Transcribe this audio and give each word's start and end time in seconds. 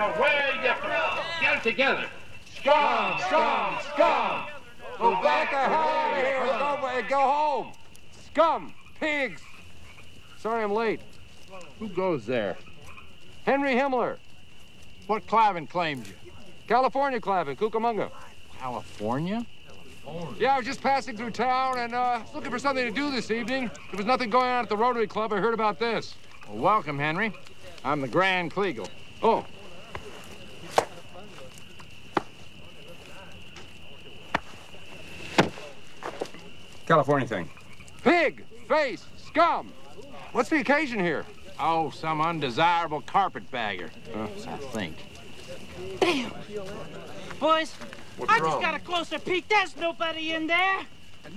Go 0.00 0.06
back 0.06 0.14
to 0.14 0.20
where 0.22 0.64
you 0.64 0.74
from. 0.80 1.24
Get 1.42 1.56
it 1.58 1.62
together. 1.62 2.06
Scum, 2.56 3.20
scum, 3.20 3.78
scum. 3.92 4.46
Go 4.98 5.22
back 5.22 5.52
out 5.52 6.16
of 6.16 6.24
here. 6.24 6.46
Go, 6.46 7.08
go 7.08 7.20
home. 7.20 7.72
Scum, 8.24 8.74
pigs. 8.98 9.42
Sorry 10.38 10.64
I'm 10.64 10.72
late. 10.72 11.00
Who 11.78 11.88
goes 11.88 12.24
there? 12.24 12.56
Henry 13.44 13.74
Himmler, 13.74 14.16
What 15.06 15.26
Klavern 15.26 15.68
claimed 15.68 16.06
you? 16.06 16.14
California 16.66 17.20
Klavern, 17.20 17.50
in 17.50 17.56
Cucamonga. 17.56 18.10
California? 18.58 19.44
Yeah, 20.38 20.54
I 20.54 20.56
was 20.56 20.66
just 20.66 20.80
passing 20.80 21.14
through 21.14 21.32
town 21.32 21.78
and 21.78 21.94
uh, 21.94 22.20
looking 22.34 22.50
for 22.50 22.58
something 22.58 22.86
to 22.86 22.90
do 22.90 23.10
this 23.10 23.30
evening. 23.30 23.70
There 23.90 23.98
was 23.98 24.06
nothing 24.06 24.30
going 24.30 24.46
on 24.46 24.62
at 24.62 24.70
the 24.70 24.78
Rotary 24.78 25.06
Club. 25.06 25.34
I 25.34 25.40
heard 25.40 25.52
about 25.52 25.78
this. 25.78 26.14
Well, 26.48 26.56
welcome, 26.56 26.98
Henry. 26.98 27.34
I'm 27.84 28.00
the 28.00 28.08
Grand 28.08 28.54
Kleagle. 28.54 28.88
Oh, 29.22 29.44
California 36.90 37.28
thing. 37.28 37.48
pig, 38.02 38.44
face, 38.68 39.06
scum. 39.16 39.72
What's 40.32 40.48
the 40.48 40.58
occasion 40.58 40.98
here? 40.98 41.24
Oh, 41.60 41.90
some 41.90 42.20
undesirable 42.20 43.00
carpetbagger. 43.02 43.90
I 44.12 44.26
think. 44.72 44.96
Damn. 46.00 46.32
Boys, 47.38 47.72
I 48.28 48.40
just 48.40 48.60
got 48.60 48.74
a 48.74 48.80
closer 48.80 49.20
peek. 49.20 49.46
There's 49.48 49.76
nobody 49.76 50.32
in 50.32 50.48
there. 50.48 50.80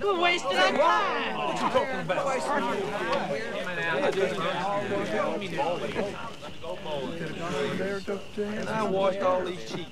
We're 0.02 0.18
wasting 0.20 0.56
our 0.56 0.72
time. 0.72 1.38
What 1.38 1.54
you 1.54 1.68
talking 1.68 2.00
about? 2.00 2.26
And 8.36 8.68
I 8.68 8.82
washed 8.82 9.20
all 9.20 9.44
these 9.44 9.70
cheeks. 9.70 9.88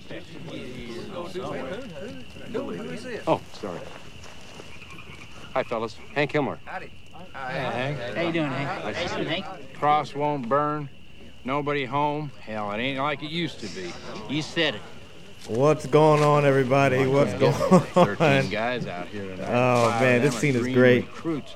Oh, 3.28 3.40
sorry. 3.52 3.78
Hi, 5.54 5.62
fellas. 5.62 5.96
Hank 6.14 6.32
Himmler. 6.32 6.58
How 6.64 6.78
you 6.80 6.88
doing, 7.62 7.70
Hank? 7.72 7.98
How 8.14 8.22
you 8.22 8.32
doing, 8.32 8.50
Hank? 8.50 9.44
hank, 9.44 9.74
Cross 9.74 10.14
won't 10.14 10.48
burn. 10.48 10.88
Nobody 11.44 11.84
home. 11.84 12.30
Hell, 12.40 12.70
it 12.72 12.78
ain't 12.78 12.98
like 13.00 13.22
it 13.22 13.30
used 13.30 13.60
to 13.60 13.66
be. 13.68 13.92
You 14.30 14.42
said 14.42 14.76
it. 14.76 14.80
What's 15.48 15.86
going 15.86 16.22
on, 16.22 16.44
everybody? 16.44 17.04
What's 17.06 17.34
going 17.34 17.52
Thirteen 17.52 18.44
on? 18.44 18.48
guys 18.48 18.86
out 18.86 19.08
here 19.08 19.22
tonight. 19.36 19.48
Oh, 19.50 19.90
Five 19.90 20.00
man, 20.00 20.22
this 20.22 20.38
scene 20.38 20.54
is 20.54 20.68
great. 20.68 21.04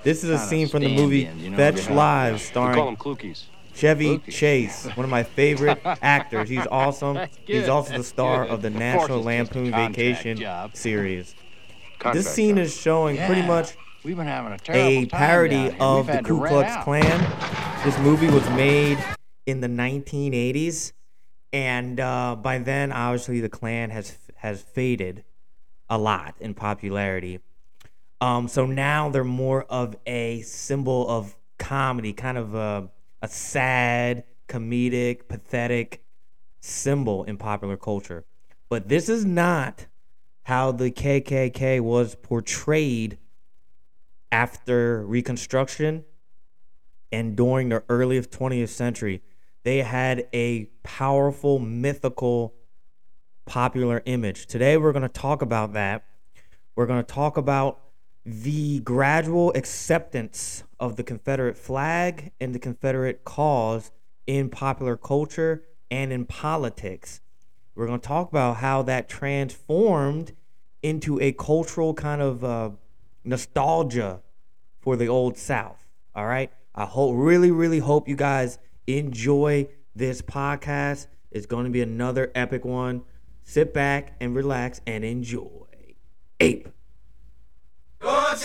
This 0.03 0.25
is 0.25 0.31
a 0.31 0.39
scene 0.39 0.67
from 0.69 0.83
the 0.83 0.95
movie 0.95 1.31
you 1.39 1.51
know, 1.51 1.57
Fletch 1.57 1.77
behind- 1.77 1.97
Live, 1.97 2.33
call 2.33 2.39
starring 2.75 2.97
them 2.97 3.35
Chevy 3.75 4.05
Fluky. 4.17 4.33
Chase, 4.33 4.87
one 4.97 5.05
of 5.05 5.11
my 5.11 5.23
favorite 5.23 5.81
actors. 5.85 6.49
He's 6.49 6.67
awesome. 6.69 7.17
He's 7.47 7.61
good. 7.61 7.69
also 7.69 7.97
the 7.97 8.03
star 8.03 8.45
good. 8.45 8.55
of 8.55 8.63
the 8.63 8.71
National 8.71 9.19
it's 9.29 9.47
just 9.47 9.55
a 9.55 9.61
Lampoon 9.61 9.71
Vacation 9.71 10.37
job. 10.39 10.75
series. 10.75 11.37
Contract 12.01 12.17
This 12.25 12.35
scene 12.35 12.57
job. 12.57 12.65
is 12.65 12.77
showing 12.77 13.17
pretty 13.19 13.43
much 13.43 13.75
We've 14.07 14.17
been 14.17 14.29
having 14.29 14.53
a 14.53 14.59
terrible 14.59 15.03
a 15.03 15.07
parody 15.07 15.77
of 15.81 16.07
the 16.07 16.23
Ku 16.23 16.39
Klux. 16.47 16.85
Klan. 16.85 17.83
This 17.85 17.99
movie 17.99 18.29
was 18.29 18.49
made 18.51 19.05
in 19.47 19.61
the 19.61 19.67
1980s, 19.67 20.93
and 21.53 21.99
uh, 21.99 22.37
by 22.37 22.59
then, 22.59 22.93
obviously, 22.93 23.41
the 23.41 23.49
Klan 23.49 23.91
has 23.91 24.17
has 24.37 24.63
faded 24.63 25.25
a 25.91 25.99
lot 25.99 26.37
in 26.39 26.55
popularity. 26.55 27.41
Um, 28.21 28.47
so 28.47 28.65
now 28.65 29.09
they're 29.09 29.25
more 29.25 29.65
of 29.65 29.97
a 30.07 30.41
symbol 30.43 31.09
of 31.09 31.37
comedy, 31.59 32.13
kind 32.13 32.39
of 32.39 32.55
a, 32.55 32.89
a 33.23 33.27
sad, 33.27 34.23
comedic, 34.47 35.27
pathetic 35.27 36.05
symbol 36.61 37.25
in 37.25 37.39
popular 37.39 37.77
culture. 37.77 38.25
But 38.69 38.89
this 38.89 39.09
is 39.09 39.25
not 39.25 39.89
how 40.45 40.71
the 40.71 40.93
KKK 40.93 41.81
was 41.81 42.15
portrayed 42.15 43.19
after 44.31 45.05
Reconstruction 45.07 46.05
and 47.13 47.37
during 47.37 47.69
the 47.69 47.83
early 47.89 48.21
20th 48.21 48.69
century. 48.69 49.23
They 49.63 49.79
had 49.79 50.29
a 50.33 50.67
powerful, 50.83 51.59
mythical, 51.59 52.55
popular 53.47 54.03
image. 54.07 54.47
Today, 54.47 54.77
we're 54.77 54.93
going 54.93 55.03
to 55.03 55.09
talk 55.09 55.43
about 55.43 55.73
that. 55.73 56.05
We're 56.75 56.87
going 56.87 57.05
to 57.05 57.15
talk 57.15 57.37
about 57.37 57.81
the 58.25 58.81
gradual 58.81 59.53
acceptance 59.55 60.65
of 60.81 60.97
the 60.97 61.05
Confederate 61.05 61.57
flag 61.57 62.33
and 62.41 62.55
the 62.55 62.59
Confederate 62.59 63.25
cause 63.25 63.93
in 64.27 64.51
popular 64.51 64.97
culture 64.97 65.63
and 65.91 66.13
in 66.13 66.27
politics. 66.27 67.21
We're 67.75 67.87
going 67.87 68.01
to 68.01 68.07
talk 68.07 68.29
about 68.29 68.57
how 68.57 68.83
that 68.83 69.09
transformed 69.09 70.33
into 70.83 71.21
a 71.21 71.33
cultural 71.33 71.95
kind 71.95 72.21
of 72.21 72.45
uh, 72.45 72.71
nostalgia 73.27 74.23
for 74.81 74.97
the 74.97 75.09
old 75.09 75.37
South. 75.37 75.85
All 76.15 76.27
right. 76.27 76.51
I 76.75 76.85
hope, 76.85 77.15
really, 77.17 77.51
really 77.51 77.79
hope 77.79 78.09
you 78.09 78.17
guys 78.17 78.59
enjoy 78.87 79.69
this 79.95 80.23
podcast. 80.23 81.07
It's 81.31 81.47
going 81.47 81.65
to 81.65 81.71
be 81.71 81.83
another 81.83 82.31
epic 82.35 82.65
one. 82.65 83.03
Sit 83.43 83.73
back 83.73 84.15
and 84.21 84.35
relax 84.35 84.81
and 84.87 85.05
enjoy. 85.05 85.67
Ape. 86.41 86.69
Go 87.99 88.37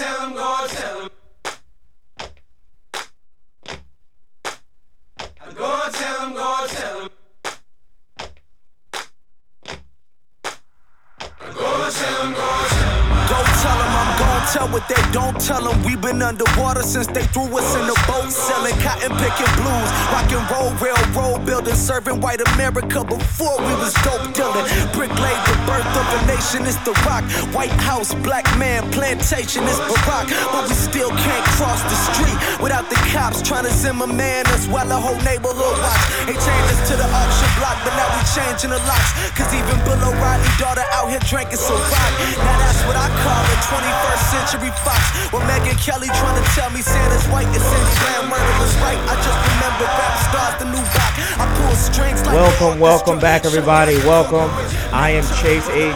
tell 14.49 14.67
what 14.69 14.87
they 14.87 15.01
don't 15.11 15.39
tell 15.39 15.61
them. 15.61 15.77
we 15.83 15.95
been 15.95 16.21
underwater 16.21 16.83
since 16.83 17.07
they 17.07 17.23
threw 17.29 17.45
us 17.57 17.75
in 17.75 17.85
the 17.85 17.97
boat, 18.07 18.31
selling 18.31 18.75
cotton 18.81 19.11
picking 19.21 19.53
blues, 19.59 19.89
rock 20.09 20.29
and 20.31 20.45
roll, 20.49 20.71
railroad 20.81 21.45
building, 21.45 21.75
serving 21.75 22.19
white 22.21 22.41
America 22.53 23.03
before 23.03 23.57
we 23.59 23.73
was 23.77 23.93
dope 24.01 24.33
dealing. 24.33 24.65
Brick 24.93 25.13
laid 25.21 25.41
the 25.45 25.55
birth 25.69 25.85
of 25.85 26.07
a 26.17 26.19
nation, 26.25 26.65
it's 26.65 26.79
the 26.87 26.93
rock. 27.05 27.23
White 27.53 27.73
House, 27.83 28.13
black 28.25 28.45
man, 28.57 28.89
plantation, 28.91 29.63
it's 29.63 29.79
Barack. 29.85 30.31
But 30.51 30.69
we 30.69 30.75
still 30.75 31.11
can't 31.11 31.45
cross 31.57 31.81
the 31.83 31.97
street 32.09 32.37
without 32.61 32.89
the 32.89 32.99
cops 33.13 33.41
trying 33.41 33.65
to 33.65 33.73
Zimmerman 33.73 34.47
us 34.47 34.67
while 34.67 34.87
the 34.87 34.97
whole 34.97 35.19
neighborhood 35.21 35.77
watch. 35.77 36.03
They 36.25 36.37
changed 36.37 36.69
us 36.73 36.81
to 36.89 36.95
the 36.97 37.07
auction 37.07 37.49
block, 37.59 37.77
but 37.83 37.93
now 37.99 38.09
we 38.15 38.21
changing 38.33 38.71
the 38.71 38.81
locks. 38.87 39.11
Cause 39.37 39.51
even 39.53 39.77
Bill 39.85 39.99
O'Reilly 39.99 40.47
daughter 40.57 40.85
out 40.97 41.09
here 41.09 41.23
drinking 41.27 41.61
so 41.61 41.75
rock. 41.75 42.11
Now 42.41 42.57
that's 42.57 42.81
what 42.87 42.97
I 42.97 43.07
call 43.21 43.43
a 43.43 43.57
21st 43.69 44.30
century 44.31 44.71
fox. 44.87 45.03
Well, 45.33 45.43
Megyn 45.43 45.75
Kelly 45.75 46.07
trying 46.07 46.41
to 46.41 46.49
tell 46.55 46.71
me 46.71 46.81
Santa's 46.81 47.27
white 47.27 47.47
and 47.51 47.59
Cindy 47.59 47.95
Lamb 48.07 48.29
murder 48.31 48.55
was 48.63 48.73
right. 48.79 48.99
I 49.11 49.15
just 49.19 49.39
remember 49.51 49.85
rap 49.91 50.15
stars, 50.31 50.55
the 50.63 50.67
new 50.71 50.83
rock. 50.95 51.13
I 51.35 51.45
pull 51.59 51.75
strings 51.75 52.25
like 52.25 52.35
Welcome, 52.35 52.79
welcome 52.79 53.19
back, 53.19 53.43
everybody. 53.45 53.97
Welcome. 54.07 54.49
I 54.93 55.11
am 55.11 55.23
Chase 55.43 55.67
H. 55.69 55.95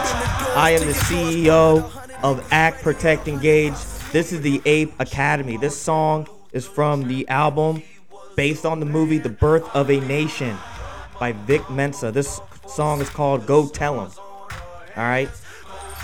I 0.54 0.76
am 0.78 0.86
the 0.86 0.92
CEO 0.92 1.90
of 2.22 2.46
Act 2.50 2.82
Protect 2.82 3.26
Engage. 3.26 3.74
This 4.12 4.32
is 4.32 4.42
the 4.42 4.60
Ape 4.66 4.92
Academy. 5.00 5.56
This 5.56 5.80
song 5.80 6.28
is 6.52 6.66
from 6.66 7.08
the 7.08 7.26
album 7.28 7.82
based 8.36 8.66
on 8.66 8.80
the 8.80 8.86
movie 8.86 9.18
The 9.18 9.30
Birth 9.30 9.74
of 9.74 9.90
a 9.90 9.98
Nation 10.00 10.58
by 11.18 11.32
Vic 11.32 11.68
Mensa. 11.70 12.12
This 12.12 12.40
song 12.68 13.00
is 13.00 13.08
called 13.08 13.46
Go 13.46 13.66
Tell 13.68 13.98
'em. 13.98 14.10
All 14.96 15.04
right. 15.04 15.30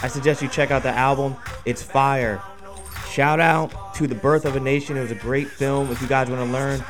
I 0.03 0.09
suggest 0.09 0.43
you 0.43 0.49
check 0.49 0.71
out 0.73 0.83
the 0.83 0.91
album. 0.91 1.37
It's 1.65 1.83
fire. 1.83 2.43
Shout 3.09 3.39
out 3.39 3.95
to 3.95 4.07
The 4.09 4.15
Birth 4.17 4.45
of 4.45 4.57
a 4.57 4.61
Nation. 4.61 4.97
It 4.97 5.03
was 5.03 5.13
a 5.13 5.17
great 5.17 5.49
film. 5.49 5.91
If 5.91 6.03
you 6.03 6.09
guys 6.09 6.29
want 6.29 6.45
to 6.45 6.53
learn 6.53 6.83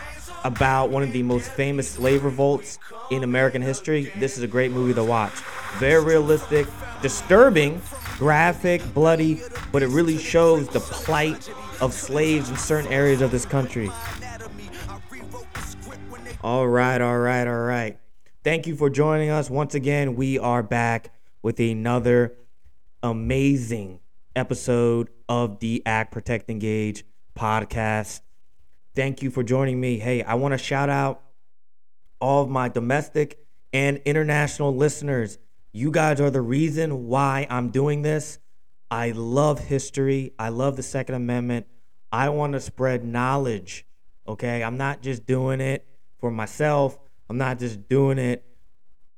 about 0.45 0.89
one 0.91 1.03
of 1.03 1.13
the 1.13 1.23
most 1.23 1.51
famous 1.51 1.91
slave 1.91 2.25
revolts 2.25 2.79
in 3.11 3.23
American 3.23 3.61
history, 3.61 4.13
this 4.17 4.39
is 4.39 4.43
a 4.43 4.47
great 4.47 4.73
movie 4.73 4.95
to 4.95 5.05
watch. 5.05 5.33
Very 5.79 6.03
realistic, 6.03 6.67
disturbing, 7.03 7.83
graphic, 8.19 8.83
bloody, 8.95 9.43
but 9.73 9.83
it 9.83 9.89
really 9.89 10.17
shows 10.17 10.69
the 10.69 10.81
plight 10.81 11.51
of 11.81 11.93
slaves 11.93 12.49
in 12.49 12.57
certain 12.57 12.91
areas 12.91 13.21
of 13.21 13.31
this 13.31 13.45
country. 13.45 13.91
All 16.43 16.67
right, 16.67 17.01
all 17.01 17.19
right, 17.19 17.47
all 17.47 17.63
right. 17.63 17.99
Thank 18.43 18.67
you 18.67 18.75
for 18.75 18.89
joining 18.89 19.31
us. 19.31 19.51
Once 19.51 19.75
again, 19.75 20.17
we 20.17 20.39
are 20.39 20.63
back 20.63 21.11
with 21.43 21.61
another 21.61 22.37
amazing 23.03 24.01
episode 24.37 25.11
of 25.29 25.61
the 25.61 25.83
Act 25.85 26.13
Protect 26.13 26.49
Engage 26.51 27.05
podcast. 27.37 28.21
Thank 28.95 29.23
you 29.23 29.31
for 29.31 29.43
joining 29.43 29.81
me. 29.81 29.99
Hey, 29.99 30.23
I 30.23 30.35
want 30.35 30.53
to 30.53 30.59
shout 30.59 30.89
out 30.89 31.23
all 32.21 32.43
of 32.43 32.49
my 32.49 32.69
domestic 32.69 33.39
and 33.73 34.01
international 34.05 34.75
listeners. 34.75 35.39
You 35.73 35.91
guys 35.91 36.21
are 36.21 36.31
the 36.31 36.43
reason 36.43 37.07
why 37.07 37.47
I'm 37.51 37.71
doing 37.71 38.03
this. 38.03 38.39
I 38.91 39.13
love 39.13 39.59
history. 39.59 40.35
I 40.39 40.51
love 40.51 40.77
the 40.77 40.83
Second 40.83 41.15
Amendment. 41.15 41.67
I 42.13 42.29
want 42.29 42.53
to 42.53 42.61
spread 42.61 43.05
knowledge. 43.05 43.87
Okay. 44.29 44.63
I'm 44.63 44.77
not 44.77 45.03
just 45.03 45.27
doing 45.27 45.61
it 45.61 45.87
for 46.23 46.31
myself, 46.31 46.99
I'm 47.29 47.37
not 47.37 47.59
just 47.59 47.89
doing 47.89 48.17
it 48.17 48.47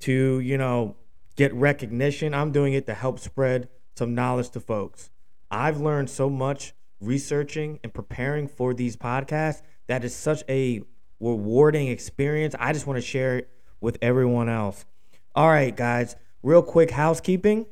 to, 0.01 0.41
you 0.41 0.57
know, 0.57 0.97
get 1.37 1.53
recognition. 1.53 2.33
I'm 2.35 2.51
doing 2.51 2.73
it 2.73 2.87
to 2.87 2.95
help 2.95 3.19
spread 3.19 3.69
some 3.95 4.15
knowledge 4.15 4.51
to 4.51 4.61
folks. 4.61 5.11
I've 5.51 5.81
learned 5.81 6.11
so 6.11 6.29
much 6.29 6.75
researching 7.01 7.79
and 7.83 7.93
preparing 7.93 8.49
for 8.49 8.75
these 8.75 8.97
podcasts 8.97 9.63
that 9.87 10.05
is 10.05 10.15
such 10.15 10.43
a 10.49 10.83
rewarding 11.21 11.89
experience. 11.89 12.55
I 12.59 12.73
just 12.73 12.87
want 12.87 12.97
to 12.97 13.07
share 13.07 13.39
it 13.39 13.51
with 13.81 13.99
everyone 14.03 14.49
else. 14.49 14.85
All 15.35 15.49
right, 15.49 15.77
guys, 15.77 16.17
real 16.43 16.63
quick 16.63 16.91
housekeeping. 16.91 17.67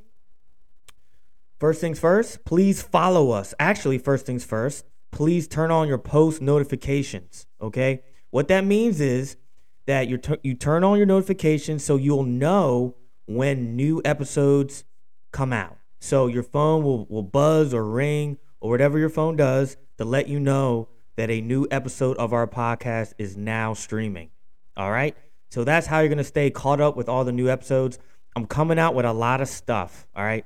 First 1.58 1.80
things 1.80 2.00
first, 2.00 2.44
please 2.44 2.82
follow 2.82 3.30
us. 3.30 3.54
Actually, 3.60 3.98
first 3.98 4.26
things 4.26 4.44
first, 4.44 4.84
please 5.12 5.46
turn 5.46 5.70
on 5.70 5.86
your 5.86 5.98
post 5.98 6.42
notifications. 6.42 7.46
Okay. 7.60 8.02
What 8.30 8.48
that 8.48 8.64
means 8.64 9.00
is 9.00 9.36
that 9.86 10.08
you 10.08 10.16
t- 10.16 10.40
you 10.42 10.54
turn 10.54 10.82
on 10.82 10.96
your 10.96 11.06
notifications 11.06 11.84
so 11.84 11.96
you'll 11.96 12.24
know 12.24 12.96
when 13.26 13.76
new 13.76 14.02
episodes 14.04 14.84
come 15.30 15.52
out. 15.52 15.76
So 16.02 16.26
your 16.26 16.42
phone 16.42 16.82
will, 16.82 17.06
will 17.06 17.22
buzz 17.22 17.72
or 17.72 17.84
ring 17.84 18.38
or 18.58 18.70
whatever 18.70 18.98
your 18.98 19.08
phone 19.08 19.36
does 19.36 19.76
to 19.98 20.04
let 20.04 20.26
you 20.26 20.40
know 20.40 20.88
that 21.14 21.30
a 21.30 21.40
new 21.40 21.68
episode 21.70 22.16
of 22.16 22.32
our 22.32 22.48
podcast 22.48 23.12
is 23.18 23.36
now 23.36 23.72
streaming. 23.72 24.30
All 24.76 24.90
right. 24.90 25.16
So 25.50 25.62
that's 25.62 25.86
how 25.86 26.00
you're 26.00 26.08
going 26.08 26.18
to 26.18 26.24
stay 26.24 26.50
caught 26.50 26.80
up 26.80 26.96
with 26.96 27.08
all 27.08 27.24
the 27.24 27.30
new 27.30 27.48
episodes. 27.48 28.00
I'm 28.34 28.46
coming 28.46 28.80
out 28.80 28.96
with 28.96 29.06
a 29.06 29.12
lot 29.12 29.40
of 29.40 29.46
stuff. 29.46 30.08
All 30.16 30.24
right. 30.24 30.44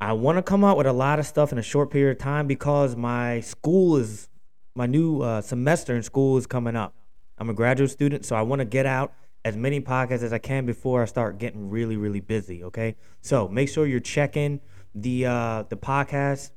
I 0.00 0.14
want 0.14 0.38
to 0.38 0.42
come 0.42 0.64
out 0.64 0.78
with 0.78 0.86
a 0.86 0.92
lot 0.92 1.18
of 1.18 1.26
stuff 1.26 1.52
in 1.52 1.58
a 1.58 1.62
short 1.62 1.90
period 1.90 2.12
of 2.12 2.22
time 2.22 2.46
because 2.46 2.96
my 2.96 3.40
school 3.40 3.98
is, 3.98 4.30
my 4.74 4.86
new 4.86 5.20
uh, 5.20 5.42
semester 5.42 5.94
in 5.94 6.02
school 6.02 6.38
is 6.38 6.46
coming 6.46 6.76
up. 6.76 6.94
I'm 7.36 7.50
a 7.50 7.54
graduate 7.54 7.90
student, 7.90 8.24
so 8.24 8.34
I 8.34 8.40
want 8.40 8.60
to 8.60 8.64
get 8.64 8.86
out 8.86 9.12
as 9.46 9.56
many 9.56 9.80
podcasts 9.80 10.24
as 10.24 10.32
I 10.32 10.38
can 10.38 10.66
before 10.66 11.02
I 11.02 11.04
start 11.04 11.38
getting 11.38 11.70
really, 11.70 11.96
really 11.96 12.18
busy. 12.18 12.64
Okay. 12.64 12.96
So 13.20 13.46
make 13.46 13.68
sure 13.68 13.86
you're 13.86 14.00
checking 14.00 14.60
the 14.92 15.26
uh, 15.26 15.62
the 15.68 15.76
podcast 15.76 16.50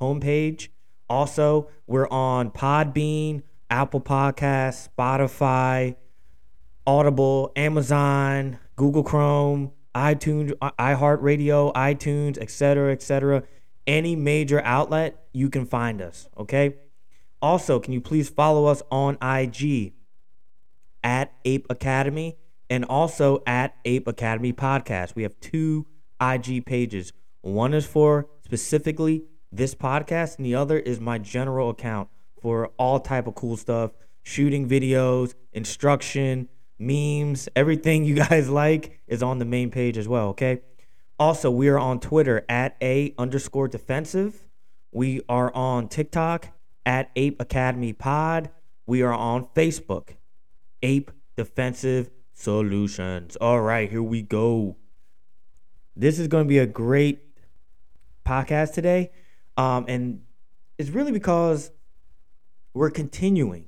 homepage. 0.00 0.70
Also, 1.08 1.70
we're 1.86 2.08
on 2.08 2.50
Podbean, 2.50 3.42
Apple 3.70 4.00
Podcasts, 4.00 4.88
Spotify, 4.88 5.94
Audible, 6.84 7.52
Amazon, 7.54 8.58
Google 8.74 9.04
Chrome, 9.04 9.70
iTunes, 9.94 10.50
iHeartRadio, 10.54 11.72
iTunes, 11.74 12.36
etc., 12.36 12.90
etc. 12.90 13.44
Any 13.86 14.16
major 14.16 14.60
outlet, 14.64 15.28
you 15.32 15.48
can 15.48 15.66
find 15.66 16.02
us. 16.02 16.28
Okay. 16.36 16.78
Also, 17.40 17.78
can 17.78 17.92
you 17.92 18.00
please 18.00 18.28
follow 18.28 18.66
us 18.66 18.82
on 18.90 19.16
IG 19.22 19.92
at 21.08 21.32
Ape 21.46 21.66
Academy 21.70 22.36
and 22.68 22.84
also 22.84 23.42
at 23.46 23.74
Ape 23.86 24.06
Academy 24.06 24.52
Podcast? 24.52 25.14
We 25.14 25.22
have 25.22 25.40
two 25.40 25.86
IG 26.20 26.66
pages. 26.66 27.14
One 27.40 27.72
is 27.72 27.86
for 27.86 28.28
specifically 28.44 29.24
this 29.50 29.74
podcast, 29.74 30.36
and 30.36 30.44
the 30.44 30.54
other 30.54 30.78
is 30.78 31.00
my 31.00 31.16
general 31.16 31.70
account 31.70 32.10
for 32.42 32.68
all 32.76 33.00
type 33.00 33.26
of 33.26 33.34
cool 33.34 33.56
stuff, 33.56 33.92
shooting 34.22 34.68
videos, 34.68 35.32
instruction, 35.54 36.50
memes, 36.78 37.48
everything 37.56 38.04
you 38.10 38.14
guys 38.14 38.50
like 38.50 39.00
is 39.06 39.22
on 39.22 39.38
the 39.38 39.46
main 39.46 39.70
page 39.70 39.96
as 39.96 40.06
well. 40.06 40.28
Okay. 40.28 40.60
Also, 41.18 41.50
we 41.50 41.68
are 41.68 41.78
on 41.78 42.00
Twitter 42.00 42.44
at 42.50 42.76
a 42.82 43.14
underscore 43.16 43.66
defensive. 43.66 44.46
We 44.92 45.22
are 45.26 45.52
on 45.54 45.88
TikTok 45.88 46.48
at 46.84 47.10
Ape 47.16 47.40
Academy 47.40 47.94
Pod. 47.94 48.50
We 48.86 49.00
are 49.00 49.14
on 49.14 49.46
Facebook, 49.46 50.17
Ape 50.82 51.10
Defensive 51.36 52.10
Solutions. 52.34 53.36
All 53.36 53.60
right, 53.60 53.90
here 53.90 54.02
we 54.02 54.22
go. 54.22 54.76
This 55.96 56.18
is 56.18 56.28
going 56.28 56.44
to 56.44 56.48
be 56.48 56.58
a 56.58 56.66
great 56.66 57.20
podcast 58.24 58.74
today. 58.74 59.10
Um, 59.56 59.86
and 59.88 60.22
it's 60.78 60.90
really 60.90 61.12
because 61.12 61.72
we're 62.74 62.90
continuing 62.90 63.66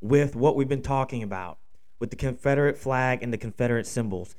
with 0.00 0.34
what 0.34 0.56
we've 0.56 0.68
been 0.68 0.82
talking 0.82 1.22
about 1.22 1.58
with 2.00 2.10
the 2.10 2.16
Confederate 2.16 2.78
flag 2.78 3.22
and 3.22 3.32
the 3.32 3.38
Confederate 3.38 3.86
symbols. 3.86 4.34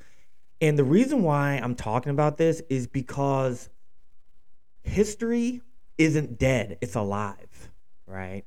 And 0.60 0.78
the 0.78 0.84
reason 0.84 1.22
why 1.22 1.54
I'm 1.62 1.74
talking 1.74 2.10
about 2.10 2.36
this 2.36 2.60
is 2.68 2.86
because 2.86 3.70
history 4.82 5.62
isn't 5.96 6.38
dead, 6.38 6.78
it's 6.80 6.94
alive, 6.94 7.70
right? 8.06 8.44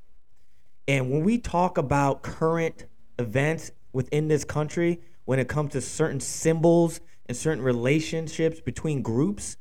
And 0.88 1.12
when 1.12 1.24
we 1.24 1.38
talk 1.38 1.78
about 1.78 2.24
current 2.24 2.86
events 3.24 3.72
within 3.92 4.28
this 4.28 4.44
country, 4.44 5.02
when 5.26 5.40
it 5.40 5.48
comes 5.48 5.72
to 5.74 5.82
certain 5.82 6.20
symbols 6.20 7.00
and 7.26 7.36
certain 7.36 7.64
relationships 7.64 8.60
between 8.60 9.02
groups, 9.02 9.58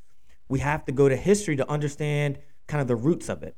we 0.49 0.59
have 0.59 0.85
to 0.85 0.93
go 0.93 1.09
to 1.09 1.17
history 1.17 1.56
to 1.56 1.69
understand 1.70 2.38
kind 2.67 2.81
of 2.81 2.88
the 2.88 2.97
roots 2.97 3.29
of 3.29 3.43
it. 3.43 3.56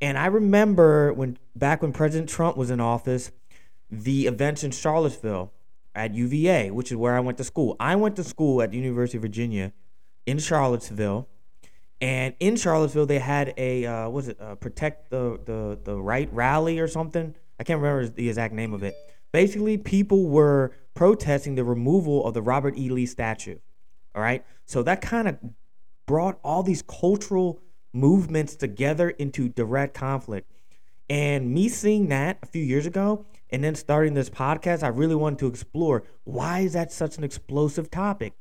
And 0.00 0.18
I 0.18 0.26
remember 0.26 1.12
when 1.12 1.38
back 1.54 1.82
when 1.82 1.92
President 1.92 2.28
Trump 2.28 2.56
was 2.56 2.70
in 2.70 2.80
office, 2.80 3.30
the 3.90 4.26
events 4.26 4.64
in 4.64 4.72
Charlottesville 4.72 5.52
at 5.94 6.14
UVA, 6.14 6.70
which 6.70 6.90
is 6.90 6.96
where 6.96 7.14
I 7.14 7.20
went 7.20 7.38
to 7.38 7.44
school. 7.44 7.76
I 7.78 7.94
went 7.96 8.16
to 8.16 8.24
school 8.24 8.62
at 8.62 8.70
the 8.70 8.78
University 8.78 9.18
of 9.18 9.22
Virginia 9.22 9.72
in 10.26 10.38
Charlottesville, 10.38 11.28
and 12.00 12.34
in 12.40 12.56
Charlottesville 12.56 13.06
they 13.06 13.20
had 13.20 13.54
a 13.56 13.86
uh, 13.86 14.08
was 14.08 14.28
it 14.28 14.40
uh, 14.40 14.56
protect 14.56 15.10
the 15.10 15.38
the 15.44 15.78
the 15.84 16.00
right 16.00 16.32
rally 16.32 16.80
or 16.80 16.88
something. 16.88 17.36
I 17.60 17.64
can't 17.64 17.80
remember 17.80 18.08
the 18.08 18.28
exact 18.28 18.54
name 18.54 18.74
of 18.74 18.82
it. 18.82 18.94
Basically, 19.32 19.78
people 19.78 20.28
were 20.28 20.72
protesting 20.94 21.54
the 21.54 21.64
removal 21.64 22.26
of 22.26 22.34
the 22.34 22.42
Robert 22.42 22.76
E. 22.76 22.90
Lee 22.90 23.06
statue. 23.06 23.58
All 24.14 24.22
right, 24.22 24.44
so 24.66 24.82
that 24.82 25.00
kind 25.00 25.26
of 25.26 25.38
brought 26.06 26.38
all 26.44 26.62
these 26.62 26.82
cultural 26.82 27.60
movements 27.92 28.56
together 28.56 29.10
into 29.10 29.48
direct 29.48 29.94
conflict. 29.94 30.50
And 31.08 31.52
me 31.52 31.68
seeing 31.68 32.08
that 32.08 32.38
a 32.42 32.46
few 32.46 32.62
years 32.62 32.86
ago 32.86 33.26
and 33.50 33.62
then 33.62 33.74
starting 33.74 34.14
this 34.14 34.30
podcast, 34.30 34.82
I 34.82 34.88
really 34.88 35.14
wanted 35.14 35.38
to 35.40 35.46
explore 35.46 36.04
why 36.24 36.60
is 36.60 36.72
that 36.74 36.92
such 36.92 37.18
an 37.18 37.24
explosive 37.24 37.90
topic? 37.90 38.34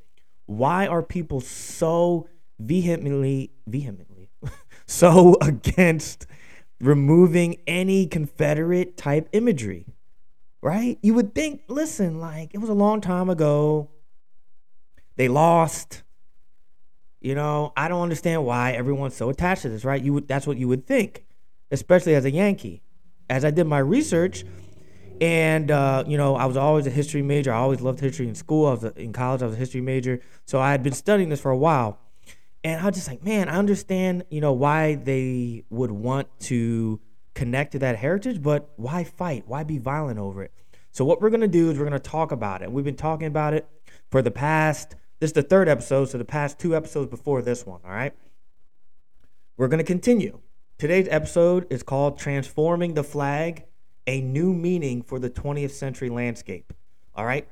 Why 0.46 0.88
are 0.88 1.04
people 1.04 1.42
so 1.42 2.28
vehemently 2.60 3.52
vehemently 3.68 4.30
so 4.86 5.36
against 5.42 6.28
removing 6.80 7.58
any 7.68 8.08
Confederate 8.08 8.98
type 8.98 9.30
imagery? 9.34 9.86
Right? 10.62 11.00
You 11.02 11.16
would 11.16 11.34
think, 11.34 11.62
listen, 11.68 12.20
like 12.20 12.54
it 12.54 12.60
was 12.60 12.70
a 12.70 12.74
long 12.74 13.02
time 13.02 13.30
ago. 13.30 13.90
They 15.16 15.28
lost. 15.28 16.04
You 17.20 17.36
know, 17.36 17.74
I 17.78 17.88
don't 17.88 18.02
understand 18.02 18.46
why 18.46 18.72
everyone's 18.72 19.16
so 19.16 19.30
attached 19.30 19.62
to 19.64 19.70
this, 19.70 19.86
right? 19.86 20.02
You 20.02 20.14
would 20.14 20.28
that's 20.28 20.48
what 20.48 20.58
you 20.58 20.68
would 20.68 20.88
think, 20.88 21.26
especially 21.70 22.16
as 22.16 22.26
a 22.26 22.32
Yankee. 22.32 22.82
As 23.30 23.46
I 23.46 23.52
did 23.52 23.66
my 23.66 23.80
research, 23.80 24.44
and 25.22 25.70
uh, 25.70 26.04
you 26.08 26.18
know, 26.18 26.36
I 26.36 26.46
was 26.46 26.58
always 26.58 26.88
a 26.88 26.90
history 26.90 27.22
major. 27.22 27.54
I 27.54 27.58
always 27.58 27.80
loved 27.80 28.00
history 28.00 28.28
in 28.28 28.34
school. 28.34 28.68
I 28.68 28.72
was 28.72 28.84
a, 28.84 29.00
in 29.00 29.14
college. 29.14 29.44
I 29.44 29.46
was 29.46 29.56
a 29.56 29.60
history 29.60 29.82
major, 29.82 30.20
so 30.46 30.60
I 30.60 30.72
had 30.72 30.82
been 30.82 30.94
studying 30.94 31.30
this 31.30 31.40
for 31.40 31.52
a 31.52 31.58
while. 31.58 32.00
And 32.64 32.82
I 32.82 32.86
was 32.86 32.96
just 32.96 33.08
like, 33.08 33.24
man, 33.24 33.50
I 33.50 33.58
understand, 33.58 34.26
you 34.30 34.42
know, 34.42 34.54
why 34.54 34.96
they 34.96 35.64
would 35.70 35.92
want 35.92 36.28
to 36.42 37.00
connect 37.34 37.72
to 37.74 37.80
that 37.80 37.98
heritage, 37.98 38.42
but 38.42 38.72
why 38.76 39.04
fight? 39.04 39.44
Why 39.48 39.64
be 39.64 39.78
violent 39.78 40.20
over 40.20 40.44
it? 40.44 40.52
So 40.92 41.06
what 41.06 41.22
we're 41.22 41.30
gonna 41.30 41.48
do 41.48 41.70
is 41.70 41.78
we're 41.78 41.86
gonna 41.86 42.00
talk 42.00 42.32
about 42.32 42.62
it. 42.62 42.72
We've 42.72 42.86
been 42.86 42.96
talking 42.96 43.28
about 43.28 43.54
it 43.54 43.68
for 44.10 44.22
the 44.22 44.32
past 44.32 44.96
this 45.22 45.30
is 45.30 45.34
the 45.34 45.44
third 45.44 45.70
episode, 45.70 46.06
so 46.06 46.18
the 46.18 46.26
past 46.26 46.58
two 46.58 46.76
episodes 46.76 47.12
before 47.12 47.44
this 47.44 47.64
one, 47.64 47.80
all 47.86 47.92
right? 47.92 48.14
We're 49.56 49.68
going 49.68 49.78
to 49.78 49.84
continue. 49.84 50.40
Today's 50.80 51.08
episode 51.12 51.68
is 51.70 51.84
called 51.84 52.18
Transforming 52.18 52.96
the 52.96 53.04
Flag 53.04 53.66
A 54.08 54.20
New 54.20 54.52
Meaning 54.52 55.04
for 55.04 55.20
the 55.20 55.30
20th 55.30 55.70
Century 55.70 56.10
Landscape, 56.10 56.74
all 57.14 57.24
right? 57.24 57.48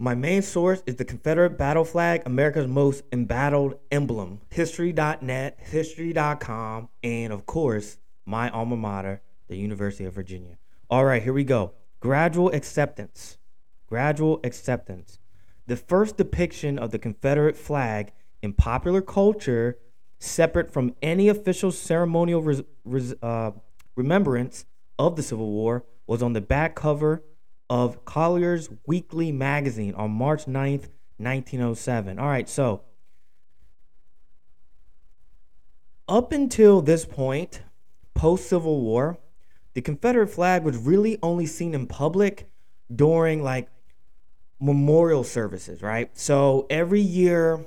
My 0.00 0.16
main 0.16 0.42
source 0.42 0.82
is 0.86 0.96
the 0.96 1.04
Confederate 1.04 1.56
battle 1.56 1.84
flag, 1.84 2.22
America's 2.26 2.66
most 2.66 3.04
embattled 3.12 3.78
emblem, 3.92 4.40
history.net, 4.50 5.60
history.com, 5.60 6.88
and 7.04 7.32
of 7.32 7.46
course, 7.46 7.96
my 8.24 8.50
alma 8.50 8.76
mater, 8.76 9.22
the 9.48 9.56
University 9.56 10.04
of 10.04 10.14
Virginia. 10.14 10.58
All 10.90 11.04
right, 11.04 11.22
here 11.22 11.32
we 11.32 11.44
go. 11.44 11.72
Gradual 12.00 12.50
acceptance. 12.50 13.38
Gradual 13.86 14.40
acceptance 14.44 15.18
the 15.66 15.76
first 15.76 16.16
depiction 16.16 16.78
of 16.78 16.90
the 16.90 16.98
Confederate 16.98 17.56
flag 17.56 18.12
in 18.42 18.52
popular 18.52 19.00
culture, 19.00 19.78
separate 20.18 20.70
from 20.70 20.94
any 21.00 21.28
official 21.28 21.70
ceremonial 21.70 22.42
res- 22.42 22.62
res- 22.84 23.14
uh, 23.22 23.52
remembrance 23.96 24.66
of 24.98 25.16
the 25.16 25.22
Civil 25.22 25.50
War, 25.50 25.84
was 26.06 26.22
on 26.22 26.34
the 26.34 26.40
back 26.40 26.74
cover 26.74 27.24
of 27.70 28.04
Collier's 28.04 28.68
Weekly 28.86 29.32
magazine 29.32 29.94
on 29.94 30.10
March 30.10 30.44
9th, 30.44 30.90
1907. 31.16 32.18
All 32.18 32.26
right, 32.26 32.48
so 32.48 32.82
up 36.06 36.32
until 36.32 36.82
this 36.82 37.06
point, 37.06 37.62
post 38.14 38.48
Civil 38.48 38.80
War, 38.80 39.18
the 39.74 39.82
Confederate 39.82 40.28
flag 40.28 40.62
was 40.62 40.76
really 40.76 41.18
only 41.22 41.46
seen 41.46 41.74
in 41.74 41.86
public 41.86 42.48
during 42.94 43.42
like 43.42 43.68
memorial 44.60 45.24
services, 45.24 45.82
right? 45.82 46.16
So 46.16 46.66
every 46.70 47.00
year, 47.00 47.66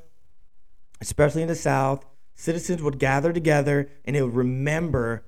especially 1.01 1.41
in 1.41 1.47
the 1.47 1.55
South, 1.55 2.05
citizens 2.35 2.81
would 2.81 2.99
gather 2.99 3.33
together 3.33 3.89
and 4.05 4.15
they 4.15 4.21
would 4.21 4.35
remember 4.35 5.23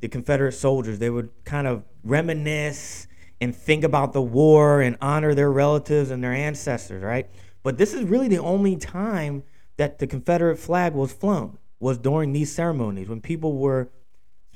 the 0.00 0.08
Confederate 0.08 0.52
soldiers. 0.52 0.98
They 0.98 1.10
would 1.10 1.30
kind 1.44 1.66
of 1.66 1.84
reminisce 2.04 3.06
and 3.40 3.54
think 3.54 3.84
about 3.84 4.12
the 4.12 4.22
war 4.22 4.80
and 4.80 4.96
honor 5.00 5.34
their 5.34 5.50
relatives 5.50 6.10
and 6.10 6.22
their 6.22 6.32
ancestors, 6.32 7.02
right? 7.02 7.28
But 7.62 7.78
this 7.78 7.94
is 7.94 8.04
really 8.04 8.28
the 8.28 8.38
only 8.38 8.76
time 8.76 9.44
that 9.76 9.98
the 9.98 10.06
Confederate 10.06 10.58
flag 10.58 10.94
was 10.94 11.12
flown 11.12 11.58
was 11.80 11.98
during 11.98 12.32
these 12.32 12.52
ceremonies 12.52 13.08
when 13.08 13.20
people 13.20 13.56
were 13.56 13.90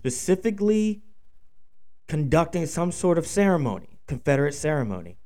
specifically 0.03 1.01
conducting 2.09 2.67
some 2.67 2.91
sort 2.91 3.19
of 3.19 3.25
ceremony, 3.25 4.01
Confederate 4.09 4.53
ceremony. 4.53 5.17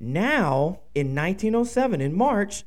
Now, 0.00 0.80
in 0.92 1.14
1907, 1.14 2.00
in 2.00 2.12
March, 2.12 2.64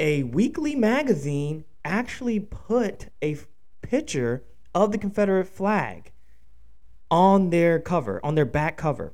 a 0.00 0.24
weekly 0.24 0.74
magazine 0.74 1.64
actually 1.84 2.40
put 2.40 3.10
a 3.22 3.38
picture 3.80 4.42
of 4.74 4.90
the 4.90 4.98
Confederate 4.98 5.46
flag 5.46 6.10
on 7.12 7.50
their 7.50 7.78
cover, 7.78 8.18
on 8.24 8.34
their 8.34 8.44
back 8.44 8.76
cover. 8.76 9.12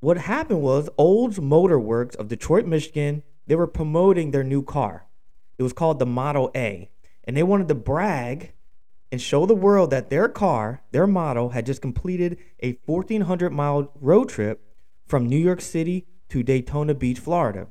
What 0.00 0.18
happened 0.18 0.60
was 0.60 0.90
Olds 0.98 1.40
Motor 1.40 1.80
Works 1.80 2.16
of 2.16 2.28
Detroit, 2.28 2.66
Michigan, 2.66 3.22
they 3.46 3.56
were 3.56 3.66
promoting 3.66 4.30
their 4.30 4.44
new 4.44 4.62
car. 4.62 5.06
It 5.56 5.62
was 5.62 5.72
called 5.72 6.00
the 6.00 6.06
Model 6.06 6.50
A. 6.54 6.90
And 7.24 7.34
they 7.34 7.42
wanted 7.42 7.68
to 7.68 7.74
brag 7.74 8.52
and 9.10 9.20
show 9.20 9.46
the 9.46 9.54
world 9.54 9.90
that 9.90 10.10
their 10.10 10.28
car, 10.28 10.82
their 10.90 11.06
model, 11.06 11.50
had 11.50 11.66
just 11.66 11.82
completed 11.82 12.38
a 12.62 12.78
1,400 12.86 13.52
mile 13.52 13.92
road 14.00 14.28
trip 14.28 14.62
from 15.06 15.28
New 15.28 15.38
York 15.38 15.60
City 15.60 16.06
to 16.28 16.42
Daytona 16.42 16.94
Beach, 16.94 17.18
Florida. 17.18 17.68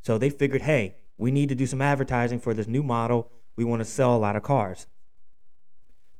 So 0.00 0.18
they 0.18 0.30
figured, 0.30 0.62
hey, 0.62 0.96
we 1.18 1.30
need 1.30 1.48
to 1.50 1.54
do 1.54 1.66
some 1.66 1.82
advertising 1.82 2.40
for 2.40 2.54
this 2.54 2.66
new 2.66 2.82
model. 2.82 3.30
We 3.56 3.64
want 3.64 3.80
to 3.80 3.84
sell 3.84 4.16
a 4.16 4.18
lot 4.18 4.36
of 4.36 4.42
cars. 4.42 4.86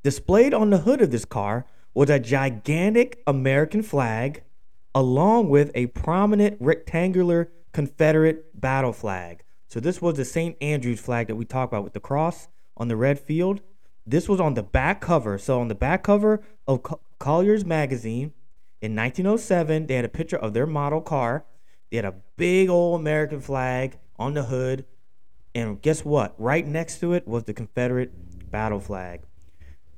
Displayed 0.03 0.53
on 0.53 0.71
the 0.71 0.79
hood 0.79 1.01
of 1.01 1.11
this 1.11 1.25
car 1.25 1.67
was 1.95 2.11
a 2.11 2.19
gigantic 2.19 3.23
American 3.27 3.83
flag 3.83 4.43
along 4.95 5.49
with 5.49 5.71
a 5.75 5.87
prominent 5.89 6.57
rectangular 6.61 7.51
Confederate 7.73 8.61
battle 8.61 8.93
flag. 8.93 9.43
So 9.67 9.81
this 9.81 10.01
was 10.01 10.17
the 10.17 10.25
St. 10.25 10.57
Andrews 10.61 11.01
flag 11.01 11.27
that 11.27 11.37
we 11.37 11.45
talked 11.45 11.73
about 11.73 11.85
with 11.85 11.95
the 11.95 12.01
cross 12.01 12.49
on 12.77 12.89
the 12.89 12.97
red 12.97 13.19
field. 13.19 13.61
This 14.07 14.29
was 14.29 14.41
on 14.41 14.55
the 14.55 14.63
back 14.63 15.01
cover. 15.01 15.39
So 15.39 15.61
on 15.61 15.69
the 15.69 15.75
back 15.75 16.03
cover 16.03 16.43
of 16.67 16.83
Collier's 17.19 17.65
magazine 17.65 18.33
in 18.81 18.95
1907, 18.95 19.87
they 19.87 19.95
had 19.95 20.05
a 20.05 20.11
picture 20.11 20.37
of 20.37 20.53
their 20.53 20.67
model 20.67 21.01
car. 21.01 21.45
They 21.91 21.97
had 21.97 22.05
a 22.05 22.15
big 22.37 22.69
old 22.69 23.01
American 23.01 23.41
flag 23.41 23.99
on 24.19 24.35
the 24.35 24.45
hood. 24.45 24.85
And 25.55 25.81
guess 25.81 26.05
what? 26.05 26.35
Right 26.39 26.67
next 26.67 27.01
to 27.01 27.13
it 27.13 27.27
was 27.27 27.45
the 27.45 27.55
Confederate 27.55 28.51
battle 28.51 28.81
flag. 28.81 29.23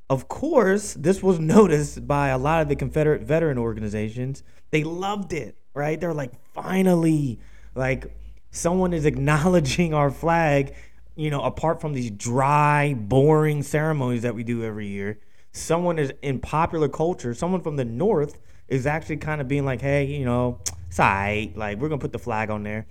Of 0.09 0.29
course, 0.29 0.95
this 0.95 1.23
was 1.23 1.39
noticed 1.57 2.07
by 2.07 2.29
a 2.29 2.39
lot 2.39 2.63
of 2.63 2.69
the 2.69 2.77
Confederate 2.77 3.23
veteran 3.23 3.59
organizations. 3.59 4.43
They 4.71 4.85
loved 4.85 5.33
it, 5.33 5.57
right? 5.75 6.01
They're 6.01 6.15
like, 6.15 6.33
finally, 6.53 7.41
like 7.75 8.15
someone 8.51 8.93
is 8.93 9.05
acknowledging 9.13 9.95
our 9.95 10.11
flag, 10.11 10.75
you 11.16 11.30
know, 11.30 11.42
apart 11.42 11.80
from 11.80 11.94
these 11.94 12.11
dry, 12.11 12.94
boring 12.94 13.62
ceremonies 13.62 14.23
that 14.23 14.35
we 14.35 14.44
do 14.44 14.62
every 14.62 14.87
year. 14.87 15.18
Someone 15.52 15.99
is 15.99 16.12
in 16.23 16.38
popular 16.38 16.88
culture, 16.88 17.32
someone 17.35 17.62
from 17.62 17.76
the 17.76 17.85
North 17.85 18.38
is 18.68 18.87
actually 18.87 19.16
kind 19.16 19.40
of 19.40 19.49
being 19.49 19.64
like, 19.64 19.80
hey, 19.80 20.04
you 20.04 20.25
know, 20.25 20.61
it's 20.88 21.00
all 21.00 21.06
right. 21.06 21.50
Like, 21.56 21.78
we're 21.78 21.88
going 21.88 21.99
to 21.99 22.04
put 22.04 22.12
the 22.12 22.18
flag 22.18 22.50
on 22.50 22.62
there. 22.62 22.87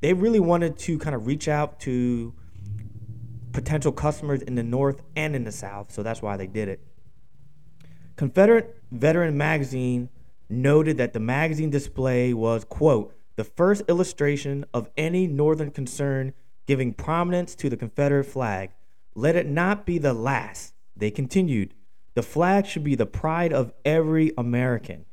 They 0.00 0.12
really 0.12 0.40
wanted 0.40 0.76
to 0.78 0.98
kind 0.98 1.14
of 1.14 1.26
reach 1.26 1.46
out 1.46 1.78
to 1.80 2.34
potential 3.52 3.92
customers 3.92 4.42
in 4.42 4.54
the 4.54 4.62
North 4.62 5.02
and 5.14 5.36
in 5.36 5.44
the 5.44 5.52
South. 5.52 5.92
So 5.92 6.02
that's 6.02 6.22
why 6.22 6.36
they 6.36 6.46
did 6.46 6.68
it. 6.68 6.80
Confederate 8.16 8.82
Veteran 8.90 9.36
Magazine 9.36 10.08
noted 10.48 10.98
that 10.98 11.12
the 11.12 11.20
magazine 11.20 11.70
display 11.70 12.34
was, 12.34 12.64
quote, 12.64 13.14
the 13.36 13.44
first 13.44 13.82
illustration 13.88 14.64
of 14.74 14.90
any 14.96 15.26
Northern 15.26 15.70
concern 15.70 16.32
giving 16.70 16.94
prominence 16.94 17.56
to 17.56 17.68
the 17.68 17.76
Confederate 17.76 18.22
flag. 18.22 18.70
Let 19.16 19.34
it 19.34 19.48
not 19.48 19.84
be 19.84 19.98
the 19.98 20.14
last. 20.14 20.72
They 20.96 21.10
continued, 21.10 21.74
the 22.14 22.22
flag 22.22 22.64
should 22.64 22.84
be 22.84 22.94
the 22.94 23.06
pride 23.06 23.52
of 23.52 23.72
every 23.84 24.30
American. 24.38 25.04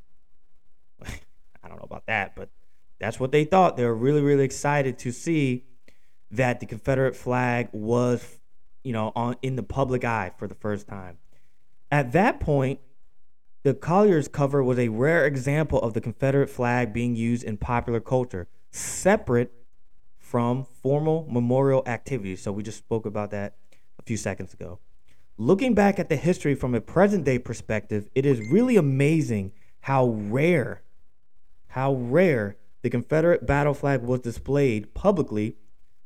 I 1.04 1.68
don't 1.68 1.78
know 1.78 1.84
about 1.84 2.06
that, 2.06 2.36
but 2.36 2.50
that's 3.00 3.20
what 3.20 3.32
they 3.32 3.44
thought. 3.44 3.76
They 3.76 3.86
were 3.86 3.96
really, 3.96 4.22
really 4.22 4.44
excited 4.44 5.00
to 5.00 5.12
see 5.12 5.64
that 6.30 6.60
the 6.60 6.68
Confederate 6.68 7.16
flag 7.16 7.70
was, 7.72 8.38
you 8.84 8.94
know, 8.94 9.12
on 9.16 9.38
in 9.42 9.56
the 9.56 9.64
public 9.64 10.04
eye 10.04 10.34
for 10.38 10.48
the 10.48 10.54
first 10.54 10.88
time. 10.88 11.18
At 11.90 12.12
that 12.12 12.40
point, 12.40 12.82
the 13.64 13.74
Collier's 13.74 14.28
cover 14.28 14.64
was 14.64 14.78
a 14.78 14.90
rare 14.90 15.26
example 15.26 15.82
of 15.82 15.96
the 15.96 16.02
Confederate 16.02 16.52
flag 16.52 16.94
being 16.94 17.16
used 17.16 17.44
in 17.44 17.58
popular 17.58 18.00
culture, 18.00 18.48
separate 18.70 19.52
from 20.30 20.66
formal 20.82 21.26
memorial 21.30 21.84
activities. 21.86 22.42
So 22.42 22.52
we 22.52 22.62
just 22.62 22.80
spoke 22.80 23.06
about 23.06 23.32
that 23.32 23.56
a 23.98 24.04
few 24.04 24.18
seconds 24.18 24.54
ago. 24.54 24.80
Looking 25.38 25.74
back 25.74 26.00
at 26.00 26.10
the 26.10 26.18
history 26.18 26.54
from 26.54 26.76
a 26.76 26.82
present 26.82 27.24
day 27.24 27.40
perspective, 27.40 28.10
it 28.14 28.26
is 28.26 28.42
really 28.52 28.76
amazing 28.76 29.54
how 29.82 30.08
rare, 30.08 30.82
how 31.68 31.94
rare 31.94 32.58
the 32.82 32.90
Confederate 32.90 33.46
battle 33.46 33.74
flag 33.74 34.02
was 34.02 34.20
displayed 34.20 34.94
publicly 34.94 35.56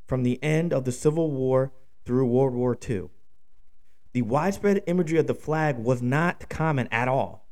from 0.06 0.22
the 0.22 0.40
end 0.42 0.72
of 0.72 0.84
the 0.84 0.92
Civil 0.92 1.32
War 1.32 1.72
through 2.04 2.26
World 2.26 2.54
War 2.54 2.78
II. 2.88 3.08
The 4.12 4.22
widespread 4.22 4.84
imagery 4.86 5.18
of 5.18 5.26
the 5.26 5.34
flag 5.34 5.78
was 5.78 6.00
not 6.00 6.48
common 6.48 6.86
at 6.92 7.08
all 7.08 7.48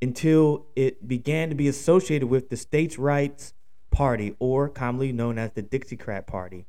until 0.00 0.66
it 0.76 1.08
began 1.08 1.48
to 1.48 1.54
be 1.56 1.66
associated 1.66 2.28
with 2.28 2.48
the 2.48 2.56
States' 2.56 2.98
Rights 2.98 3.54
Party, 3.90 4.34
or 4.38 4.68
commonly 4.68 5.12
known 5.12 5.38
as 5.38 5.52
the 5.52 5.62
Dixiecrat 5.62 6.26
Party. 6.26 6.66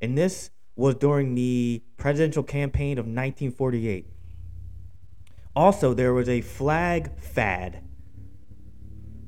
And 0.00 0.16
this 0.16 0.50
was 0.76 0.94
during 0.94 1.34
the 1.34 1.82
presidential 1.96 2.42
campaign 2.42 2.98
of 2.98 3.04
1948. 3.04 4.06
Also, 5.54 5.94
there 5.94 6.14
was 6.14 6.28
a 6.28 6.40
flag 6.40 7.18
fad 7.18 7.82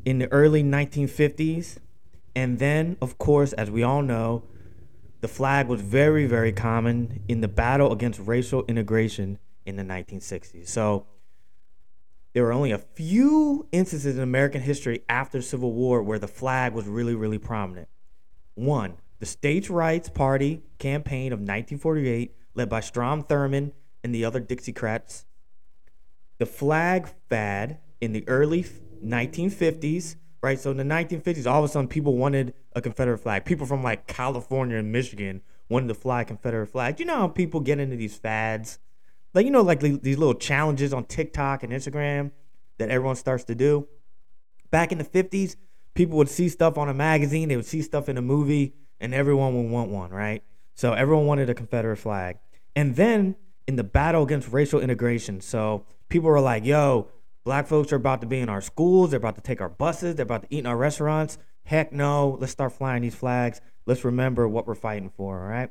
in 0.05 0.19
the 0.19 0.31
early 0.33 0.63
1950s. 0.63 1.79
And 2.35 2.59
then, 2.59 2.97
of 3.03 3.19
course, 3.19 3.53
as 3.53 3.71
we 3.71 3.83
all 3.83 4.03
know, 4.03 4.45
the 5.21 5.29
flag 5.29 5.69
was 5.69 5.81
very, 5.81 6.27
very 6.27 6.53
common 6.53 7.23
in 7.29 7.41
the 7.41 7.49
battle 7.49 7.93
against 7.93 8.21
racial 8.21 8.65
integration 8.67 9.39
in 9.67 9.77
the 9.77 9.83
1960s. 9.83 10.69
So 10.69 11.07
there 12.33 12.45
were 12.45 12.53
only 12.53 12.71
a 12.71 12.79
few 12.79 13.67
instances 13.73 14.17
in 14.17 14.23
American 14.23 14.63
history 14.63 15.03
after 15.09 15.39
the 15.39 15.43
Civil 15.43 15.73
War 15.73 16.03
where 16.03 16.19
the 16.19 16.29
flag 16.29 16.73
was 16.73 16.87
really, 16.87 17.15
really 17.15 17.39
prominent. 17.39 17.89
One, 18.55 18.95
the 19.19 19.27
States' 19.27 19.71
Rights 19.71 20.09
Party 20.09 20.63
campaign 20.79 21.33
of 21.33 21.39
1948, 21.39 22.35
led 22.55 22.69
by 22.69 22.81
Strom 22.81 23.23
Thurmond 23.23 23.73
and 24.03 24.15
the 24.15 24.25
other 24.25 24.41
Dixiecrats. 24.41 25.25
The 26.39 26.47
flag 26.47 27.09
fad 27.29 27.79
in 28.01 28.13
the 28.13 28.29
early 28.29 28.65
1950s, 29.05 30.17
right? 30.43 30.59
So 30.59 30.71
in 30.71 30.77
the 30.77 30.85
1950s, 30.85 31.47
all 31.47 31.63
of 31.63 31.71
a 31.71 31.73
sudden 31.73 31.89
people 31.89 32.17
wanted 32.17 32.55
a 32.73 32.81
Confederate 32.81 33.19
flag. 33.19 33.45
People 33.45 33.67
from 33.67 33.83
like 33.83 34.07
California 34.07 34.77
and 34.77 34.91
Michigan 34.91 35.43
wanted 35.69 35.89
to 35.89 35.95
fly 35.95 36.23
a 36.23 36.25
Confederate 36.25 36.67
flag. 36.67 36.99
You 36.99 37.07
know 37.07 37.17
how 37.17 37.29
people 37.29 37.61
get 37.61 37.79
into 37.79 37.97
these 37.97 38.17
fads? 38.17 38.79
Like, 39.35 39.47
you 39.47 39.51
know, 39.51 39.63
like 39.63 39.81
these 39.81 40.19
little 40.19 40.35
challenges 40.35 40.93
on 40.93 41.05
TikTok 41.05 41.63
and 41.63 41.73
Instagram 41.73 42.33
that 42.79 42.91
everyone 42.91 43.17
starts 43.17 43.45
to 43.45 43.55
do. 43.55 43.89
Back 44.71 44.93
in 44.93 44.99
the 44.99 45.05
50s, 45.05 45.57
people 45.95 46.19
would 46.19 46.29
see 46.29 46.49
stuff 46.49 46.79
on 46.79 46.89
a 46.89 46.95
magazine, 46.95 47.49
they 47.49 47.57
would 47.57 47.67
see 47.67 47.83
stuff 47.83 48.09
in 48.09 48.17
a 48.19 48.23
movie, 48.23 48.75
and 49.01 49.15
everyone 49.15 49.55
would 49.57 49.71
want 49.71 49.91
one, 49.91 50.11
right? 50.11 50.43
So 50.75 50.93
everyone 50.93 51.27
wanted 51.27 51.51
a 51.51 51.55
Confederate 51.55 51.97
flag. 51.97 52.39
And 52.75 52.97
then 52.97 53.37
in 53.67 53.77
the 53.77 53.85
battle 53.85 54.23
against 54.23 54.49
racial 54.49 54.81
integration, 54.81 55.41
so 55.41 55.85
people 56.09 56.31
were 56.31 56.41
like, 56.41 56.65
yo, 56.65 57.09
black 57.45 57.67
folks 57.67 57.93
are 57.93 57.97
about 57.97 58.21
to 58.23 58.27
be 58.27 58.41
in 58.41 58.49
our 58.49 58.61
schools, 58.61 59.11
they're 59.11 59.19
about 59.19 59.35
to 59.37 59.43
take 59.43 59.61
our 59.61 59.69
buses, 59.69 60.15
they're 60.15 60.25
about 60.25 60.43
to 60.43 60.49
eat 60.51 60.61
in 60.61 60.67
our 60.67 60.77
restaurants. 60.77 61.39
Heck 61.65 61.93
no, 61.93 62.37
let's 62.41 62.53
start 62.53 62.73
flying 62.73 63.03
these 63.03 63.15
flags. 63.15 63.61
Let's 63.87 64.05
remember 64.05 64.49
what 64.49 64.67
we're 64.67 64.75
fighting 64.75 65.11
for, 65.11 65.41
all 65.41 65.49
right? 65.49 65.71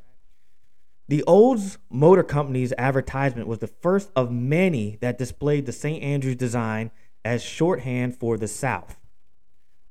The 1.12 1.24
Olds 1.24 1.76
Motor 1.90 2.22
Company's 2.22 2.72
advertisement 2.78 3.46
was 3.46 3.58
the 3.58 3.66
first 3.66 4.10
of 4.16 4.32
many 4.32 4.96
that 5.02 5.18
displayed 5.18 5.66
the 5.66 5.70
St. 5.72 6.02
Andrews 6.02 6.36
design 6.36 6.90
as 7.22 7.42
shorthand 7.42 8.16
for 8.16 8.38
the 8.38 8.48
South. 8.48 8.98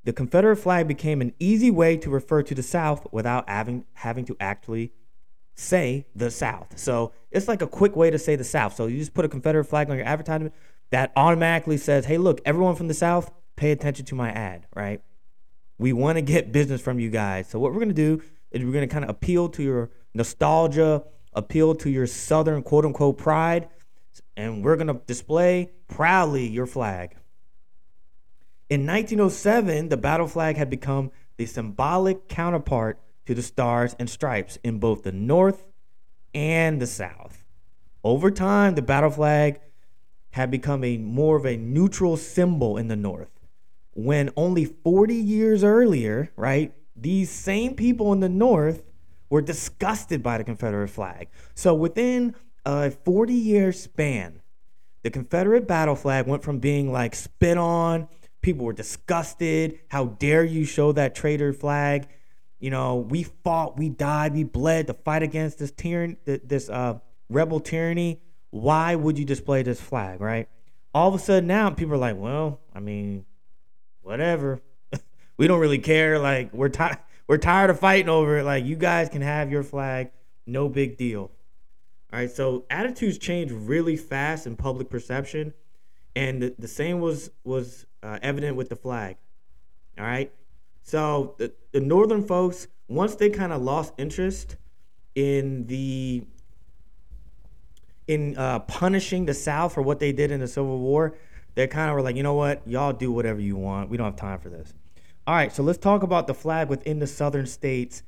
The 0.04 0.14
Confederate 0.14 0.56
flag 0.56 0.88
became 0.88 1.22
an 1.22 1.34
easy 1.38 1.70
way 1.70 1.96
to 1.98 2.10
refer 2.10 2.42
to 2.42 2.56
the 2.56 2.64
South 2.64 3.06
without 3.12 3.48
having, 3.48 3.86
having 3.94 4.26
to 4.26 4.38
actually 4.40 4.94
say 5.54 6.08
the 6.16 6.32
South. 6.32 6.80
So 6.80 7.14
it's 7.30 7.48
like 7.48 7.62
a 7.62 7.68
quick 7.68 7.96
way 7.96 8.10
to 8.10 8.18
say 8.18 8.36
the 8.36 8.44
South. 8.44 8.76
So 8.76 8.88
you 8.88 8.98
just 8.98 9.14
put 9.14 9.24
a 9.24 9.30
Confederate 9.30 9.66
flag 9.66 9.92
on 9.92 9.98
your 9.98 10.08
advertisement 10.08 10.56
that 10.90 11.12
automatically 11.16 11.78
says, 11.78 12.06
hey, 12.06 12.18
look, 12.18 12.42
everyone 12.46 12.76
from 12.76 12.88
the 12.88 12.96
South, 12.96 13.30
pay 13.58 13.70
attention 13.70 14.06
to 14.06 14.16
my 14.16 14.32
ad, 14.32 14.66
right? 14.76 15.04
We 15.78 15.94
want 15.94 16.16
to 16.16 16.24
get 16.24 16.52
business 16.52 16.82
from 16.82 17.00
you 17.00 17.12
guys. 17.12 17.48
So 17.48 17.60
what 17.60 17.74
we're 17.74 17.80
gonna 17.80 17.94
do 17.94 18.24
is 18.50 18.66
we're 18.66 18.74
gonna 18.74 18.88
kind 18.88 19.04
of 19.04 19.12
appeal 19.12 19.50
to 19.50 19.62
your 19.62 19.92
nostalgia, 20.14 21.04
appeal 21.34 21.76
to 21.76 21.90
your 21.90 22.08
southern 22.08 22.64
quote 22.64 22.86
unquote 22.86 23.18
pride, 23.18 23.70
and 24.36 24.64
we're 24.64 24.76
gonna 24.76 25.00
display 25.06 25.72
proudly 25.88 26.48
your 26.48 26.66
flag. 26.66 27.16
In 28.70 28.86
1907, 28.86 29.90
the 29.90 29.98
battle 29.98 30.28
flag 30.28 30.56
had 30.56 30.70
become 30.70 31.12
the 31.38 31.46
symbolic 31.46 32.28
counterpart 32.28 33.00
to 33.26 33.36
the 33.36 33.42
stars 33.42 33.96
and 34.00 34.10
stripes 34.10 34.58
in 34.64 34.80
both 34.80 35.04
the 35.04 35.12
North 35.12 35.64
and 36.34 36.82
the 36.82 36.88
South. 36.88 37.44
Over 38.04 38.32
time, 38.32 38.76
the 38.76 38.82
battle 38.82 39.10
flag 39.10 39.60
had 40.32 40.50
become 40.50 40.84
a 40.84 40.98
more 40.98 41.36
of 41.36 41.46
a 41.46 41.58
neutral 41.58 42.18
symbol 42.18 42.78
in 42.78 42.88
the 42.88 42.96
North. 42.96 43.30
When 43.94 44.32
only 44.38 44.66
40 44.66 45.16
years 45.16 45.64
earlier, 45.64 46.32
right, 46.38 46.74
these 46.96 47.30
same 47.30 47.76
people 47.76 48.14
in 48.14 48.22
the 48.22 48.30
North 48.30 48.84
were 49.32 49.42
disgusted 49.42 50.22
by 50.22 50.38
the 50.38 50.44
Confederate 50.44 50.90
flag. 50.90 51.30
So 51.56 51.74
within 51.74 52.36
a 52.66 52.92
40 52.92 53.34
year 53.34 53.72
span, 53.72 54.42
the 55.04 55.10
Confederate 55.10 55.68
battle 55.68 55.96
flag 55.96 56.28
went 56.28 56.44
from 56.44 56.60
being 56.60 56.92
like 56.92 57.16
spit 57.16 57.58
on, 57.58 58.10
people 58.42 58.66
were 58.66 58.74
disgusted. 58.74 59.80
How 59.88 60.06
dare 60.06 60.44
you 60.44 60.66
show 60.66 60.92
that 60.92 61.16
traitor 61.16 61.54
flag? 61.54 62.10
You 62.60 62.70
know, 62.70 62.98
we 62.98 63.24
fought, 63.24 63.78
we 63.78 63.90
died, 63.90 64.34
we 64.34 64.44
bled 64.44 64.88
to 64.88 64.94
fight 64.94 65.24
against 65.24 65.58
this 65.58 65.72
tyranny, 65.72 66.18
this 66.26 66.70
uh, 66.70 67.00
rebel 67.30 67.62
tyranny. 67.62 68.22
Why 68.52 68.96
would 68.96 69.18
you 69.18 69.24
display 69.24 69.64
this 69.64 69.80
flag, 69.80 70.20
right? 70.20 70.50
All 70.94 71.08
of 71.08 71.16
a 71.16 71.20
sudden 71.20 71.48
now 71.48 71.70
people 71.70 71.94
are 71.94 71.98
like, 71.98 72.18
well, 72.18 72.60
I 72.76 72.82
mean, 72.82 73.26
whatever. 74.02 74.60
we 75.38 75.48
don't 75.48 75.62
really 75.62 75.80
care. 75.80 76.20
Like 76.20 76.54
we're 76.54 76.68
tired. 76.70 76.98
We're 77.32 77.38
tired 77.38 77.70
of 77.70 77.80
fighting 77.80 78.10
over 78.10 78.40
it. 78.40 78.44
Like 78.44 78.66
you 78.66 78.76
guys 78.76 79.08
can 79.08 79.22
have 79.22 79.50
your 79.50 79.64
flag, 79.64 80.12
no 80.46 80.68
big 80.68 80.98
deal. 80.98 81.32
All 82.12 82.20
right. 82.20 82.30
So 82.30 82.66
attitudes 82.70 83.18
change 83.18 83.54
really 83.54 83.96
fast 83.96 84.46
in 84.46 84.58
public 84.58 84.90
perception, 84.90 85.54
and 86.14 86.42
the, 86.42 86.54
the 86.60 86.68
same 86.68 87.00
was 87.00 87.32
was 87.46 87.86
uh, 88.04 88.20
evident 88.22 88.58
with 88.58 88.68
the 88.68 88.76
flag. 88.76 89.16
All 89.98 90.04
right. 90.04 90.30
So 90.82 91.36
the, 91.38 91.54
the 91.72 91.80
northern 91.80 92.22
folks, 92.22 92.68
once 92.90 93.16
they 93.16 93.30
kind 93.30 93.54
of 93.54 93.62
lost 93.62 93.94
interest 93.98 94.58
in 95.16 95.68
the 95.68 96.26
in 98.10 98.38
uh, 98.38 98.60
punishing 98.60 99.26
the 99.26 99.34
South 99.34 99.74
for 99.74 99.82
what 99.82 100.00
they 100.00 100.12
did 100.12 100.32
in 100.32 100.42
the 100.42 100.50
Civil 100.50 100.80
War, 100.80 101.18
they 101.56 101.66
kind 101.68 101.90
of 101.90 101.96
were 101.96 102.02
like, 102.02 102.18
you 102.18 102.24
know 102.24 102.34
what, 102.34 102.68
y'all 102.68 102.92
do 102.92 103.10
whatever 103.10 103.40
you 103.40 103.56
want. 103.56 103.90
We 103.90 103.96
don't 103.96 104.08
have 104.08 104.18
time 104.18 104.40
for 104.40 104.50
this. 104.50 104.74
All 105.28 105.36
right, 105.36 105.54
so 105.54 105.62
let's 105.62 105.78
talk 105.78 106.02
about 106.02 106.26
the 106.26 106.34
flag 106.34 106.68
within 106.68 106.98
the 106.98 107.06
southern 107.06 107.46
states 107.46 108.02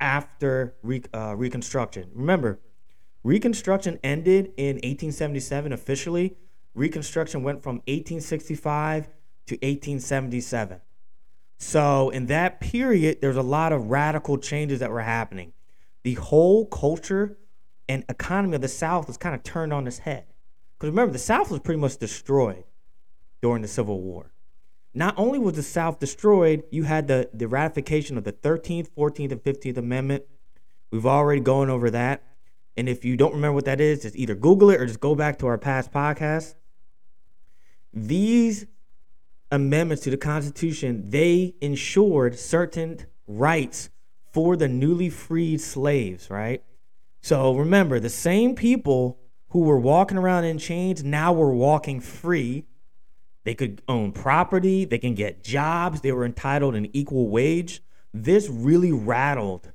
after 0.00 0.74
re- 0.82 1.02
uh, 1.12 1.34
Reconstruction. 1.36 2.10
Remember, 2.14 2.60
Reconstruction 3.24 3.98
ended 4.04 4.52
in 4.56 4.76
1877 4.76 5.72
officially. 5.72 6.36
Reconstruction 6.74 7.42
went 7.42 7.62
from 7.62 7.76
1865 7.86 9.06
to 9.46 9.54
1877. 9.56 10.80
So, 11.58 12.10
in 12.10 12.26
that 12.26 12.60
period, 12.60 13.18
there's 13.20 13.36
a 13.36 13.42
lot 13.42 13.72
of 13.72 13.90
radical 13.90 14.38
changes 14.38 14.80
that 14.80 14.90
were 14.90 15.02
happening. 15.02 15.52
The 16.04 16.14
whole 16.14 16.66
culture 16.66 17.38
and 17.88 18.04
economy 18.08 18.56
of 18.56 18.62
the 18.62 18.68
South 18.68 19.06
was 19.06 19.16
kind 19.16 19.34
of 19.34 19.42
turned 19.42 19.72
on 19.72 19.86
its 19.86 19.98
head. 19.98 20.26
Because 20.78 20.90
remember, 20.90 21.12
the 21.12 21.18
South 21.18 21.50
was 21.50 21.60
pretty 21.60 21.80
much 21.80 21.98
destroyed 21.98 22.64
during 23.40 23.62
the 23.62 23.68
Civil 23.68 24.00
War. 24.00 24.31
Not 24.94 25.14
only 25.18 25.38
was 25.38 25.54
the 25.54 25.62
South 25.62 25.98
destroyed, 25.98 26.64
you 26.70 26.82
had 26.82 27.08
the, 27.08 27.30
the 27.32 27.48
ratification 27.48 28.18
of 28.18 28.24
the 28.24 28.32
13th, 28.32 28.90
14th, 28.90 29.32
and 29.32 29.42
15th 29.42 29.78
Amendment. 29.78 30.24
We've 30.90 31.06
already 31.06 31.40
gone 31.40 31.70
over 31.70 31.90
that. 31.90 32.22
And 32.76 32.88
if 32.88 33.04
you 33.04 33.16
don't 33.16 33.34
remember 33.34 33.54
what 33.54 33.64
that 33.66 33.80
is, 33.80 34.02
just 34.02 34.16
either 34.16 34.34
Google 34.34 34.70
it 34.70 34.80
or 34.80 34.86
just 34.86 35.00
go 35.00 35.14
back 35.14 35.38
to 35.38 35.46
our 35.46 35.58
past 35.58 35.92
podcasts. 35.92 36.54
These 37.92 38.66
amendments 39.50 40.02
to 40.04 40.10
the 40.10 40.16
Constitution, 40.16 41.10
they 41.10 41.54
ensured 41.60 42.38
certain 42.38 43.06
rights 43.26 43.90
for 44.32 44.56
the 44.56 44.68
newly 44.68 45.10
freed 45.10 45.60
slaves, 45.60 46.30
right? 46.30 46.62
So 47.20 47.54
remember, 47.54 48.00
the 48.00 48.08
same 48.08 48.54
people 48.54 49.18
who 49.50 49.60
were 49.60 49.78
walking 49.78 50.16
around 50.16 50.44
in 50.44 50.58
chains 50.58 51.04
now 51.04 51.32
were 51.32 51.52
walking 51.52 52.00
free. 52.00 52.64
They 53.44 53.54
could 53.54 53.82
own 53.88 54.12
property, 54.12 54.84
they 54.84 54.98
can 54.98 55.14
get 55.14 55.42
jobs, 55.42 56.00
they 56.00 56.12
were 56.12 56.24
entitled 56.24 56.74
an 56.74 56.88
equal 56.92 57.28
wage. 57.28 57.82
This 58.14 58.48
really 58.48 58.92
rattled 58.92 59.72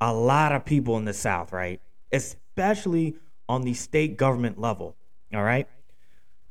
a 0.00 0.12
lot 0.12 0.52
of 0.52 0.64
people 0.64 0.96
in 0.96 1.04
the 1.04 1.12
South, 1.12 1.52
right? 1.52 1.80
Especially 2.12 3.16
on 3.48 3.62
the 3.62 3.74
state 3.74 4.16
government 4.16 4.58
level, 4.58 4.96
all 5.32 5.42
right? 5.42 5.68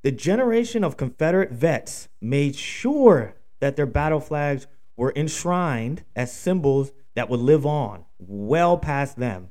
The 0.04 0.12
generation 0.12 0.84
of 0.84 0.98
Confederate 0.98 1.52
vets 1.52 2.08
made 2.22 2.56
sure 2.56 3.36
that 3.60 3.76
their 3.76 3.86
battle 3.86 4.20
flags 4.20 4.68
were 4.96 5.12
enshrined 5.16 6.04
as 6.16 6.32
symbols 6.32 6.92
that 7.16 7.30
would 7.30 7.40
live 7.40 7.66
on 7.66 8.06
well 8.20 8.78
past 8.78 9.18
them. 9.18 9.50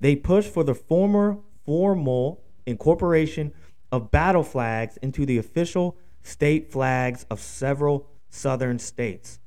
They 0.00 0.16
pushed 0.16 0.52
for 0.52 0.64
the 0.64 0.74
former 0.74 1.38
formal 1.64 2.42
incorporation 2.66 3.52
of 3.90 4.10
battle 4.10 4.42
flags 4.42 4.96
into 4.98 5.26
the 5.26 5.38
official 5.38 5.96
state 6.22 6.70
flags 6.70 7.24
of 7.30 7.40
several 7.40 8.08
southern 8.28 8.78
states. 8.78 9.38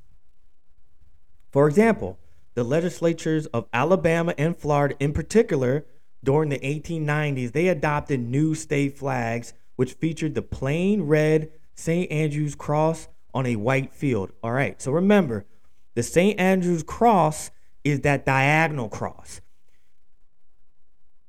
For 1.51 1.67
example, 1.67 2.17
the 2.53 2.63
legislatures 2.63 3.45
of 3.47 3.67
Alabama 3.73 4.33
and 4.37 4.55
Florida, 4.55 4.95
in 4.99 5.13
particular, 5.13 5.85
during 6.23 6.49
the 6.49 6.59
1890s, 6.59 7.51
they 7.51 7.67
adopted 7.67 8.19
new 8.19 8.55
state 8.55 8.97
flags 8.97 9.53
which 9.75 9.93
featured 9.93 10.35
the 10.35 10.41
plain 10.41 11.03
red 11.03 11.49
St. 11.73 12.11
Andrew's 12.11 12.55
cross 12.55 13.07
on 13.33 13.45
a 13.45 13.55
white 13.55 13.93
field. 13.93 14.31
All 14.43 14.51
right, 14.51 14.81
so 14.81 14.91
remember, 14.91 15.45
the 15.95 16.03
St. 16.03 16.37
Andrew's 16.39 16.83
cross 16.83 17.51
is 17.83 18.01
that 18.01 18.25
diagonal 18.25 18.89
cross. 18.89 19.41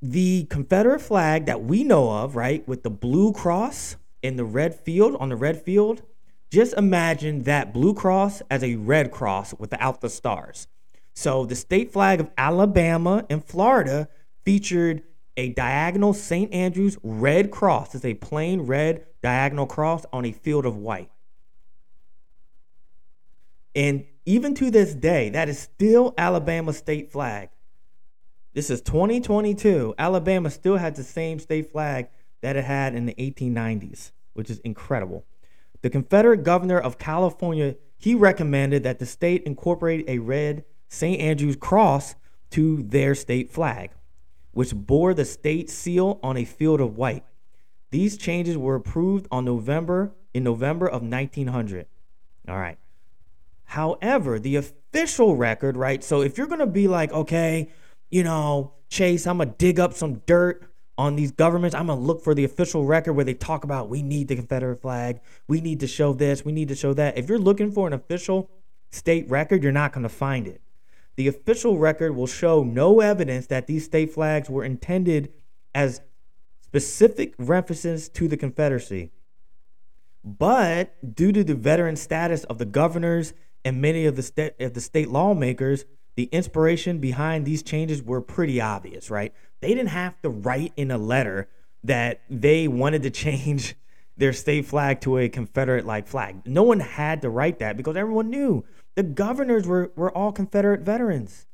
The 0.02 0.44
Confederate 0.44 1.00
flag 1.00 1.46
that 1.46 1.62
we 1.62 1.84
know 1.84 2.10
of, 2.10 2.34
right, 2.34 2.66
with 2.66 2.82
the 2.82 2.90
blue 2.90 3.32
cross 3.32 3.96
in 4.22 4.36
the 4.36 4.44
red 4.44 4.74
field, 4.74 5.16
on 5.20 5.28
the 5.28 5.36
red 5.36 5.60
field, 5.62 6.02
just 6.50 6.74
imagine 6.74 7.42
that 7.42 7.72
blue 7.72 7.94
cross 7.94 8.42
as 8.50 8.64
a 8.64 8.76
red 8.76 9.10
cross 9.10 9.54
without 9.58 10.00
the 10.00 10.08
stars. 10.08 10.66
So 11.12 11.44
the 11.44 11.54
state 11.54 11.92
flag 11.92 12.20
of 12.20 12.30
Alabama 12.38 13.26
and 13.28 13.44
Florida 13.44 14.08
featured 14.44 15.02
a 15.36 15.50
diagonal 15.50 16.12
St. 16.12 16.52
Andrew's 16.52 16.98
red 17.02 17.50
cross. 17.50 17.94
It's 17.94 18.04
a 18.04 18.14
plain 18.14 18.62
red 18.62 19.06
diagonal 19.22 19.66
cross 19.66 20.04
on 20.12 20.24
a 20.24 20.32
field 20.32 20.66
of 20.66 20.76
white. 20.76 21.10
And 23.74 24.06
even 24.26 24.54
to 24.56 24.70
this 24.70 24.94
day, 24.94 25.30
that 25.30 25.48
is 25.48 25.58
still 25.58 26.14
Alabama's 26.18 26.78
state 26.78 27.12
flag. 27.12 27.50
This 28.52 28.70
is 28.70 28.80
2022. 28.82 29.94
Alabama 29.98 30.50
still 30.50 30.76
had 30.76 30.96
the 30.96 31.04
same 31.04 31.38
state 31.38 31.70
flag 31.70 32.08
that 32.40 32.56
it 32.56 32.64
had 32.64 32.94
in 32.94 33.06
the 33.06 33.14
1890s, 33.14 34.12
which 34.32 34.50
is 34.50 34.58
incredible. 34.60 35.24
The 35.82 35.90
Confederate 35.90 36.42
governor 36.42 36.78
of 36.78 36.98
California, 36.98 37.76
he 37.96 38.14
recommended 38.14 38.82
that 38.82 38.98
the 38.98 39.06
state 39.06 39.44
incorporate 39.44 40.04
a 40.08 40.18
red 40.18 40.64
St. 40.88 41.20
Andrew's 41.20 41.56
cross 41.56 42.14
to 42.50 42.82
their 42.82 43.14
state 43.14 43.50
flag 43.50 43.92
which 44.52 44.74
bore 44.74 45.14
the 45.14 45.24
state 45.24 45.70
seal 45.70 46.18
on 46.22 46.36
a 46.36 46.44
field 46.44 46.80
of 46.80 46.96
white. 46.96 47.24
These 47.90 48.16
changes 48.16 48.56
were 48.56 48.74
approved 48.74 49.26
on 49.30 49.44
November 49.44 50.12
in 50.32 50.44
November 50.44 50.86
of 50.86 51.02
1900. 51.02 51.86
All 52.48 52.58
right. 52.58 52.78
However, 53.64 54.38
the 54.38 54.56
official 54.56 55.36
record, 55.36 55.76
right? 55.76 56.02
So 56.02 56.22
if 56.22 56.36
you're 56.36 56.46
going 56.46 56.60
to 56.60 56.66
be 56.66 56.88
like, 56.88 57.12
okay, 57.12 57.70
you 58.11 58.23
know, 58.23 58.75
Chase, 58.88 59.27
I'm 59.27 59.38
going 59.38 59.51
to 59.51 59.55
dig 59.57 59.79
up 59.79 59.94
some 59.94 60.23
dirt 60.27 60.70
on 60.99 61.16
these 61.16 61.31
governments. 61.31 61.75
I'm 61.75 61.87
going 61.87 61.99
to 61.99 62.05
look 62.05 62.23
for 62.23 62.35
the 62.35 62.44
official 62.44 62.85
record 62.85 63.14
where 63.14 63.25
they 63.25 63.35
talk 63.35 63.64
about 63.64 63.88
we 63.88 64.03
need 64.03 64.29
the 64.29 64.37
Confederate 64.37 64.83
flag. 64.83 65.20
We 65.49 65.61
need 65.61 65.81
to 65.81 65.87
show 65.87 66.12
this. 66.12 66.44
We 66.44 66.53
need 66.53 66.68
to 66.68 66.75
show 66.75 66.92
that. 66.94 67.16
If 67.16 67.29
you're 67.29 67.38
looking 67.38 67.70
for 67.70 67.87
an 67.87 67.92
official 67.92 68.51
state 68.90 69.29
record, 69.31 69.62
you're 69.62 69.73
not 69.73 69.92
going 69.92 70.03
to 70.03 70.09
find 70.09 70.46
it. 70.46 70.61
The 71.16 71.29
official 71.29 71.79
record 71.79 72.14
will 72.14 72.27
show 72.27 72.62
no 72.62 73.01
evidence 73.01 73.46
that 73.46 73.66
these 73.66 73.85
state 73.85 74.12
flags 74.12 74.51
were 74.51 74.64
intended 74.64 75.33
as 75.75 76.01
specific 76.62 77.35
references 77.38 78.09
to 78.11 78.29
the 78.29 78.37
Confederacy. 78.37 79.11
But 80.25 81.14
due 81.14 81.33
to 81.33 81.42
the 81.42 81.55
veteran 81.55 81.96
status 81.96 82.44
of 82.44 82.59
the 82.59 82.64
governors 82.64 83.33
and 83.64 83.81
many 83.81 84.07
of 84.07 84.16
the, 84.16 84.23
sta- 84.23 84.51
of 84.61 84.75
the 84.75 84.81
state 84.81 85.09
lawmakers, 85.09 85.85
the 86.20 86.28
inspiration 86.33 86.98
behind 86.98 87.46
these 87.46 87.62
changes 87.62 88.02
were 88.02 88.20
pretty 88.20 88.61
obvious, 88.61 89.11
right? 89.11 89.33
They 89.61 89.68
didn't 89.68 89.88
have 89.88 90.20
to 90.20 90.28
write 90.28 90.74
in 90.76 90.90
a 90.90 90.98
letter 90.98 91.48
that 91.83 92.20
they 92.28 92.68
wanted 92.68 93.02
to 93.04 93.11
change 93.24 93.74
their 94.18 94.35
state 94.35 94.66
flag 94.66 95.00
to 95.00 95.16
a 95.16 95.30
Confederate 95.30 95.87
like 95.87 96.06
flag. 96.06 96.42
No 96.44 96.62
one 96.62 96.80
had 96.80 97.22
to 97.22 97.30
write 97.30 97.59
that 97.61 97.78
because 97.78 97.96
everyone 97.96 98.28
knew 98.28 98.66
the 98.96 99.02
governors 99.02 99.66
were, 99.66 99.92
were 99.96 100.14
all 100.14 100.30
Confederate 100.30 100.83
veterans. 100.83 101.46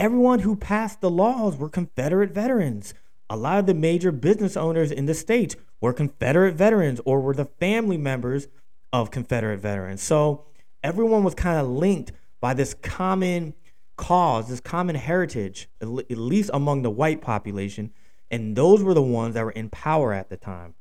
Everyone 0.00 0.40
who 0.40 0.56
passed 0.56 1.00
the 1.00 1.08
laws 1.08 1.56
were 1.56 1.68
Confederate 1.68 2.32
veterans. 2.32 2.92
A 3.30 3.36
lot 3.36 3.60
of 3.60 3.66
the 3.66 3.74
major 3.74 4.10
business 4.10 4.56
owners 4.56 4.90
in 4.90 5.06
the 5.06 5.14
states 5.14 5.54
were 5.80 5.92
Confederate 5.92 6.56
veterans 6.56 7.00
or 7.04 7.20
were 7.20 7.34
the 7.34 7.44
family 7.44 7.98
members 7.98 8.48
of 8.92 9.12
Confederate 9.12 9.60
veterans. 9.60 10.02
So 10.02 10.46
everyone 10.82 11.22
was 11.22 11.36
kind 11.36 11.60
of 11.60 11.68
linked 11.68 12.10
by 12.40 12.54
this 12.54 12.74
common 12.74 13.54
cause, 13.96 14.48
this 14.48 14.60
common 14.60 14.96
heritage, 14.96 15.68
at 15.80 15.88
least 15.88 16.50
among 16.52 16.82
the 16.82 16.90
white 16.90 17.20
population. 17.20 17.92
And 18.30 18.56
those 18.56 18.82
were 18.82 18.94
the 18.94 19.02
ones 19.02 19.34
that 19.34 19.44
were 19.44 19.50
in 19.50 19.70
power 19.70 20.12
at 20.12 20.28
the 20.28 20.36
time. 20.36 20.74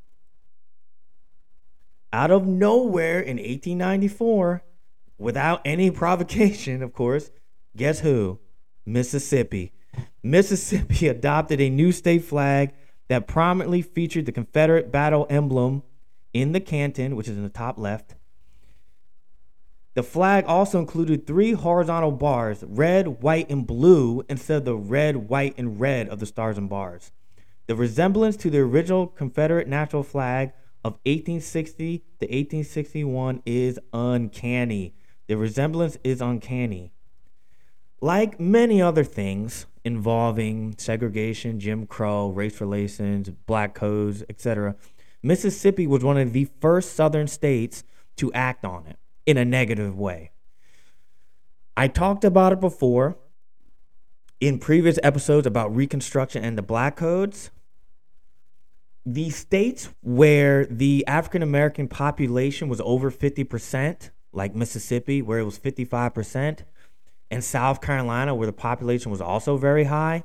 Out 2.12 2.32
of 2.32 2.48
nowhere 2.48 3.20
in 3.20 3.38
1894, 3.38 4.64
without 5.18 5.62
any 5.66 5.92
provocation, 5.92 6.82
of 6.82 6.94
course, 6.94 7.30
guess 7.76 8.00
who? 8.00 8.40
Mississippi. 8.86 9.74
Mississippi 10.24 11.08
adopted 11.10 11.60
a 11.60 11.70
new 11.70 11.92
state 11.92 12.24
flag 12.24 12.74
that 13.08 13.28
prominently 13.28 13.82
featured 13.82 14.26
the 14.26 14.32
Confederate 14.32 14.92
battle 14.92 15.28
emblem 15.30 15.84
in 16.34 16.52
the 16.52 16.60
canton, 16.60 17.16
which 17.16 17.28
is 17.28 17.38
in 17.38 17.44
the 17.44 17.50
top 17.50 17.78
left. 17.78 18.16
The 19.96 20.04
flag 20.04 20.44
also 20.46 20.78
included 20.78 21.26
three 21.26 21.54
horizontal 21.54 22.12
bars, 22.12 22.66
red, 22.68 23.24
white, 23.24 23.50
and 23.50 23.66
blue, 23.66 24.26
instead 24.28 24.58
of 24.58 24.66
the 24.66 24.76
red, 24.76 25.30
white, 25.30 25.56
and 25.58 25.80
red 25.80 26.10
of 26.10 26.20
the 26.20 26.26
stars 26.26 26.58
and 26.58 26.70
bars. 26.70 27.14
The 27.68 27.78
resemblance 27.78 28.36
to 28.38 28.50
the 28.50 28.60
original 28.60 29.08
Confederate 29.08 29.70
national 29.70 30.04
flag 30.04 30.52
of 30.84 30.94
1860 31.06 32.00
to 32.00 32.26
1861 32.26 33.42
is 33.46 33.80
uncanny. 33.94 34.96
The 35.28 35.38
resemblance 35.38 35.98
is 36.04 36.20
uncanny. 36.20 36.92
Like 38.02 38.38
many 38.38 38.82
other 38.82 39.06
things 39.06 39.66
involving 39.86 40.76
segregation, 40.78 41.58
Jim 41.58 41.88
Crow, 41.88 42.28
race 42.28 42.60
relations, 42.60 43.30
black 43.30 43.74
codes, 43.74 44.26
etc., 44.28 44.76
Mississippi 45.24 45.88
was 45.88 46.04
one 46.04 46.18
of 46.18 46.34
the 46.34 46.50
first 46.60 46.96
southern 46.96 47.28
states 47.28 47.86
to 48.18 48.32
act 48.34 48.66
on 48.66 48.86
it 48.88 49.00
in 49.26 49.38
a 49.38 49.46
negative 49.46 49.98
way. 49.98 50.32
I 51.78 51.88
talked 51.88 52.24
about 52.24 52.54
it 52.54 52.60
before 52.60 53.18
in 54.40 54.60
previous 54.60 55.00
episodes 55.04 55.48
about 55.48 55.76
Reconstruction 55.76 56.44
and 56.44 56.58
the 56.58 56.62
black 56.62 56.96
codes. 56.96 57.52
The 59.06 59.30
states 59.30 59.90
where 60.02 60.66
the 60.66 61.06
African 61.08 61.44
American 61.44 61.88
population 61.88 62.70
was 62.70 62.82
over 62.84 63.12
50%, 63.12 64.10
like 64.32 64.56
Mississippi, 64.56 65.22
where 65.22 65.40
it 65.40 65.44
was 65.44 65.60
55%, 65.60 66.62
and 67.30 67.44
South 67.44 67.82
Carolina, 67.82 68.34
where 68.34 68.48
the 68.48 68.54
population 68.54 69.12
was 69.12 69.22
also 69.22 69.58
very 69.58 69.86
high, 69.86 70.24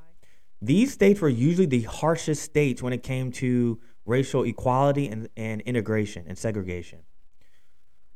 these 0.62 0.92
states 0.92 1.20
were 1.20 1.28
usually 1.28 1.66
the 1.66 1.82
harshest 1.82 2.42
states 2.42 2.82
when 2.82 2.92
it 2.92 3.02
came 3.02 3.32
to 3.32 3.80
racial 4.04 4.44
equality 4.44 5.08
and, 5.08 5.28
and 5.36 5.60
integration 5.62 6.24
and 6.26 6.36
segregation. 6.36 7.00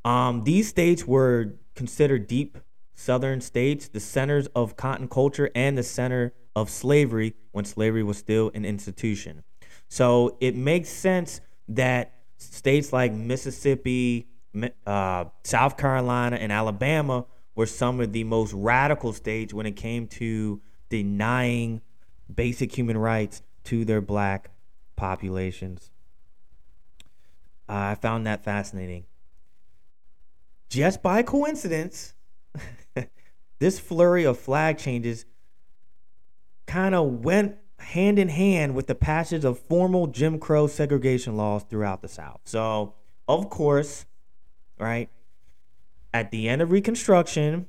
Um, 0.04 0.44
these 0.44 0.68
states 0.68 1.06
were 1.06 1.54
considered 1.74 2.26
deep 2.26 2.58
southern 2.94 3.40
states, 3.40 3.88
the 3.88 4.00
centers 4.00 4.46
of 4.54 4.76
cotton 4.76 5.08
culture 5.08 5.50
and 5.54 5.76
the 5.76 5.82
center 5.82 6.32
of 6.54 6.70
slavery 6.70 7.34
when 7.52 7.64
slavery 7.64 8.02
was 8.02 8.18
still 8.18 8.50
an 8.54 8.64
institution. 8.64 9.42
So 9.88 10.36
it 10.40 10.54
makes 10.56 10.88
sense 10.88 11.40
that 11.68 12.12
states 12.36 12.92
like 12.92 13.12
Mississippi, 13.12 14.28
uh, 14.86 15.24
South 15.42 15.76
Carolina, 15.76 16.36
and 16.36 16.52
Alabama 16.52 17.26
were 17.54 17.66
some 17.66 18.00
of 18.00 18.12
the 18.12 18.24
most 18.24 18.52
radical 18.52 19.12
states 19.12 19.54
when 19.54 19.66
it 19.66 19.72
came 19.72 20.06
to 20.08 20.60
denying 20.88 21.80
basic 22.32 22.76
human 22.76 22.96
rights 22.96 23.42
to 23.64 23.84
their 23.84 24.00
black 24.00 24.50
populations. 24.96 25.90
Uh, 27.68 27.72
I 27.72 27.94
found 27.94 28.26
that 28.26 28.44
fascinating. 28.44 29.06
Just 30.68 31.02
by 31.02 31.22
coincidence, 31.22 32.14
this 33.58 33.78
flurry 33.78 34.24
of 34.24 34.38
flag 34.38 34.78
changes 34.78 35.24
kind 36.66 36.94
of 36.94 37.24
went 37.24 37.56
hand 37.78 38.18
in 38.18 38.28
hand 38.28 38.74
with 38.74 38.86
the 38.86 38.94
passage 38.94 39.44
of 39.44 39.58
formal 39.58 40.06
Jim 40.06 40.38
Crow 40.38 40.66
segregation 40.66 41.36
laws 41.36 41.62
throughout 41.64 42.02
the 42.02 42.08
South. 42.08 42.40
So, 42.44 42.94
of 43.28 43.50
course, 43.50 44.06
right? 44.78 45.10
At 46.12 46.30
the 46.30 46.48
end 46.48 46.62
of 46.62 46.70
Reconstruction, 46.70 47.66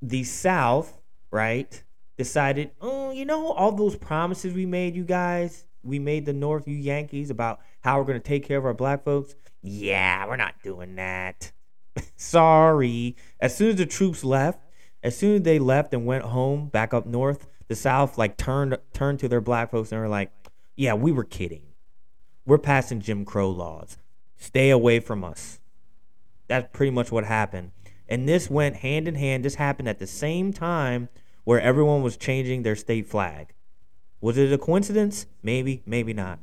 the 0.00 0.24
South, 0.24 1.00
right, 1.30 1.82
decided, 2.16 2.70
oh, 2.80 3.10
you 3.10 3.24
know, 3.24 3.52
all 3.52 3.72
those 3.72 3.96
promises 3.96 4.54
we 4.54 4.66
made 4.66 4.94
you 4.94 5.04
guys, 5.04 5.66
we 5.82 5.98
made 5.98 6.26
the 6.26 6.32
North, 6.32 6.68
you 6.68 6.76
Yankees, 6.76 7.30
about 7.30 7.60
how 7.82 7.98
we're 7.98 8.06
going 8.06 8.20
to 8.20 8.26
take 8.26 8.46
care 8.46 8.58
of 8.58 8.64
our 8.64 8.74
black 8.74 9.04
folks. 9.04 9.34
Yeah, 9.62 10.26
we're 10.26 10.36
not 10.36 10.54
doing 10.62 10.96
that. 10.96 11.52
Sorry. 12.16 13.16
As 13.40 13.56
soon 13.56 13.70
as 13.70 13.76
the 13.76 13.86
troops 13.86 14.24
left, 14.24 14.60
as 15.02 15.16
soon 15.16 15.36
as 15.36 15.42
they 15.42 15.58
left 15.58 15.92
and 15.92 16.06
went 16.06 16.24
home 16.24 16.68
back 16.68 16.94
up 16.94 17.06
north, 17.06 17.46
the 17.68 17.76
South 17.76 18.18
like 18.18 18.36
turned 18.36 18.76
turned 18.92 19.18
to 19.20 19.28
their 19.28 19.40
black 19.40 19.70
folks 19.70 19.92
and 19.92 20.00
were 20.00 20.08
like, 20.08 20.30
"Yeah, 20.76 20.94
we 20.94 21.12
were 21.12 21.24
kidding. 21.24 21.62
We're 22.44 22.58
passing 22.58 23.00
Jim 23.00 23.24
Crow 23.24 23.50
laws. 23.50 23.98
Stay 24.36 24.70
away 24.70 25.00
from 25.00 25.22
us. 25.22 25.60
That's 26.48 26.68
pretty 26.72 26.90
much 26.90 27.12
what 27.12 27.24
happened. 27.24 27.70
And 28.08 28.28
this 28.28 28.50
went 28.50 28.76
hand 28.76 29.06
in 29.08 29.14
hand. 29.14 29.44
This 29.44 29.54
happened 29.54 29.88
at 29.88 29.98
the 29.98 30.06
same 30.06 30.52
time 30.52 31.08
where 31.44 31.60
everyone 31.60 32.02
was 32.02 32.16
changing 32.16 32.62
their 32.62 32.76
state 32.76 33.06
flag. 33.06 33.54
Was 34.20 34.36
it 34.36 34.52
a 34.52 34.58
coincidence? 34.58 35.26
Maybe, 35.42 35.82
maybe 35.86 36.12
not. 36.12 36.38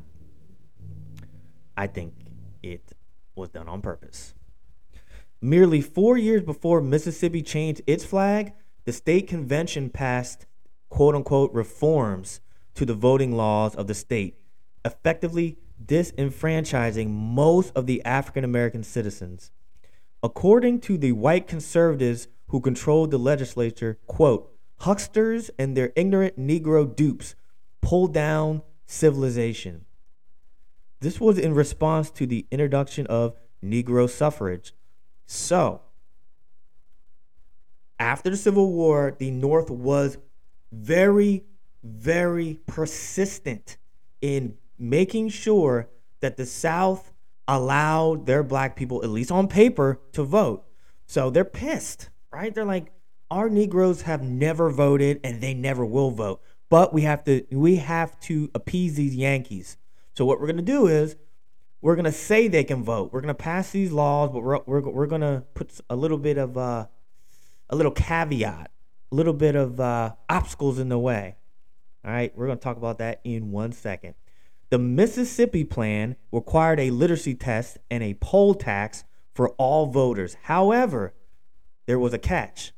I 1.79 1.87
think 1.87 2.13
it 2.61 2.91
was 3.35 3.51
done 3.51 3.69
on 3.69 3.81
purpose. 3.81 4.33
Merely 5.41 5.79
four 5.79 6.17
years 6.17 6.43
before 6.43 6.81
Mississippi 6.81 7.41
changed 7.41 7.81
its 7.87 8.03
flag, 8.03 8.51
the 8.83 8.91
state 8.91 9.29
convention 9.29 9.89
passed 9.89 10.45
quote 10.89 11.15
unquote 11.15 11.53
reforms 11.53 12.41
to 12.75 12.85
the 12.85 12.93
voting 12.93 13.31
laws 13.31 13.75
of 13.75 13.87
the 13.87 13.93
state, 13.93 14.35
effectively 14.83 15.57
disenfranchising 15.81 17.11
most 17.11 17.71
of 17.77 17.85
the 17.85 18.03
African 18.03 18.43
American 18.43 18.83
citizens. 18.83 19.51
According 20.21 20.81
to 20.81 20.97
the 20.97 21.13
white 21.13 21.47
conservatives 21.47 22.27
who 22.47 22.59
controlled 22.59 23.11
the 23.11 23.17
legislature, 23.17 23.99
quote, 24.05 24.53
hucksters 24.81 25.49
and 25.57 25.77
their 25.77 25.93
ignorant 25.95 26.37
Negro 26.37 26.93
dupes 26.93 27.35
pulled 27.79 28.13
down 28.13 28.63
civilization. 28.85 29.85
This 30.99 31.19
was 31.19 31.37
in 31.37 31.53
response 31.53 32.09
to 32.11 32.25
the 32.25 32.45
introduction 32.51 33.07
of 33.07 33.35
Negro 33.63 34.09
suffrage. 34.09 34.73
So, 35.25 35.81
after 37.99 38.29
the 38.29 38.37
Civil 38.37 38.71
War, 38.71 39.15
the 39.17 39.31
North 39.31 39.69
was 39.69 40.17
very, 40.71 41.43
very 41.83 42.59
persistent 42.65 43.77
in 44.21 44.57
making 44.77 45.29
sure 45.29 45.89
that 46.21 46.37
the 46.37 46.45
South 46.45 47.13
allowed 47.47 48.25
their 48.25 48.43
black 48.43 48.75
people, 48.75 49.03
at 49.03 49.09
least 49.09 49.31
on 49.31 49.47
paper, 49.47 49.99
to 50.13 50.23
vote. 50.23 50.65
So 51.07 51.29
they're 51.29 51.43
pissed, 51.43 52.09
right? 52.31 52.53
They're 52.53 52.65
like, 52.65 52.91
our 53.31 53.49
Negroes 53.49 54.03
have 54.03 54.23
never 54.23 54.69
voted 54.69 55.19
and 55.23 55.41
they 55.41 55.53
never 55.53 55.85
will 55.85 56.11
vote. 56.11 56.41
But 56.69 56.93
we 56.93 57.01
have 57.01 57.23
to 57.23 57.45
we 57.51 57.77
have 57.77 58.19
to 58.21 58.51
appease 58.53 58.95
these 58.95 59.15
Yankees. 59.15 59.77
So 60.19 60.25
what 60.25 60.41
we're 60.41 60.47
gonna 60.47 60.61
do 60.61 60.87
is 60.87 61.15
we're 61.79 61.95
gonna 61.95 62.11
say 62.11 62.49
they 62.49 62.65
can 62.65 62.83
vote. 62.83 63.13
We're 63.13 63.21
gonna 63.21 63.33
pass 63.33 63.71
these 63.71 63.93
laws, 63.93 64.31
but 64.33 64.43
we're 64.43 64.59
we're, 64.65 64.81
we're 64.81 65.07
gonna 65.07 65.45
put 65.53 65.79
a 65.89 65.95
little 65.95 66.17
bit 66.17 66.37
of 66.37 66.57
uh, 66.57 66.87
a 67.69 67.75
little 67.77 67.93
caveat 67.93 68.69
a 69.11 69.15
little 69.15 69.33
bit 69.33 69.55
of 69.55 69.79
uh, 69.79 70.13
obstacles 70.27 70.77
in 70.79 70.89
the 70.89 70.99
way. 70.99 71.37
All 72.05 72.11
right, 72.11 72.35
we're 72.35 72.47
going 72.47 72.57
to 72.57 72.63
talk 72.63 72.77
about 72.77 72.97
that 72.99 73.21
in 73.23 73.51
one 73.51 73.71
second. 73.71 74.15
The 74.69 74.77
Mississippi 74.77 75.63
plan 75.63 76.15
required 76.31 76.79
a 76.79 76.91
literacy 76.91 77.35
test 77.35 77.77
and 77.89 78.03
a 78.03 78.13
poll 78.15 78.53
tax 78.53 79.03
for 79.33 79.49
all 79.51 79.87
voters. 79.87 80.37
However, 80.43 81.13
there 81.87 81.99
was 81.99 82.13
a 82.13 82.19
catch. 82.19 82.71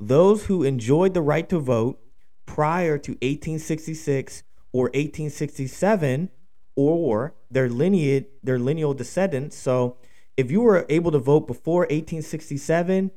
Those 0.00 0.46
who 0.46 0.62
enjoyed 0.62 1.14
the 1.14 1.22
right 1.22 1.48
to 1.48 1.58
vote 1.58 2.00
prior 2.46 2.96
to 2.98 3.12
1866 3.12 4.42
or 4.72 4.84
1867 4.84 6.30
or 6.76 7.34
their 7.50 7.68
lineage 7.68 8.26
their 8.42 8.58
lineal 8.58 8.94
descendants. 8.94 9.56
So, 9.56 9.96
if 10.36 10.50
you 10.50 10.60
were 10.60 10.84
able 10.88 11.12
to 11.12 11.18
vote 11.18 11.46
before 11.46 11.82
1867, 11.82 13.10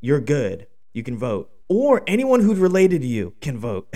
you're 0.00 0.20
good 0.20 0.66
you 0.94 1.02
can 1.02 1.18
vote. 1.18 1.50
Or 1.68 2.02
anyone 2.06 2.40
who's 2.40 2.58
related 2.58 3.02
to 3.02 3.06
you 3.06 3.34
can 3.40 3.58
vote. 3.58 3.92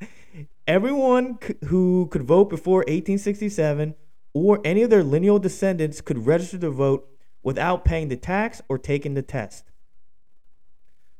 Everyone 0.66 1.38
who 1.66 2.08
could 2.10 2.22
vote 2.22 2.48
before 2.48 2.78
1867 2.78 3.94
or 4.32 4.60
any 4.64 4.82
of 4.82 4.90
their 4.90 5.04
lineal 5.04 5.38
descendants 5.38 6.00
could 6.00 6.26
register 6.26 6.58
to 6.58 6.70
vote 6.70 7.08
without 7.42 7.84
paying 7.84 8.08
the 8.08 8.16
tax 8.16 8.60
or 8.68 8.78
taking 8.78 9.14
the 9.14 9.22
test. 9.22 9.70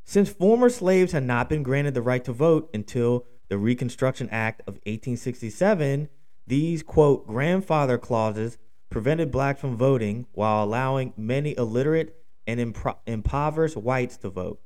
Since 0.04 0.30
former 0.30 0.68
slaves 0.68 1.12
had 1.12 1.24
not 1.24 1.48
been 1.48 1.62
granted 1.62 1.94
the 1.94 2.02
right 2.02 2.24
to 2.24 2.32
vote 2.32 2.70
until 2.74 3.26
the 3.48 3.58
Reconstruction 3.58 4.28
Act 4.30 4.60
of 4.62 4.74
1867, 4.84 6.08
these, 6.46 6.82
quote, 6.82 7.26
grandfather 7.26 7.98
clauses 7.98 8.58
prevented 8.90 9.30
blacks 9.30 9.60
from 9.60 9.76
voting 9.76 10.26
while 10.32 10.64
allowing 10.64 11.12
many 11.16 11.56
illiterate 11.56 12.16
and 12.46 12.60
impoverished 13.06 13.76
whites 13.76 14.16
to 14.18 14.30
vote. 14.30 14.60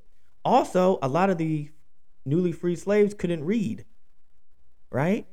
Also, 0.45 0.99
a 1.03 1.09
lot 1.09 1.31
of 1.31 1.38
the 1.38 1.71
newly 2.25 2.53
freed 2.53 2.79
slaves 2.79 3.14
couldn't 3.14 3.45
read, 3.45 3.85
right? 4.90 5.27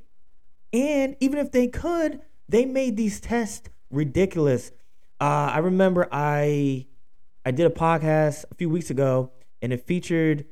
And 0.71 1.15
even 1.19 1.39
if 1.39 1.51
they 1.51 1.67
could, 1.67 2.21
they 2.47 2.65
made 2.65 2.95
these 2.95 3.19
tests 3.19 3.69
ridiculous. 3.89 4.71
Uh, 5.19 5.51
I 5.53 5.59
remember 5.59 6.07
I 6.11 6.87
I 7.45 7.51
did 7.51 7.65
a 7.65 7.73
podcast 7.73 8.45
a 8.51 8.55
few 8.55 8.69
weeks 8.69 8.89
ago, 8.89 9.31
and 9.61 9.71
it 9.71 9.85
featured 9.85 10.45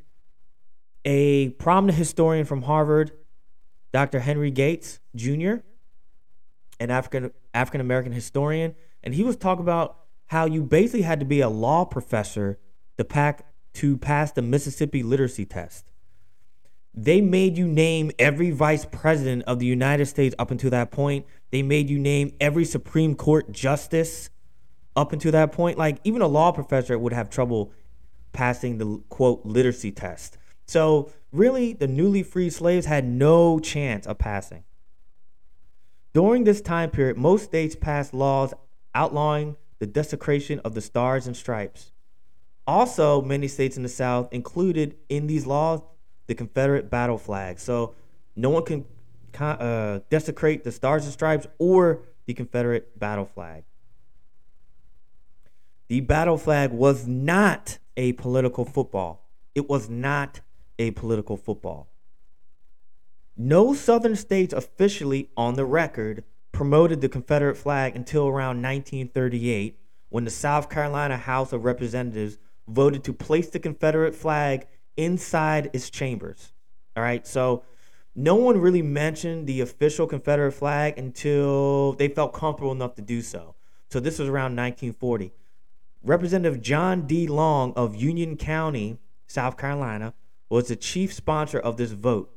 a 1.03 1.49
prominent 1.51 1.97
historian 1.97 2.45
from 2.45 2.63
Harvard, 2.63 3.12
Dr. 3.91 4.19
Henry 4.19 4.51
Gates 4.51 4.99
Jr., 5.15 5.55
an 6.79 6.91
African 6.91 7.31
African 7.53 7.81
American 7.81 8.11
historian, 8.11 8.75
and 9.03 9.13
he 9.13 9.23
was 9.23 9.35
talking 9.35 9.63
about 9.63 9.97
how 10.27 10.45
you 10.45 10.63
basically 10.63 11.03
had 11.03 11.19
to 11.19 11.25
be 11.25 11.41
a 11.41 11.49
law 11.49 11.85
professor 11.85 12.59
to 12.97 13.03
pack 13.03 13.45
to 13.73 13.97
pass 13.97 14.31
the 14.31 14.41
Mississippi 14.41 15.03
literacy 15.03 15.45
test. 15.45 15.85
They 16.93 17.19
made 17.19 17.57
you 17.57 17.67
name 17.67 18.11
every 18.17 18.51
vice 18.51 18.85
president 18.85 19.43
of 19.43 19.59
the 19.59 19.65
United 19.65 20.05
States 20.05 20.33
up 20.39 20.49
until 20.49 20.69
that 20.69 20.91
point. 20.91 21.25
They 21.51 21.61
made 21.61 21.89
you 21.89 21.99
name 21.99 22.33
every 22.39 22.63
Supreme 22.63 23.15
Court 23.15 23.51
justice 23.51 24.29
up 24.95 25.11
until 25.11 25.33
that 25.33 25.51
point. 25.51 25.77
Like, 25.77 25.99
even 26.05 26.21
a 26.21 26.27
law 26.27 26.53
professor 26.53 26.97
would 26.97 27.11
have 27.11 27.29
trouble 27.29 27.73
passing 28.31 28.77
the 28.77 29.03
quote 29.09 29.45
literacy 29.45 29.91
test. 29.91 30.38
So, 30.67 31.11
really, 31.33 31.73
the 31.73 31.88
newly 31.88 32.23
freed 32.23 32.53
slaves 32.53 32.85
had 32.85 33.05
no 33.05 33.59
chance 33.59 34.07
of 34.07 34.17
passing. 34.17 34.63
During 36.15 36.45
this 36.45 36.62
time 36.62 36.91
period, 36.91 37.17
most 37.17 37.43
states 37.43 37.75
passed 37.75 38.13
laws 38.13 38.54
outlawing 38.93 39.58
the 39.80 39.86
desecration 39.86 40.60
of 40.60 40.73
the 40.73 40.80
stars 40.80 41.28
and 41.28 41.36
stripes. 41.36 41.91
Also, 42.65 43.21
many 43.21 43.49
states 43.49 43.75
in 43.75 43.84
the 43.84 43.89
South 43.89 44.30
included 44.32 44.95
in 45.10 45.28
these 45.28 45.45
laws 45.45 45.82
the 46.28 46.34
Confederate 46.34 46.89
battle 46.89 47.17
flag. 47.17 47.60
So 47.60 47.95
no 48.34 48.49
one 48.49 48.63
can 48.63 48.86
uh, 49.38 49.99
desecrate 50.10 50.63
the 50.63 50.71
stars 50.71 51.04
and 51.04 51.12
stripes 51.12 51.47
or 51.60 52.04
the 52.28 52.34
Confederate 52.34 52.97
battle 52.97 53.25
flag. 53.25 53.65
The 55.89 55.99
battle 55.99 56.38
flag 56.38 56.71
was 56.71 57.06
not 57.06 57.78
a 57.97 58.13
political 58.13 58.63
football. 58.63 59.28
It 59.54 59.69
was 59.69 59.89
not 59.89 60.39
a 60.80 60.91
political 60.91 61.36
football. 61.36 61.89
No 63.37 63.73
Southern 63.73 64.15
states 64.15 64.53
officially 64.53 65.29
on 65.35 65.55
the 65.55 65.65
record 65.65 66.23
promoted 66.53 67.01
the 67.01 67.09
Confederate 67.09 67.57
flag 67.57 67.95
until 67.95 68.27
around 68.27 68.61
1938 68.61 69.77
when 70.07 70.23
the 70.23 70.31
South 70.31 70.69
Carolina 70.69 71.17
House 71.17 71.51
of 71.51 71.65
Representatives 71.65 72.37
voted 72.67 73.03
to 73.03 73.11
place 73.11 73.49
the 73.49 73.59
Confederate 73.59 74.15
flag 74.15 74.67
inside 74.95 75.69
its 75.73 75.89
chambers. 75.89 76.53
All 76.95 77.03
right, 77.03 77.27
so 77.27 77.63
no 78.15 78.35
one 78.35 78.57
really 78.57 78.81
mentioned 78.81 79.47
the 79.47 79.59
official 79.59 80.07
Confederate 80.07 80.53
flag 80.53 80.97
until 80.97 81.91
they 81.93 82.07
felt 82.07 82.31
comfortable 82.31 82.71
enough 82.71 82.95
to 82.95 83.01
do 83.01 83.21
so. 83.21 83.55
So 83.89 83.99
this 83.99 84.17
was 84.17 84.29
around 84.29 84.55
1940. 84.55 85.33
Representative 86.01 86.61
John 86.61 87.05
D. 87.05 87.27
Long 87.27 87.73
of 87.73 87.95
Union 87.95 88.37
County, 88.37 88.97
South 89.27 89.57
Carolina, 89.57 90.13
was 90.49 90.69
the 90.69 90.77
chief 90.77 91.13
sponsor 91.13 91.59
of 91.59 91.75
this 91.75 91.91
vote. 91.91 92.31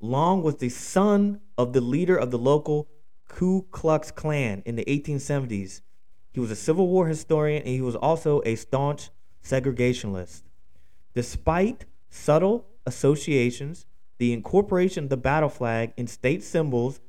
Long 0.00 0.42
was 0.42 0.56
the 0.56 0.68
son 0.68 1.40
of 1.56 1.72
the 1.72 1.80
leader 1.80 2.16
of 2.16 2.30
the 2.30 2.38
local 2.38 2.88
Ku 3.28 3.66
Klux 3.70 4.10
Klan 4.10 4.62
in 4.66 4.76
the 4.76 4.84
1870s. 4.84 5.80
He 6.32 6.40
was 6.40 6.50
a 6.50 6.56
Civil 6.56 6.88
War 6.88 7.06
historian 7.06 7.62
and 7.62 7.70
he 7.70 7.80
was 7.80 7.96
also 7.96 8.42
a 8.44 8.56
staunch 8.56 9.10
segregationist. 9.42 10.42
Despite 11.14 11.86
subtle 12.10 12.66
associations, 12.84 13.86
the 14.18 14.32
incorporation 14.32 15.04
of 15.04 15.10
the 15.10 15.16
battle 15.16 15.48
flag 15.48 15.92
in 15.96 16.06
state 16.06 16.42
symbols 16.42 17.00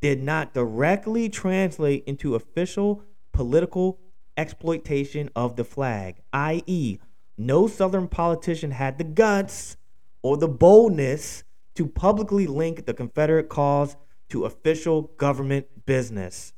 did 0.00 0.22
not 0.22 0.52
directly 0.52 1.28
translate 1.28 2.04
into 2.04 2.34
official 2.34 3.02
political 3.32 3.98
exploitation 4.36 5.30
of 5.34 5.56
the 5.56 5.64
flag, 5.64 6.16
i.e., 6.32 6.98
no 7.36 7.66
Southern 7.66 8.08
politician 8.08 8.70
had 8.70 8.98
the 8.98 9.04
guts 9.04 9.76
or 10.22 10.36
the 10.36 10.48
boldness 10.48 11.43
to 11.74 11.86
publicly 11.86 12.46
link 12.46 12.86
the 12.86 12.94
Confederate 12.94 13.48
cause 13.48 13.96
to 14.28 14.44
official 14.44 15.02
government 15.16 15.66
business. 15.86 16.52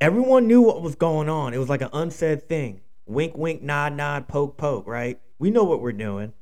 Everyone 0.00 0.46
knew 0.46 0.62
what 0.62 0.82
was 0.82 0.94
going 0.94 1.28
on. 1.28 1.54
It 1.54 1.58
was 1.58 1.68
like 1.68 1.82
an 1.82 1.90
unsaid 1.92 2.48
thing. 2.48 2.80
Wink, 3.06 3.36
wink, 3.36 3.62
nod, 3.62 3.94
nod, 3.94 4.28
poke, 4.28 4.56
poke, 4.56 4.86
right? 4.86 5.20
We 5.38 5.50
know 5.50 5.64
what 5.64 5.80
we're 5.80 5.92
doing. 5.92 6.32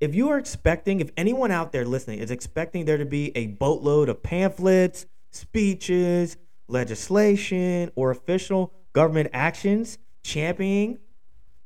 If 0.00 0.14
you 0.14 0.28
are 0.28 0.38
expecting, 0.38 1.00
if 1.00 1.10
anyone 1.16 1.50
out 1.50 1.72
there 1.72 1.86
listening 1.86 2.18
is 2.18 2.30
expecting 2.30 2.84
there 2.84 2.98
to 2.98 3.06
be 3.06 3.34
a 3.34 3.46
boatload 3.46 4.10
of 4.10 4.22
pamphlets, 4.22 5.06
speeches, 5.30 6.36
legislation, 6.68 7.90
or 7.94 8.10
official 8.10 8.74
government 8.92 9.30
actions 9.32 9.98
championing 10.22 10.98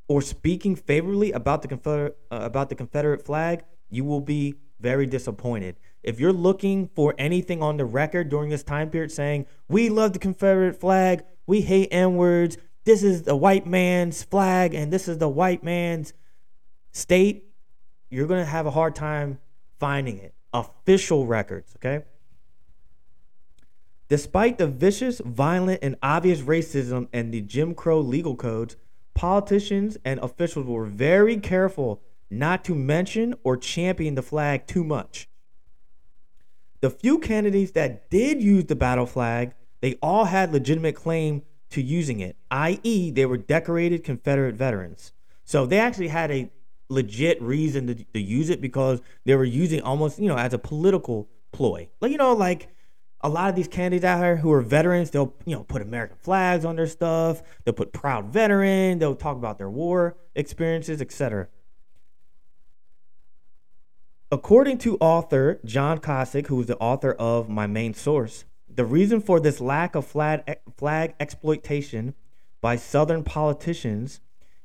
or 0.07 0.21
speaking 0.21 0.75
favorably 0.75 1.31
about 1.31 1.61
the 1.61 1.67
Confederate 1.67 2.17
uh, 2.29 2.39
about 2.41 2.69
the 2.69 2.75
Confederate 2.75 3.25
flag, 3.25 3.63
you 3.91 4.03
will 4.03 4.21
be 4.21 4.55
very 4.79 5.05
disappointed. 5.05 5.75
If 6.01 6.19
you're 6.19 6.33
looking 6.33 6.89
for 6.95 7.13
anything 7.19 7.61
on 7.61 7.77
the 7.77 7.85
record 7.85 8.29
during 8.29 8.49
this 8.49 8.63
time 8.63 8.89
period 8.89 9.11
saying, 9.11 9.45
we 9.67 9.89
love 9.89 10.13
the 10.13 10.19
Confederate 10.19 10.79
flag, 10.79 11.23
we 11.45 11.61
hate 11.61 11.89
N 11.91 12.15
words, 12.15 12.57
this 12.85 13.03
is 13.03 13.23
the 13.23 13.35
white 13.35 13.67
man's 13.67 14.23
flag, 14.23 14.73
and 14.73 14.91
this 14.91 15.07
is 15.07 15.19
the 15.19 15.29
white 15.29 15.63
man's 15.63 16.13
state, 16.91 17.45
you're 18.09 18.27
going 18.27 18.43
to 18.43 18.49
have 18.49 18.65
a 18.65 18.71
hard 18.71 18.95
time 18.95 19.39
finding 19.79 20.17
it. 20.17 20.33
Official 20.53 21.27
records, 21.27 21.75
okay? 21.77 22.03
Despite 24.09 24.57
the 24.57 24.67
vicious, 24.67 25.21
violent, 25.23 25.79
and 25.81 25.95
obvious 26.01 26.41
racism 26.41 27.07
and 27.13 27.33
the 27.33 27.41
Jim 27.41 27.73
Crow 27.73 28.01
legal 28.01 28.35
codes, 28.35 28.75
politicians 29.13 29.97
and 30.03 30.19
officials 30.19 30.65
were 30.65 30.85
very 30.85 31.37
careful 31.37 32.01
not 32.31 32.63
to 32.65 32.73
mention 32.73 33.35
or 33.43 33.57
champion 33.57 34.15
the 34.15 34.21
flag 34.21 34.65
too 34.65 34.83
much. 34.83 35.27
The 36.79 36.89
few 36.89 37.19
candidates 37.19 37.71
that 37.73 38.09
did 38.09 38.41
use 38.41 38.65
the 38.65 38.75
battle 38.75 39.05
flag, 39.05 39.53
they 39.81 39.95
all 40.01 40.25
had 40.25 40.51
legitimate 40.51 40.95
claim 40.95 41.43
to 41.71 41.81
using 41.81 42.19
it, 42.19 42.35
i.e., 42.49 43.11
they 43.11 43.25
were 43.25 43.37
decorated 43.37 44.03
Confederate 44.03 44.55
veterans. 44.55 45.13
So 45.45 45.65
they 45.65 45.79
actually 45.79 46.09
had 46.09 46.31
a 46.31 46.49
legit 46.89 47.41
reason 47.41 47.87
to, 47.87 47.95
to 47.95 48.19
use 48.19 48.49
it 48.49 48.61
because 48.61 49.01
they 49.25 49.35
were 49.35 49.45
using 49.45 49.81
almost, 49.81 50.19
you 50.19 50.27
know, 50.27 50.37
as 50.37 50.53
a 50.53 50.59
political 50.59 51.29
ploy. 51.51 51.89
Like, 52.01 52.11
you 52.11 52.17
know, 52.17 52.33
like 52.33 52.69
a 53.21 53.29
lot 53.29 53.49
of 53.49 53.55
these 53.55 53.67
candidates 53.67 54.03
out 54.03 54.21
here 54.21 54.35
who 54.35 54.51
are 54.51 54.61
veterans, 54.61 55.11
they'll, 55.11 55.33
you 55.45 55.55
know, 55.55 55.63
put 55.63 55.81
American 55.81 56.17
flags 56.17 56.65
on 56.65 56.75
their 56.75 56.87
stuff, 56.87 57.41
they'll 57.63 57.73
put 57.73 57.93
proud 57.93 58.25
veteran, 58.25 58.99
they'll 58.99 59.15
talk 59.15 59.37
about 59.37 59.57
their 59.57 59.69
war 59.69 60.17
experiences, 60.35 61.01
etc. 61.01 61.47
According 64.33 64.77
to 64.79 64.95
author 65.01 65.59
John 65.65 65.99
Coski, 65.99 66.47
who 66.47 66.61
is 66.61 66.67
the 66.67 66.77
author 66.77 67.11
of 67.11 67.49
my 67.49 67.67
main 67.67 67.93
source, 67.93 68.45
the 68.73 68.85
reason 68.85 69.19
for 69.19 69.41
this 69.41 69.59
lack 69.59 69.93
of 69.93 70.07
flag, 70.07 70.57
flag 70.77 71.15
exploitation 71.19 72.15
by 72.61 72.77
Southern 72.77 73.25
politicians 73.25 74.21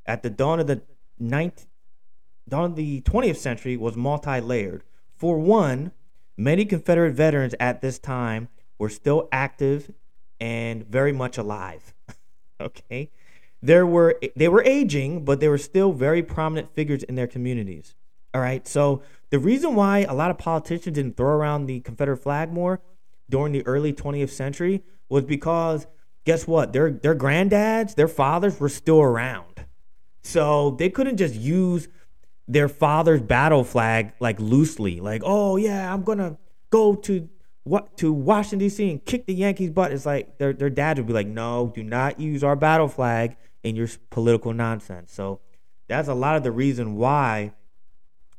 at 0.06 0.22
the 0.22 0.30
dawn 0.30 0.60
of 0.60 0.68
the 0.68 0.82
ninth, 1.18 1.66
dawn 2.48 2.66
of 2.66 2.76
the 2.76 3.00
20th 3.00 3.38
century 3.38 3.76
was 3.76 3.96
multi-layered. 3.96 4.84
For 5.16 5.36
one, 5.36 5.90
many 6.36 6.64
Confederate 6.64 7.14
veterans 7.14 7.56
at 7.58 7.80
this 7.80 7.98
time 7.98 8.46
were 8.78 8.88
still 8.88 9.28
active 9.32 9.90
and 10.38 10.86
very 10.86 11.12
much 11.12 11.38
alive. 11.38 11.92
okay, 12.60 13.10
there 13.60 13.84
were 13.84 14.16
they 14.36 14.46
were 14.46 14.62
aging, 14.62 15.24
but 15.24 15.40
they 15.40 15.48
were 15.48 15.58
still 15.58 15.90
very 15.90 16.22
prominent 16.22 16.72
figures 16.72 17.02
in 17.02 17.16
their 17.16 17.26
communities. 17.26 17.96
All 18.32 18.42
right, 18.42 18.68
so 18.68 19.02
the 19.30 19.38
reason 19.38 19.74
why 19.74 20.00
a 20.00 20.14
lot 20.14 20.30
of 20.30 20.38
politicians 20.38 20.94
didn't 20.94 21.16
throw 21.16 21.30
around 21.30 21.66
the 21.66 21.80
Confederate 21.80 22.18
flag 22.18 22.52
more 22.52 22.80
during 23.28 23.52
the 23.52 23.66
early 23.66 23.92
20th 23.92 24.30
century 24.30 24.82
was 25.08 25.24
because 25.24 25.86
guess 26.24 26.46
what? 26.46 26.72
Their 26.72 26.90
their 26.90 27.14
granddads, 27.14 27.94
their 27.94 28.08
fathers 28.08 28.60
were 28.60 28.68
still 28.68 29.00
around. 29.00 29.64
So 30.22 30.72
they 30.72 30.90
couldn't 30.90 31.16
just 31.16 31.34
use 31.34 31.88
their 32.48 32.68
father's 32.68 33.22
battle 33.22 33.64
flag 33.64 34.12
like 34.20 34.38
loosely, 34.38 35.00
like, 35.00 35.22
oh 35.24 35.56
yeah, 35.56 35.92
I'm 35.92 36.02
gonna 36.02 36.38
go 36.70 36.94
to 36.94 37.28
what 37.64 37.96
to 37.96 38.12
Washington 38.12 38.60
D.C. 38.60 38.90
and 38.90 39.04
kick 39.04 39.26
the 39.26 39.34
Yankees' 39.34 39.70
butt. 39.70 39.92
It's 39.92 40.06
like 40.06 40.38
their 40.38 40.52
their 40.52 40.70
dad 40.70 40.98
would 40.98 41.06
be 41.06 41.12
like, 41.12 41.26
no, 41.26 41.72
do 41.74 41.82
not 41.82 42.20
use 42.20 42.44
our 42.44 42.54
battle 42.56 42.88
flag 42.88 43.36
in 43.64 43.74
your 43.74 43.88
political 44.10 44.52
nonsense. 44.52 45.12
So 45.12 45.40
that's 45.88 46.08
a 46.08 46.14
lot 46.14 46.36
of 46.36 46.44
the 46.44 46.52
reason 46.52 46.94
why 46.96 47.52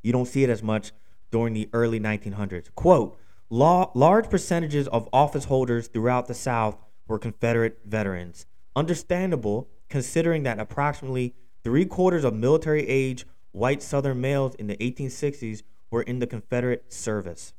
you 0.07 0.13
don't 0.13 0.25
see 0.25 0.43
it 0.43 0.49
as 0.49 0.63
much 0.63 0.93
during 1.31 1.53
the 1.53 1.69
early 1.73 1.99
1900s. 1.99 2.73
Quote: 2.75 3.19
large 3.49 4.29
percentages 4.29 4.87
of 4.87 5.09
office 5.11 5.45
holders 5.45 5.87
throughout 5.89 6.27
the 6.27 6.33
South 6.33 6.77
were 7.07 7.19
Confederate 7.19 7.79
veterans. 7.85 8.45
Understandable, 8.73 9.69
considering 9.89 10.43
that 10.43 10.59
approximately 10.59 11.35
three 11.63 11.85
quarters 11.85 12.23
of 12.23 12.33
military 12.33 12.87
age 12.87 13.25
white 13.51 13.83
Southern 13.83 14.21
males 14.21 14.55
in 14.55 14.67
the 14.67 14.77
1860s 14.77 15.63
were 15.91 16.03
in 16.03 16.19
the 16.19 16.27
Confederate 16.27 16.93
service. 16.93 17.53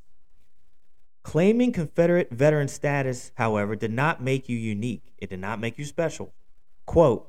Claiming 1.22 1.72
Confederate 1.72 2.30
veteran 2.30 2.68
status, 2.68 3.32
however, 3.34 3.76
did 3.76 3.92
not 3.92 4.22
make 4.22 4.48
you 4.48 4.56
unique. 4.56 5.12
It 5.18 5.28
did 5.28 5.40
not 5.40 5.60
make 5.60 5.76
you 5.76 5.84
special. 5.84 6.32
Quote, 6.86 7.28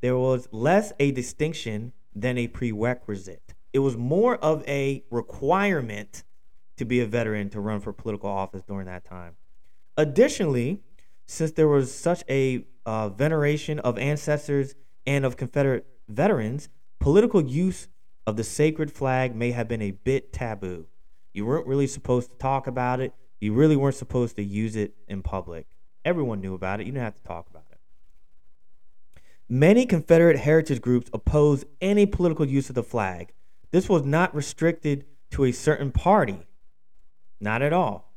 there 0.00 0.16
was 0.16 0.48
less 0.52 0.92
a 0.98 1.10
distinction 1.10 1.92
than 2.14 2.38
a 2.38 2.48
prerequisite. 2.48 3.53
It 3.74 3.80
was 3.80 3.96
more 3.96 4.36
of 4.36 4.66
a 4.68 5.04
requirement 5.10 6.22
to 6.76 6.84
be 6.84 7.00
a 7.00 7.06
veteran 7.06 7.50
to 7.50 7.60
run 7.60 7.80
for 7.80 7.92
political 7.92 8.30
office 8.30 8.62
during 8.62 8.86
that 8.86 9.04
time. 9.04 9.34
Additionally, 9.96 10.80
since 11.26 11.50
there 11.50 11.66
was 11.66 11.92
such 11.92 12.22
a 12.30 12.64
uh, 12.86 13.08
veneration 13.08 13.80
of 13.80 13.98
ancestors 13.98 14.76
and 15.06 15.24
of 15.24 15.36
Confederate 15.36 15.86
veterans, 16.08 16.68
political 17.00 17.44
use 17.44 17.88
of 18.28 18.36
the 18.36 18.44
sacred 18.44 18.92
flag 18.92 19.34
may 19.34 19.50
have 19.50 19.66
been 19.66 19.82
a 19.82 19.90
bit 19.90 20.32
taboo. 20.32 20.86
You 21.32 21.44
weren't 21.44 21.66
really 21.66 21.88
supposed 21.88 22.30
to 22.30 22.36
talk 22.38 22.68
about 22.68 23.00
it. 23.00 23.12
You 23.40 23.54
really 23.54 23.76
weren't 23.76 23.96
supposed 23.96 24.36
to 24.36 24.42
use 24.44 24.76
it 24.76 24.94
in 25.08 25.22
public. 25.22 25.66
Everyone 26.04 26.40
knew 26.40 26.54
about 26.54 26.80
it. 26.80 26.86
You 26.86 26.92
didn't 26.92 27.04
have 27.04 27.16
to 27.16 27.22
talk 27.22 27.50
about 27.50 27.64
it. 27.72 27.78
Many 29.48 29.84
Confederate 29.84 30.38
heritage 30.38 30.80
groups 30.80 31.10
opposed 31.12 31.64
any 31.80 32.06
political 32.06 32.46
use 32.46 32.68
of 32.68 32.76
the 32.76 32.82
flag. 32.84 33.32
This 33.74 33.88
was 33.88 34.04
not 34.04 34.32
restricted 34.36 35.04
to 35.32 35.42
a 35.42 35.50
certain 35.50 35.90
party. 35.90 36.46
Not 37.40 37.60
at 37.60 37.72
all. 37.72 38.14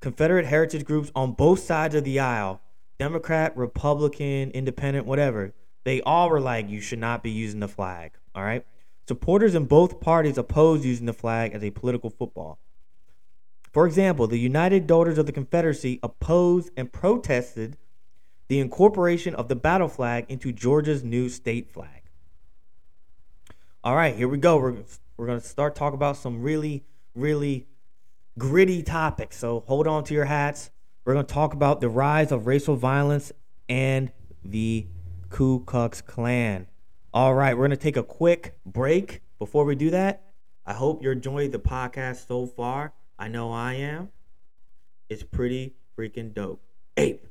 Confederate 0.00 0.44
heritage 0.44 0.84
groups 0.84 1.10
on 1.14 1.32
both 1.32 1.60
sides 1.60 1.94
of 1.94 2.04
the 2.04 2.20
aisle 2.20 2.60
Democrat, 2.98 3.56
Republican, 3.56 4.50
Independent, 4.50 5.06
whatever 5.06 5.54
they 5.84 6.02
all 6.02 6.28
were 6.28 6.38
like, 6.38 6.68
you 6.68 6.82
should 6.82 6.98
not 6.98 7.22
be 7.22 7.30
using 7.30 7.60
the 7.60 7.66
flag. 7.66 8.12
All 8.34 8.44
right. 8.44 8.66
Supporters 9.08 9.54
in 9.54 9.64
both 9.64 10.00
parties 10.00 10.36
opposed 10.36 10.84
using 10.84 11.06
the 11.06 11.14
flag 11.14 11.54
as 11.54 11.64
a 11.64 11.70
political 11.70 12.10
football. 12.10 12.58
For 13.72 13.86
example, 13.86 14.26
the 14.26 14.36
United 14.36 14.86
Daughters 14.86 15.16
of 15.16 15.24
the 15.24 15.32
Confederacy 15.32 15.98
opposed 16.02 16.70
and 16.76 16.92
protested 16.92 17.78
the 18.48 18.60
incorporation 18.60 19.34
of 19.34 19.48
the 19.48 19.56
battle 19.56 19.88
flag 19.88 20.26
into 20.28 20.52
Georgia's 20.52 21.02
new 21.02 21.30
state 21.30 21.70
flag. 21.70 22.03
All 23.84 23.94
right, 23.94 24.16
here 24.16 24.28
we 24.28 24.38
go. 24.38 24.56
We're, 24.56 24.76
we're 25.18 25.26
to 25.26 25.40
start 25.42 25.74
talking 25.74 25.96
about 25.96 26.16
some 26.16 26.40
really, 26.40 26.86
really 27.14 27.66
gritty 28.38 28.82
topics. 28.82 29.36
So 29.36 29.62
hold 29.66 29.86
on 29.86 30.04
to 30.04 30.14
your 30.14 30.24
hats. 30.24 30.70
We're 31.04 31.12
to 31.12 31.22
talk 31.22 31.52
about 31.52 31.82
the 31.82 31.90
rise 31.90 32.32
of 32.32 32.46
racial 32.46 32.76
violence 32.76 33.30
and 33.68 34.10
the 34.42 34.86
Ku 35.28 35.60
Klux 35.66 36.00
Klan. 36.00 36.66
All 37.12 37.34
right, 37.34 37.58
we're 37.58 37.68
to 37.68 37.76
take 37.76 37.98
a 37.98 38.02
quick 38.02 38.58
break. 38.64 39.20
Before 39.38 39.66
we 39.66 39.74
do 39.74 39.90
that, 39.90 40.22
I 40.64 40.72
hope 40.72 41.02
you're 41.02 41.12
enjoying 41.12 41.50
the 41.50 41.58
podcast 41.58 42.26
so 42.26 42.46
far. 42.46 42.94
I 43.18 43.28
know 43.28 43.52
I 43.52 43.74
am. 43.74 44.08
It's 45.10 45.22
pretty 45.22 45.74
freaking 45.94 46.32
dope. 46.32 46.62
Ape. 46.96 47.26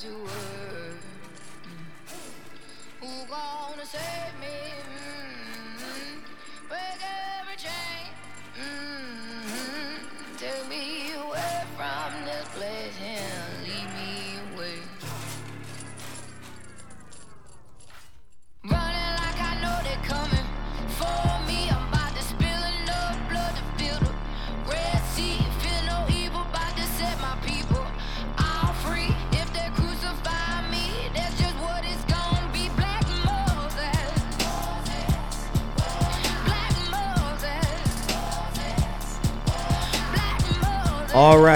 To 0.00 0.08
work. 0.08 0.39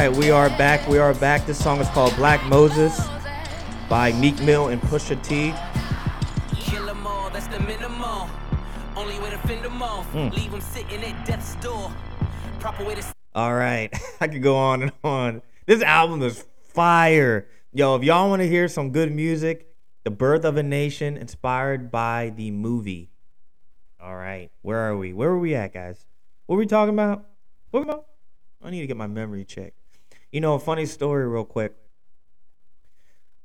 Right, 0.08 0.18
we 0.18 0.30
are 0.30 0.50
back. 0.50 0.86
We 0.86 0.98
are 0.98 1.14
back. 1.14 1.46
This 1.46 1.62
song 1.62 1.80
is 1.80 1.88
called 1.88 2.14
Black 2.16 2.44
Moses 2.44 3.00
by 3.88 4.12
Meek 4.12 4.38
Mill 4.42 4.68
and 4.68 4.80
Pusha 4.82 5.22
T. 5.24 5.54
All, 7.06 7.30
that's 7.30 7.46
the 7.46 7.58
minimum. 7.60 8.30
Only 8.96 9.18
way 9.20 9.30
to 9.30 9.38
fend 9.38 9.64
'em 9.64 9.82
off. 9.82 10.04
Hmm. 10.10 10.28
Leave 10.28 10.52
'em 10.52 10.60
sitting 10.60 11.02
at 11.02 11.26
death's 11.26 11.54
door. 11.56 11.90
Proper 12.60 12.84
way 12.84 12.96
to 12.96 13.02
All 13.34 13.54
right, 13.54 13.90
I 14.20 14.28
could 14.28 14.42
go 14.42 14.56
on 14.56 14.82
and 14.82 14.92
on. 15.02 15.42
This 15.64 15.82
album 15.82 16.22
is 16.22 16.44
fire. 16.74 17.48
Yo, 17.72 17.96
if 17.96 18.02
y'all 18.02 18.28
want 18.28 18.42
to 18.42 18.48
hear 18.48 18.68
some 18.68 18.90
good 18.90 19.10
music, 19.10 19.74
The 20.02 20.10
Birth 20.10 20.44
of 20.44 20.58
a 20.58 20.62
Nation, 20.62 21.16
inspired 21.16 21.90
by 21.90 22.32
the 22.36 22.50
movie. 22.50 23.10
All 24.00 24.16
right, 24.16 24.50
where 24.60 24.80
are 24.80 24.96
we? 24.96 25.14
Where 25.14 25.30
were 25.30 25.40
we 25.40 25.54
at, 25.54 25.72
guys? 25.72 26.04
What 26.44 26.56
were 26.56 26.60
we 26.60 26.66
talking 26.66 26.92
about? 26.92 27.24
What 27.70 27.80
were 27.80 27.86
we 27.86 27.90
about? 27.90 28.06
I 28.62 28.70
need 28.70 28.80
to 28.80 28.86
get 28.86 28.98
my 28.98 29.06
memory 29.06 29.44
checked. 29.44 29.78
You 30.34 30.40
know, 30.40 30.54
a 30.54 30.58
funny 30.58 30.84
story, 30.84 31.28
real 31.28 31.44
quick. 31.44 31.76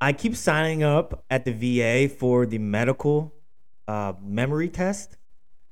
I 0.01 0.11
keep 0.11 0.35
signing 0.35 0.81
up 0.81 1.23
at 1.29 1.45
the 1.45 1.51
VA 1.51 2.11
for 2.11 2.47
the 2.47 2.57
medical 2.57 3.35
uh, 3.87 4.13
memory 4.19 4.69
test 4.69 5.15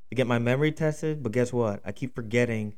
to 0.09 0.15
get 0.15 0.27
my 0.27 0.37
memory 0.37 0.71
tested, 0.71 1.23
but 1.23 1.31
guess 1.31 1.51
what? 1.51 1.81
I 1.83 1.91
keep 1.91 2.13
forgetting 2.13 2.75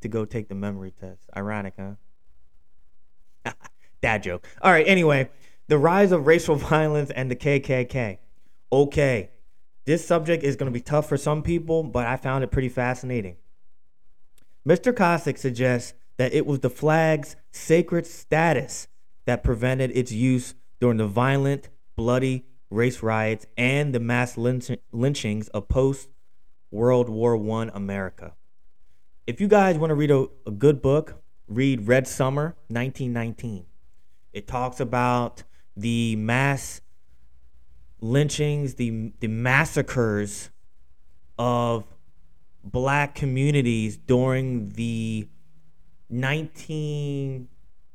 to 0.00 0.06
go 0.06 0.24
take 0.24 0.48
the 0.48 0.54
memory 0.54 0.92
test. 0.92 1.28
Ironic, 1.36 1.74
huh? 1.76 3.52
Dad 4.00 4.22
joke. 4.22 4.46
All 4.62 4.70
right, 4.70 4.86
anyway, 4.86 5.28
the 5.66 5.76
rise 5.76 6.12
of 6.12 6.28
racial 6.28 6.54
violence 6.70 7.10
and 7.10 7.28
the 7.28 7.34
KKK. 7.34 8.18
Okay, 8.72 9.30
this 9.86 10.06
subject 10.06 10.44
is 10.44 10.54
going 10.54 10.72
to 10.72 10.72
be 10.72 10.80
tough 10.80 11.08
for 11.08 11.16
some 11.16 11.42
people, 11.42 11.82
but 11.82 12.06
I 12.06 12.16
found 12.16 12.44
it 12.44 12.52
pretty 12.52 12.68
fascinating. 12.68 13.38
Mr. 14.64 14.92
Coski 14.92 15.36
suggests 15.36 15.94
that 16.16 16.32
it 16.32 16.46
was 16.46 16.60
the 16.60 16.70
flag's 16.70 17.36
sacred 17.50 18.06
status 18.06 18.88
that 19.26 19.42
prevented 19.42 19.90
its 19.96 20.12
use 20.12 20.54
during 20.80 20.96
the 20.96 21.06
violent, 21.06 21.68
bloody 21.96 22.46
race 22.70 23.02
riots 23.02 23.46
and 23.56 23.94
the 23.94 24.00
mass 24.00 24.36
lynch- 24.36 24.70
lynchings 24.92 25.48
of 25.48 25.68
post 25.68 26.08
World 26.70 27.08
War 27.08 27.36
I 27.62 27.70
America. 27.72 28.34
If 29.26 29.40
you 29.40 29.48
guys 29.48 29.78
want 29.78 29.90
to 29.90 29.94
read 29.94 30.10
a, 30.10 30.26
a 30.46 30.50
good 30.50 30.82
book, 30.82 31.22
read 31.48 31.86
Red 31.86 32.06
Summer 32.06 32.56
1919. 32.68 33.66
It 34.32 34.46
talks 34.46 34.80
about 34.80 35.42
the 35.76 36.16
mass 36.16 36.80
lynchings, 38.00 38.74
the, 38.74 39.12
the 39.20 39.28
massacres 39.28 40.50
of 41.38 41.84
black 42.62 43.14
communities 43.14 43.96
during 43.96 44.70
the 44.70 45.28
19, 46.08 47.48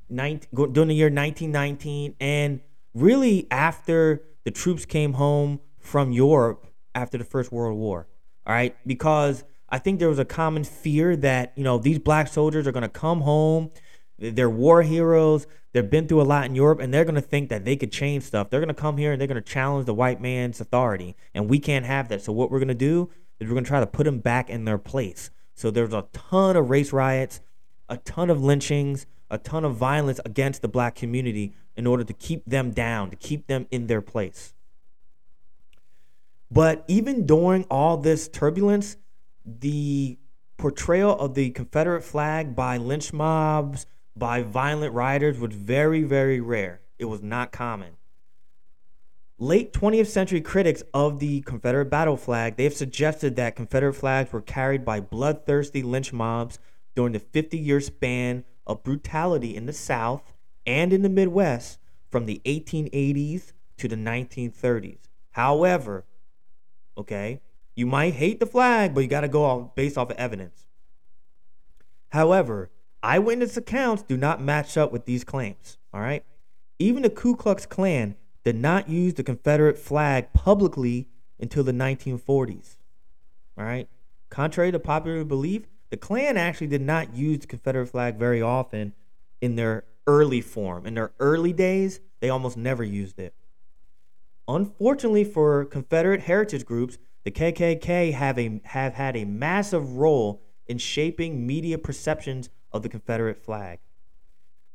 19 0.09 0.73
during 0.73 0.89
the 0.89 0.95
year 0.95 1.07
1919 1.07 2.15
and 2.19 2.59
really 2.93 3.47
after 3.51 4.23
the 4.43 4.51
troops 4.51 4.85
came 4.85 5.13
home 5.13 5.59
from 5.79 6.11
Europe 6.11 6.67
after 6.95 7.17
the 7.17 7.23
First 7.23 7.51
World 7.51 7.77
War. 7.77 8.07
All 8.45 8.53
right, 8.53 8.75
because 8.85 9.43
I 9.69 9.77
think 9.77 9.99
there 9.99 10.09
was 10.09 10.19
a 10.19 10.25
common 10.25 10.63
fear 10.63 11.15
that 11.17 11.53
you 11.55 11.63
know 11.63 11.77
these 11.77 11.99
black 11.99 12.27
soldiers 12.27 12.67
are 12.67 12.71
going 12.71 12.81
to 12.83 12.89
come 12.89 13.21
home, 13.21 13.71
they're 14.17 14.49
war 14.49 14.81
heroes, 14.81 15.47
they've 15.71 15.89
been 15.89 16.07
through 16.07 16.21
a 16.21 16.23
lot 16.23 16.45
in 16.45 16.55
Europe, 16.55 16.79
and 16.79 16.93
they're 16.93 17.05
going 17.05 17.15
to 17.15 17.21
think 17.21 17.49
that 17.49 17.65
they 17.65 17.75
could 17.75 17.91
change 17.91 18.23
stuff. 18.23 18.49
They're 18.49 18.59
going 18.59 18.67
to 18.67 18.73
come 18.73 18.97
here 18.97 19.11
and 19.11 19.21
they're 19.21 19.27
going 19.27 19.41
to 19.41 19.49
challenge 19.49 19.85
the 19.85 19.93
white 19.93 20.19
man's 20.19 20.59
authority, 20.59 21.15
and 21.33 21.49
we 21.49 21.59
can't 21.59 21.85
have 21.85 22.09
that. 22.09 22.21
So 22.21 22.33
what 22.33 22.51
we're 22.51 22.59
going 22.59 22.67
to 22.67 22.73
do 22.73 23.09
is 23.39 23.47
we're 23.47 23.53
going 23.53 23.63
to 23.63 23.69
try 23.69 23.79
to 23.79 23.87
put 23.87 24.03
them 24.03 24.19
back 24.19 24.49
in 24.49 24.65
their 24.65 24.77
place. 24.77 25.29
So 25.53 25.71
there's 25.71 25.93
a 25.93 26.07
ton 26.13 26.57
of 26.57 26.69
race 26.69 26.91
riots, 26.91 27.41
a 27.91 27.97
ton 27.97 28.29
of 28.29 28.41
lynchings, 28.41 29.05
a 29.29 29.37
ton 29.37 29.65
of 29.65 29.75
violence 29.75 30.19
against 30.25 30.61
the 30.61 30.67
black 30.69 30.95
community 30.95 31.53
in 31.75 31.85
order 31.85 32.05
to 32.05 32.13
keep 32.13 32.43
them 32.45 32.71
down, 32.71 33.09
to 33.09 33.17
keep 33.17 33.47
them 33.47 33.67
in 33.69 33.87
their 33.87 34.01
place. 34.01 34.53
But 36.49 36.85
even 36.87 37.25
during 37.25 37.65
all 37.65 37.97
this 37.97 38.29
turbulence, 38.29 38.95
the 39.45 40.17
portrayal 40.57 41.19
of 41.19 41.33
the 41.33 41.49
Confederate 41.49 42.03
flag 42.03 42.55
by 42.55 42.77
lynch 42.77 43.11
mobs, 43.11 43.85
by 44.15 44.41
violent 44.41 44.93
rioters 44.93 45.37
was 45.37 45.53
very, 45.53 46.03
very 46.03 46.39
rare. 46.39 46.79
It 46.97 47.05
was 47.05 47.21
not 47.21 47.51
common. 47.51 47.97
Late 49.37 49.73
20th 49.73 50.07
century 50.07 50.39
critics 50.39 50.83
of 50.93 51.19
the 51.19 51.41
Confederate 51.41 51.89
battle 51.89 52.15
flag, 52.15 52.55
they 52.55 52.63
have 52.63 52.73
suggested 52.73 53.35
that 53.35 53.55
Confederate 53.55 53.95
flags 53.95 54.31
were 54.31 54.41
carried 54.41 54.85
by 54.85 54.99
bloodthirsty 54.99 55.81
lynch 55.81 56.13
mobs 56.13 56.59
during 56.95 57.13
the 57.13 57.19
50 57.19 57.57
year 57.57 57.81
span 57.81 58.43
of 58.67 58.83
brutality 58.83 59.55
in 59.55 59.65
the 59.65 59.73
South 59.73 60.33
and 60.65 60.93
in 60.93 61.01
the 61.01 61.09
Midwest 61.09 61.79
from 62.09 62.25
the 62.25 62.41
1880s 62.45 63.53
to 63.77 63.87
the 63.87 63.95
1930s. 63.95 64.99
However, 65.31 66.05
okay, 66.97 67.41
you 67.75 67.85
might 67.85 68.13
hate 68.13 68.39
the 68.39 68.45
flag, 68.45 68.93
but 68.93 69.01
you 69.01 69.07
got 69.07 69.21
to 69.21 69.27
go 69.27 69.43
off, 69.43 69.75
based 69.75 69.97
off 69.97 70.11
of 70.11 70.17
evidence. 70.17 70.67
However, 72.09 72.69
eyewitness 73.01 73.55
accounts 73.55 74.03
do 74.03 74.17
not 74.17 74.41
match 74.41 74.77
up 74.77 74.91
with 74.91 75.05
these 75.05 75.23
claims, 75.23 75.77
all 75.93 76.01
right? 76.01 76.25
Even 76.77 77.03
the 77.03 77.09
Ku 77.09 77.35
Klux 77.35 77.65
Klan 77.65 78.15
did 78.43 78.55
not 78.55 78.89
use 78.89 79.13
the 79.13 79.23
Confederate 79.23 79.77
flag 79.77 80.33
publicly 80.33 81.07
until 81.39 81.63
the 81.63 81.71
1940s, 81.71 82.75
all 83.57 83.63
right? 83.63 83.87
Contrary 84.29 84.71
to 84.71 84.79
popular 84.79 85.23
belief, 85.23 85.63
the 85.91 85.97
Klan 85.97 86.37
actually 86.37 86.67
did 86.67 86.81
not 86.81 87.15
use 87.15 87.39
the 87.39 87.47
Confederate 87.47 87.87
flag 87.87 88.15
very 88.15 88.41
often 88.41 88.93
in 89.41 89.55
their 89.55 89.83
early 90.07 90.41
form. 90.41 90.87
In 90.87 90.95
their 90.95 91.11
early 91.19 91.53
days, 91.53 91.99
they 92.21 92.29
almost 92.29 92.57
never 92.57 92.83
used 92.83 93.19
it. 93.19 93.35
Unfortunately 94.47 95.25
for 95.25 95.65
Confederate 95.65 96.21
heritage 96.21 96.65
groups, 96.65 96.97
the 97.23 97.31
KKK 97.31 98.13
have, 98.13 98.39
a, 98.39 98.61
have 98.65 98.93
had 98.93 99.15
a 99.15 99.25
massive 99.25 99.97
role 99.97 100.41
in 100.65 100.77
shaping 100.77 101.45
media 101.45 101.77
perceptions 101.77 102.49
of 102.71 102.83
the 102.83 102.89
Confederate 102.89 103.37
flag. 103.37 103.79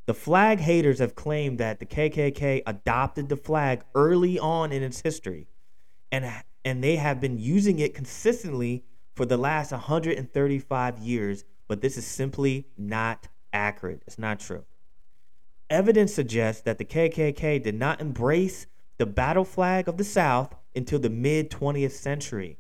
The 0.04 0.14
flag 0.14 0.60
haters 0.60 0.98
have 1.00 1.16
claimed 1.16 1.58
that 1.58 1.80
the 1.80 1.86
KKK 1.86 2.62
adopted 2.66 3.28
the 3.28 3.36
flag 3.36 3.82
early 3.94 4.38
on 4.38 4.70
in 4.70 4.82
its 4.82 5.00
history, 5.00 5.48
and, 6.12 6.30
and 6.64 6.84
they 6.84 6.96
have 6.96 7.20
been 7.20 7.38
using 7.38 7.78
it 7.78 7.94
consistently 7.94 8.84
for 9.16 9.24
the 9.24 9.38
last 9.38 9.72
135 9.72 10.98
years, 10.98 11.44
but 11.66 11.80
this 11.80 11.96
is 11.96 12.06
simply 12.06 12.68
not 12.76 13.28
accurate. 13.52 14.02
It's 14.06 14.18
not 14.18 14.38
true. 14.38 14.64
Evidence 15.70 16.14
suggests 16.14 16.62
that 16.62 16.78
the 16.78 16.84
KKK 16.84 17.60
did 17.62 17.74
not 17.74 18.00
embrace 18.00 18.66
the 18.98 19.06
battle 19.06 19.44
flag 19.44 19.88
of 19.88 19.96
the 19.96 20.04
South 20.04 20.54
until 20.76 20.98
the 20.98 21.10
mid 21.10 21.50
20th 21.50 21.92
century. 21.92 22.58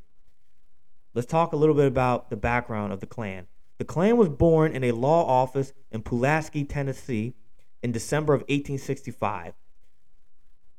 Let's 1.14 1.28
talk 1.28 1.52
a 1.52 1.56
little 1.56 1.74
bit 1.74 1.86
about 1.86 2.30
the 2.30 2.36
background 2.36 2.92
of 2.92 3.00
the 3.00 3.06
Klan. 3.06 3.46
The 3.78 3.84
Klan 3.84 4.16
was 4.16 4.30
born 4.30 4.72
in 4.72 4.82
a 4.82 4.92
law 4.92 5.26
office 5.26 5.72
in 5.90 6.02
Pulaski, 6.02 6.64
Tennessee 6.64 7.34
in 7.82 7.92
December 7.92 8.32
of 8.32 8.40
1865. 8.40 9.52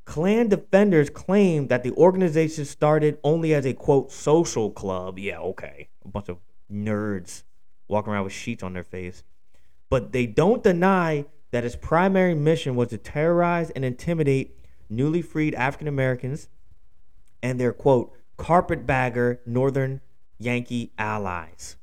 Klan 0.08 0.48
defenders 0.48 1.10
claim 1.10 1.68
that 1.68 1.84
the 1.84 1.92
organization 1.92 2.64
started 2.64 3.20
only 3.26 3.54
as 3.54 3.66
a 3.66 3.74
quote 3.74 4.10
social 4.10 4.72
club. 4.72 5.20
Yeah, 5.20 5.40
okay. 5.40 5.90
A 6.06 6.08
bunch 6.08 6.30
of 6.30 6.38
nerds 6.72 7.44
walking 7.90 8.14
around 8.14 8.24
with 8.24 8.32
sheets 8.32 8.64
on 8.64 8.72
their 8.72 8.86
face. 8.86 9.26
But 9.90 10.14
they 10.14 10.26
don't 10.26 10.64
deny 10.64 11.26
that 11.52 11.66
its 11.66 11.76
primary 11.76 12.34
mission 12.34 12.78
was 12.78 12.88
to 12.90 12.98
terrorize 12.98 13.70
and 13.72 13.84
intimidate 13.84 14.58
newly 14.90 15.22
freed 15.22 15.54
African 15.56 15.90
Americans 15.90 16.48
and 17.44 17.60
their 17.60 17.74
quote 17.74 18.16
carpetbagger 18.38 19.42
Northern 19.46 20.00
Yankee 20.40 20.94
allies. 20.98 21.76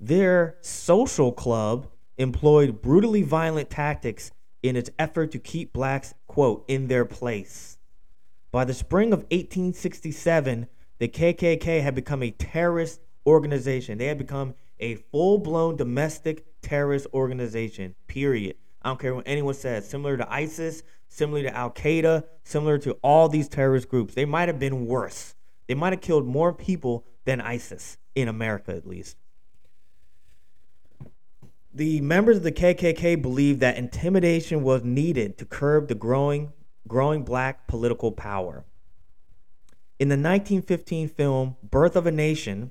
Their 0.00 0.56
social 0.62 1.30
club 1.30 1.86
employed 2.18 2.82
brutally 2.82 3.22
violent 3.22 3.70
tactics 3.70 4.32
in 4.64 4.76
its 4.76 4.88
effort 4.98 5.30
to 5.30 5.38
keep 5.38 5.74
blacks, 5.74 6.14
quote, 6.26 6.64
in 6.68 6.88
their 6.88 7.04
place. 7.04 7.76
By 8.50 8.64
the 8.64 8.72
spring 8.72 9.12
of 9.12 9.20
1867, 9.24 10.68
the 10.98 11.08
KKK 11.08 11.82
had 11.82 11.94
become 11.94 12.22
a 12.22 12.30
terrorist 12.30 13.00
organization. 13.26 13.98
They 13.98 14.06
had 14.06 14.16
become 14.16 14.54
a 14.80 14.94
full 14.94 15.36
blown 15.36 15.76
domestic 15.76 16.46
terrorist 16.62 17.06
organization, 17.12 17.94
period. 18.06 18.56
I 18.80 18.88
don't 18.88 18.98
care 18.98 19.14
what 19.14 19.28
anyone 19.28 19.52
says. 19.52 19.86
Similar 19.86 20.16
to 20.16 20.32
ISIS, 20.32 20.82
similar 21.08 21.42
to 21.42 21.54
Al 21.54 21.70
Qaeda, 21.70 22.24
similar 22.42 22.78
to 22.78 22.92
all 23.02 23.28
these 23.28 23.48
terrorist 23.48 23.90
groups. 23.90 24.14
They 24.14 24.24
might 24.24 24.48
have 24.48 24.58
been 24.58 24.86
worse. 24.86 25.34
They 25.68 25.74
might 25.74 25.92
have 25.92 26.00
killed 26.00 26.26
more 26.26 26.54
people 26.54 27.04
than 27.26 27.42
ISIS, 27.42 27.98
in 28.14 28.28
America 28.28 28.74
at 28.74 28.86
least. 28.86 29.18
The 31.76 32.00
members 32.02 32.36
of 32.36 32.44
the 32.44 32.52
KKK 32.52 33.20
believed 33.20 33.58
that 33.58 33.76
intimidation 33.76 34.62
was 34.62 34.84
needed 34.84 35.36
to 35.38 35.44
curb 35.44 35.88
the 35.88 35.96
growing, 35.96 36.52
growing 36.86 37.24
black 37.24 37.66
political 37.66 38.12
power. 38.12 38.64
In 39.98 40.08
the 40.08 40.14
1915 40.14 41.08
film 41.08 41.56
Birth 41.64 41.96
of 41.96 42.06
a 42.06 42.12
Nation, 42.12 42.70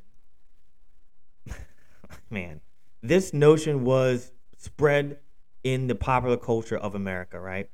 man, 2.30 2.62
this 3.02 3.34
notion 3.34 3.84
was 3.84 4.32
spread 4.58 5.20
in 5.66 5.88
the 5.88 5.96
popular 5.96 6.38
culture 6.38 6.78
of 6.78 6.96
America, 6.96 7.38
right? 7.38 7.70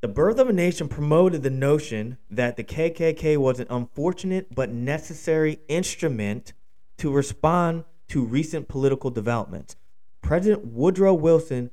The 0.00 0.08
Birth 0.08 0.38
of 0.38 0.48
a 0.48 0.52
Nation 0.54 0.88
promoted 0.88 1.42
the 1.42 1.50
notion 1.50 2.16
that 2.30 2.56
the 2.56 2.64
KKK 2.64 3.36
was 3.36 3.60
an 3.60 3.66
unfortunate 3.68 4.54
but 4.54 4.70
necessary 4.70 5.60
instrument 5.68 6.54
to 6.96 7.12
respond 7.12 7.84
to 8.12 8.22
recent 8.22 8.68
political 8.68 9.08
developments. 9.08 9.74
President 10.20 10.66
Woodrow 10.66 11.14
Wilson 11.14 11.70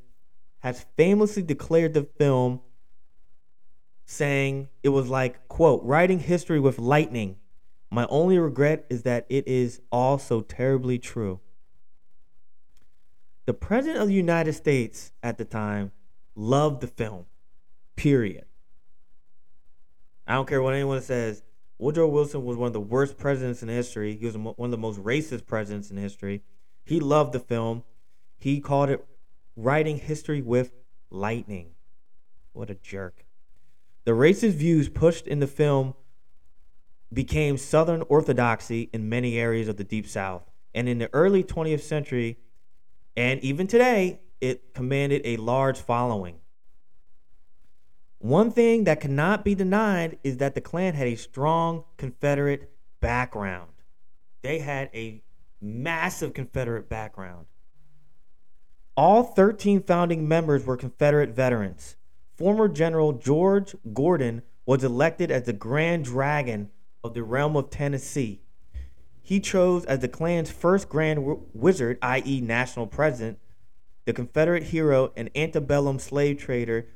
has 0.60 0.86
famously 0.96 1.44
declared 1.44 1.94
the 1.94 2.04
film 2.18 2.62
saying 4.06 4.70
it 4.82 4.88
was 4.88 5.10
like, 5.10 5.50
quote, 5.50 5.84
writing 5.84 6.20
history 6.20 6.58
with 6.58 6.80
lightning. 6.80 7.36
My 7.92 8.08
only 8.10 8.40
regret 8.40 8.86
is 8.90 9.04
that 9.04 9.26
it 9.28 9.50
is 9.50 9.82
all 9.92 10.18
so 10.18 10.40
terribly 10.40 10.98
true. 10.98 11.42
The 13.46 13.54
President 13.54 14.02
of 14.02 14.08
the 14.08 14.14
United 14.14 14.54
States 14.54 15.12
at 15.22 15.38
the 15.38 15.44
time 15.44 15.92
loved 16.36 16.80
the 16.80 16.88
film, 16.88 17.26
period. 17.98 18.46
I 20.26 20.36
don't 20.36 20.48
care 20.48 20.62
what 20.62 20.74
anyone 20.74 21.02
says. 21.02 21.44
Woodrow 21.80 22.08
Wilson 22.08 22.44
was 22.44 22.58
one 22.58 22.68
of 22.68 22.74
the 22.74 22.80
worst 22.82 23.18
presidents 23.18 23.64
in 23.64 23.70
history. 23.70 24.18
He 24.18 24.26
was 24.26 24.38
one 24.38 24.54
of 24.60 24.72
the 24.72 24.78
most 24.78 25.02
racist 25.02 25.48
presidents 25.48 25.90
in 25.90 25.96
history. 25.98 26.44
He 26.86 27.00
loved 27.00 27.32
the 27.32 27.40
film. 27.40 27.84
He 28.38 28.60
called 28.60 28.90
it 28.90 29.06
writing 29.56 29.98
history 29.98 30.42
with 30.42 30.74
lightning. 31.10 31.72
What 32.52 32.70
a 32.70 32.76
jerk. 32.76 33.26
The 34.04 34.12
racist 34.12 34.56
views 34.56 34.90
pushed 34.90 35.26
in 35.26 35.40
the 35.40 35.48
film 35.48 35.94
became 37.14 37.58
Southern 37.58 38.04
orthodoxy 38.10 38.90
in 38.92 39.08
many 39.08 39.38
areas 39.38 39.70
of 39.70 39.78
the 39.78 39.84
Deep 39.84 40.06
South. 40.06 40.44
And 40.76 40.90
in 40.90 41.00
the 41.00 41.10
early 41.14 41.44
20th 41.44 41.82
century, 41.82 42.38
and 43.16 43.40
even 43.42 43.68
today, 43.68 44.20
it 44.42 44.74
commanded 44.74 45.22
a 45.24 45.38
large 45.38 45.80
following. 45.80 46.40
One 48.20 48.52
thing 48.52 48.84
that 48.84 49.00
cannot 49.00 49.46
be 49.46 49.56
denied 49.56 50.20
is 50.26 50.38
that 50.38 50.54
the 50.54 50.60
Klan 50.60 50.94
had 50.94 51.08
a 51.08 51.16
strong 51.16 51.86
Confederate 51.96 52.70
background. 53.00 53.72
They 54.42 54.60
had 54.60 54.90
a 54.94 55.24
massive 55.62 56.34
Confederate 56.34 56.90
background. 56.90 57.46
All 58.98 59.24
13 59.24 59.84
founding 59.84 60.28
members 60.28 60.66
were 60.66 60.76
Confederate 60.76 61.30
veterans. 61.30 61.96
Former 62.36 62.68
General 62.68 63.14
George 63.14 63.74
Gordon 63.94 64.42
was 64.66 64.84
elected 64.84 65.32
as 65.32 65.44
the 65.44 65.54
Grand 65.54 66.04
Dragon 66.04 66.72
of 67.02 67.14
the 67.14 67.24
realm 67.24 67.56
of 67.56 67.70
Tennessee. 67.70 68.42
He 69.22 69.40
chose 69.40 69.86
as 69.86 70.00
the 70.00 70.10
Klan's 70.10 70.52
first 70.52 70.90
Grand 70.90 71.26
Wizard, 71.54 71.98
i.e., 72.02 72.42
national 72.42 72.88
president, 72.88 73.40
the 74.04 74.12
Confederate 74.12 74.64
hero 74.64 75.14
and 75.16 75.30
antebellum 75.36 76.00
slave 76.00 76.38
trader 76.38 76.88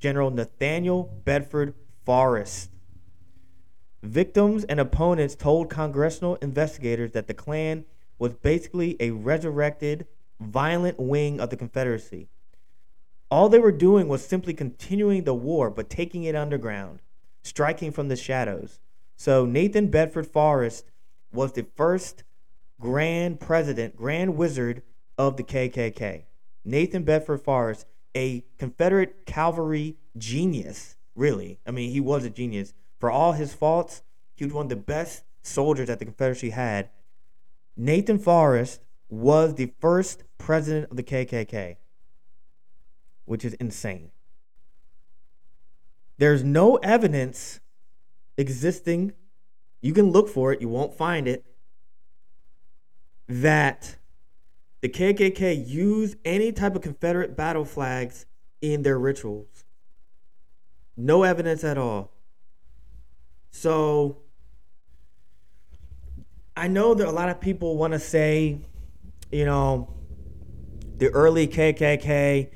General 0.00 0.30
Nathaniel 0.30 1.04
Bedford 1.24 1.74
Forrest. 2.04 2.70
Victims 4.02 4.64
and 4.64 4.80
opponents 4.80 5.34
told 5.34 5.68
congressional 5.68 6.36
investigators 6.36 7.12
that 7.12 7.26
the 7.26 7.34
Klan 7.34 7.84
was 8.18 8.32
basically 8.32 8.96
a 8.98 9.10
resurrected, 9.10 10.06
violent 10.40 10.98
wing 10.98 11.38
of 11.38 11.50
the 11.50 11.56
Confederacy. 11.56 12.28
All 13.30 13.48
they 13.48 13.58
were 13.58 13.70
doing 13.70 14.08
was 14.08 14.26
simply 14.26 14.54
continuing 14.54 15.24
the 15.24 15.34
war, 15.34 15.70
but 15.70 15.90
taking 15.90 16.24
it 16.24 16.34
underground, 16.34 17.00
striking 17.42 17.92
from 17.92 18.08
the 18.08 18.16
shadows. 18.16 18.80
So 19.16 19.44
Nathan 19.44 19.88
Bedford 19.88 20.26
Forrest 20.26 20.86
was 21.30 21.52
the 21.52 21.66
first 21.76 22.24
grand 22.80 23.38
president, 23.38 23.96
grand 23.96 24.36
wizard 24.36 24.82
of 25.18 25.36
the 25.36 25.44
KKK. 25.44 26.24
Nathan 26.64 27.04
Bedford 27.04 27.42
Forrest, 27.42 27.86
a 28.14 28.44
Confederate 28.58 29.26
cavalry 29.26 29.96
genius, 30.16 30.96
really. 31.14 31.58
I 31.66 31.70
mean, 31.70 31.90
he 31.90 32.00
was 32.00 32.24
a 32.24 32.30
genius. 32.30 32.72
For 32.98 33.10
all 33.10 33.32
his 33.32 33.54
faults, 33.54 34.02
he 34.34 34.44
was 34.44 34.52
one 34.52 34.66
of 34.66 34.70
the 34.70 34.76
best 34.76 35.24
soldiers 35.42 35.88
that 35.88 35.98
the 35.98 36.04
Confederacy 36.04 36.50
had. 36.50 36.90
Nathan 37.76 38.18
Forrest 38.18 38.82
was 39.08 39.54
the 39.54 39.72
first 39.80 40.24
president 40.38 40.90
of 40.90 40.96
the 40.96 41.02
KKK, 41.02 41.76
which 43.24 43.44
is 43.44 43.54
insane. 43.54 44.10
There's 46.18 46.44
no 46.44 46.76
evidence 46.76 47.60
existing. 48.36 49.12
You 49.80 49.94
can 49.94 50.10
look 50.10 50.28
for 50.28 50.52
it, 50.52 50.60
you 50.60 50.68
won't 50.68 50.94
find 50.94 51.26
it. 51.26 51.44
That 53.26 53.96
the 54.80 54.88
KKK 54.88 55.66
used 55.68 56.16
any 56.24 56.52
type 56.52 56.74
of 56.74 56.82
Confederate 56.82 57.36
battle 57.36 57.64
flags 57.64 58.26
in 58.62 58.82
their 58.82 58.98
rituals. 58.98 59.64
No 60.96 61.22
evidence 61.22 61.64
at 61.64 61.76
all. 61.76 62.12
So 63.50 64.18
I 66.56 66.68
know 66.68 66.94
that 66.94 67.06
a 67.06 67.10
lot 67.10 67.28
of 67.28 67.40
people 67.40 67.76
want 67.76 67.92
to 67.92 67.98
say, 67.98 68.58
you 69.30 69.44
know, 69.44 69.88
the 70.96 71.08
early 71.08 71.46
KKK, 71.46 72.50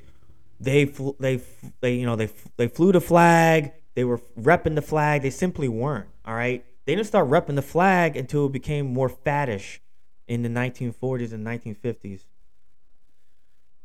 they 0.61 0.85
fl- 0.87 1.11
they 1.19 1.37
f- 1.37 1.73
they 1.81 1.95
you 1.95 2.07
know 2.07 2.17
they 2.17 2.25
f- 2.25 2.49
they 2.57 2.69
flew 2.69 2.93
the 2.93 3.01
flag, 3.01 3.73
they 3.95 4.05
were 4.05 4.19
repping 4.39 4.75
the 4.75 4.83
flag. 4.83 5.23
They 5.23 5.31
simply 5.31 5.69
weren't. 5.69 6.09
All 6.25 6.35
right, 6.35 6.65
they 6.85 6.95
didn't 6.95 7.07
start 7.07 7.29
repping 7.29 7.55
the 7.55 7.63
flag 7.63 8.17
until 8.17 8.47
it 8.47 8.53
became 8.53 8.93
more 8.93 9.09
faddish 9.09 9.79
in 10.27 10.43
the 10.43 10.49
1940s 10.49 11.33
and 11.33 11.47
1950s. 11.47 12.27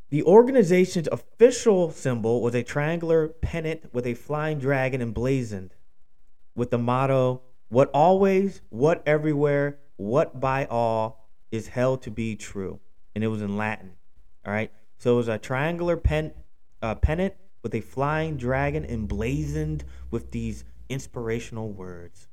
The 0.09 0.23
organization's 0.23 1.07
official 1.11 1.91
symbol 1.91 2.41
was 2.41 2.55
a 2.55 2.63
triangular 2.63 3.27
pennant 3.27 3.93
with 3.93 4.07
a 4.07 4.15
flying 4.15 4.57
dragon 4.57 5.01
emblazoned 5.01 5.75
with 6.55 6.71
the 6.71 6.77
motto, 6.77 7.41
What 7.69 7.91
always, 7.93 8.61
what 8.69 9.03
everywhere, 9.05 9.79
what 9.97 10.39
by 10.39 10.65
all 10.65 11.29
is 11.51 11.67
held 11.67 12.01
to 12.03 12.11
be 12.11 12.35
true. 12.35 12.79
And 13.13 13.23
it 13.23 13.27
was 13.27 13.41
in 13.41 13.57
Latin. 13.57 13.91
All 14.45 14.53
right. 14.53 14.71
So 14.97 15.13
it 15.13 15.17
was 15.17 15.27
a 15.27 15.37
triangular 15.37 15.95
pen, 15.95 16.33
uh, 16.81 16.95
pennant 16.95 17.35
with 17.61 17.75
a 17.75 17.81
flying 17.81 18.37
dragon 18.37 18.85
emblazoned 18.85 19.83
with 20.09 20.31
these 20.31 20.63
inspirational 20.89 21.71
words. 21.71 22.27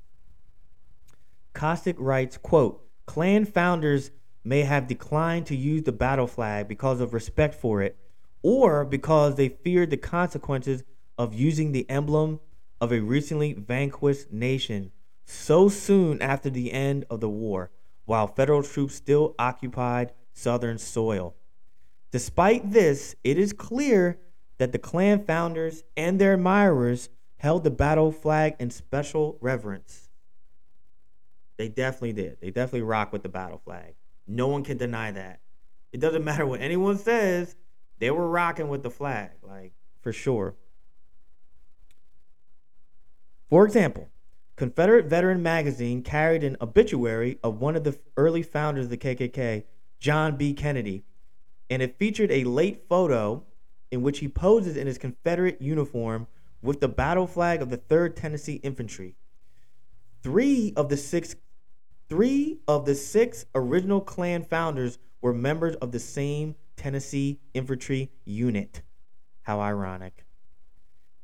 Coski 1.54 1.94
writes, 1.98 2.38
quote, 2.38 2.86
Klan 3.07 3.44
founders 3.44 4.11
may 4.44 4.62
have 4.62 4.86
declined 4.86 5.46
to 5.46 5.57
use 5.57 5.82
the 5.82 5.92
battle 5.92 6.26
flag 6.26 6.68
because 6.68 7.00
of 7.00 7.14
respect 7.14 7.54
for 7.54 7.82
it, 7.82 7.96
or 8.42 8.84
because 8.84 9.36
they 9.36 9.48
feared 9.48 9.90
the 9.90 9.96
consequences 9.96 10.84
of 11.18 11.34
using 11.34 11.72
the 11.72 11.88
emblem 11.88 12.40
of 12.80 12.92
a 12.92 13.00
recently 13.00 13.54
vanquished 13.54 14.32
nation 14.32 14.92
so 15.24 15.68
soon 15.68 16.20
after 16.22 16.50
the 16.50 16.72
end 16.72 17.04
of 17.11 17.20
the 17.20 17.28
war, 17.28 17.70
while 18.04 18.26
federal 18.26 18.62
troops 18.62 18.94
still 18.94 19.34
occupied 19.38 20.12
southern 20.32 20.78
soil. 20.78 21.34
Despite 22.12 22.70
this, 22.70 23.16
it 23.24 23.38
is 23.38 23.52
clear 23.52 24.18
that 24.59 24.72
the 24.72 24.78
Klan 24.78 25.24
founders 25.24 25.82
and 25.96 26.20
their 26.20 26.34
admirers 26.34 27.09
held 27.38 27.64
the 27.64 27.70
battle 27.70 28.12
flag 28.12 28.54
in 28.59 28.70
special 28.70 29.38
reverence. 29.40 30.05
They 31.57 31.68
definitely 31.68 32.12
did. 32.12 32.38
They 32.40 32.50
definitely 32.50 32.82
rock 32.82 33.12
with 33.12 33.22
the 33.22 33.28
battle 33.28 33.59
flag. 33.59 33.94
No 34.26 34.48
one 34.48 34.64
can 34.64 34.76
deny 34.76 35.11
that. 35.12 35.40
It 35.92 36.00
doesn't 36.00 36.24
matter 36.26 36.46
what 36.46 36.61
anyone 36.61 36.98
says, 36.98 37.57
they 37.98 38.11
were 38.11 38.28
rocking 38.28 38.68
with 38.68 38.82
the 38.82 38.90
flag, 38.90 39.30
like 39.42 39.72
for 40.00 40.12
sure. 40.12 40.54
For 43.48 43.64
example, 43.64 44.09
Confederate 44.57 45.07
Veteran 45.07 45.42
Magazine 45.42 46.02
carried 46.02 46.42
an 46.42 46.57
obituary 46.61 47.38
of 47.42 47.61
one 47.61 47.76
of 47.76 47.84
the 47.84 47.98
early 48.16 48.42
founders 48.42 48.86
of 48.86 48.90
the 48.90 48.96
KKK, 48.96 49.64
John 50.00 50.36
B. 50.36 50.52
Kennedy, 50.52 51.04
and 51.70 51.82
it 51.82 51.98
featured 51.98 52.30
a 52.30 52.44
late 52.44 52.84
photo 52.88 53.44
in 53.90 54.02
which 54.02 54.18
he 54.18 54.28
poses 54.28 54.76
in 54.76 54.86
his 54.86 54.98
Confederate 54.98 55.61
uniform 55.61 56.26
with 56.62 56.80
the 56.80 56.88
battle 56.88 57.26
flag 57.26 57.62
of 57.62 57.70
the 57.70 57.78
3rd 57.78 58.16
Tennessee 58.16 58.61
Infantry. 58.62 59.14
Three 60.22 60.72
of 60.76 60.88
the 60.88 60.96
six 60.96 61.36
three 62.09 62.59
of 62.68 62.84
the 62.84 62.94
six 62.94 63.46
original 63.54 64.00
Klan 64.00 64.42
founders 64.44 64.98
were 65.20 65.32
members 65.32 65.74
of 65.76 65.92
the 65.92 65.98
same 65.98 66.54
Tennessee 66.76 67.40
Infantry 67.54 68.11
unit. 68.24 68.82
How 69.42 69.61
ironic. 69.61 70.24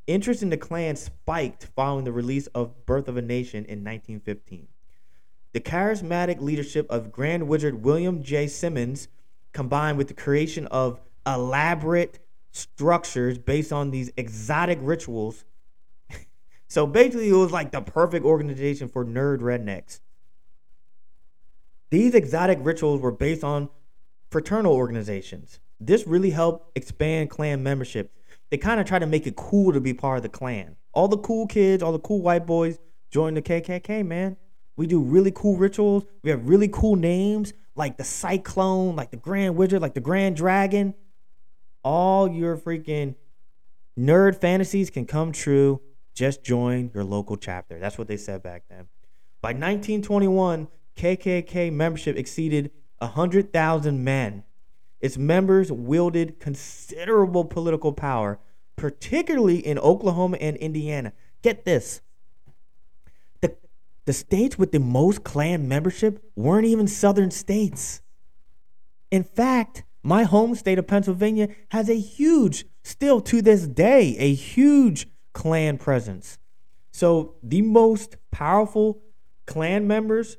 Interest 0.07 0.43
in 0.43 0.51
the 0.51 0.57
Klan 0.57 0.97
spiked 0.97 1.69
following 1.77 2.05
the 2.05 2.13
release 2.13 2.49
of 2.49 2.87
Birth 2.87 3.09
of 3.09 3.17
a 3.17 3.23
Nation 3.23 3.65
in 3.65 3.85
1915. 3.85 4.67
The 5.53 5.61
charismatic 5.61 6.41
leadership 6.41 6.87
of 6.91 7.13
Grand 7.13 7.47
Wizard 7.47 7.85
William 7.85 8.23
J. 8.23 8.47
Simmons, 8.47 9.09
combined 9.53 9.99
with 9.99 10.09
the 10.09 10.15
creation 10.15 10.67
of 10.69 11.01
elaborate 11.27 12.19
structures 12.51 13.39
based 13.39 13.73
on 13.73 13.91
these 13.91 14.11
exotic 14.17 14.79
rituals. 14.83 15.45
so 16.69 16.87
basically, 16.87 17.29
it 17.29 17.35
was 17.35 17.53
like 17.53 17.71
the 17.71 17.81
perfect 17.81 18.25
organization 18.25 18.89
for 18.89 19.05
nerd 19.05 19.39
rednecks. 19.39 20.01
These 21.93 22.15
exotic 22.17 22.59
rituals 22.61 23.01
were 23.01 23.13
based 23.13 23.45
on 23.45 23.69
fraternal 24.31 24.73
organizations. 24.73 25.61
This 25.79 26.09
really 26.09 26.31
helped 26.31 26.77
expand 26.77 27.31
Klan 27.31 27.63
membership 27.63 28.11
they 28.53 28.59
kind 28.59 28.79
of 28.79 28.87
try 28.87 28.99
to 28.99 29.07
make 29.07 29.27
it 29.27 29.35
cool 29.35 29.73
to 29.73 29.81
be 29.81 29.95
part 29.95 30.19
of 30.19 30.23
the 30.23 30.29
Klan. 30.29 30.77
All 30.93 31.09
the 31.09 31.17
cool 31.17 31.47
kids, 31.47 31.83
all 31.83 31.91
the 31.91 31.99
cool 31.99 32.21
white 32.21 32.45
boys 32.45 32.79
join 33.11 33.33
the 33.33 33.41
KKK, 33.41 34.05
man. 34.05 34.37
We 34.77 34.87
do 34.87 35.01
really 35.01 35.31
cool 35.31 35.57
rituals. 35.57 36.05
We 36.23 36.29
have 36.29 36.47
really 36.47 36.69
cool 36.69 36.97
names 36.97 37.55
like 37.77 37.97
the 37.97 38.05
Cyclone, 38.05 38.95
like 38.95 39.11
the 39.11 39.17
Grand 39.17 39.57
Wizard, 39.57 39.81
like 39.81 39.95
the 39.95 40.01
Grand 40.01 40.37
Dragon. 40.37 40.93
All 41.83 42.29
your 42.29 42.59
freaking 42.59 43.15
nerd 43.99 44.39
fantasies 44.39 44.91
can 44.91 45.07
come 45.07 45.33
true. 45.33 45.81
Just 46.15 46.45
join 46.45 46.91
your 46.93 47.05
local 47.05 47.39
chapter. 47.39 47.79
That's 47.79 47.97
what 47.97 48.07
they 48.07 48.19
said 48.19 48.43
back 48.43 48.65
then. 48.69 48.89
By 49.41 49.53
1921, 49.53 50.69
KKK 50.97 51.73
membership 51.73 52.17
exceeded 52.17 52.71
100,000 52.99 54.05
men. 54.05 54.45
Its 55.01 55.19
members 55.19 55.73
wielded 55.73 56.39
considerable 56.39 57.45
political 57.45 57.93
power, 57.93 58.39
particularly 58.77 59.59
in 59.59 59.79
Oklahoma 59.79 60.37
and 60.41 60.57
Indiana. 60.59 61.13
Get 61.43 61.65
this. 61.65 62.01
The, 63.41 63.57
the 64.05 64.13
states 64.13 64.59
with 64.59 64.71
the 64.71 64.79
most 64.79 65.25
Klan 65.25 65.67
membership 65.67 66.23
weren't 66.37 66.67
even 66.67 66.87
southern 66.87 67.33
states. 67.33 68.01
In 69.11 69.25
fact, 69.25 69.83
my 70.03 70.23
home 70.23 70.55
state 70.55 70.79
of 70.79 70.87
Pennsylvania 70.87 71.49
has 71.71 71.89
a 71.89 71.99
huge, 71.99 72.65
still 72.83 73.21
to 73.23 73.43
this 73.43 73.67
day, 73.67 74.17
a 74.19 74.33
huge 74.33 75.09
Klan 75.33 75.79
presence. 75.79 76.39
So 76.93 77.35
the 77.43 77.63
most 77.63 78.17
powerful 78.31 79.03
Klan 79.47 79.87
members 79.87 80.37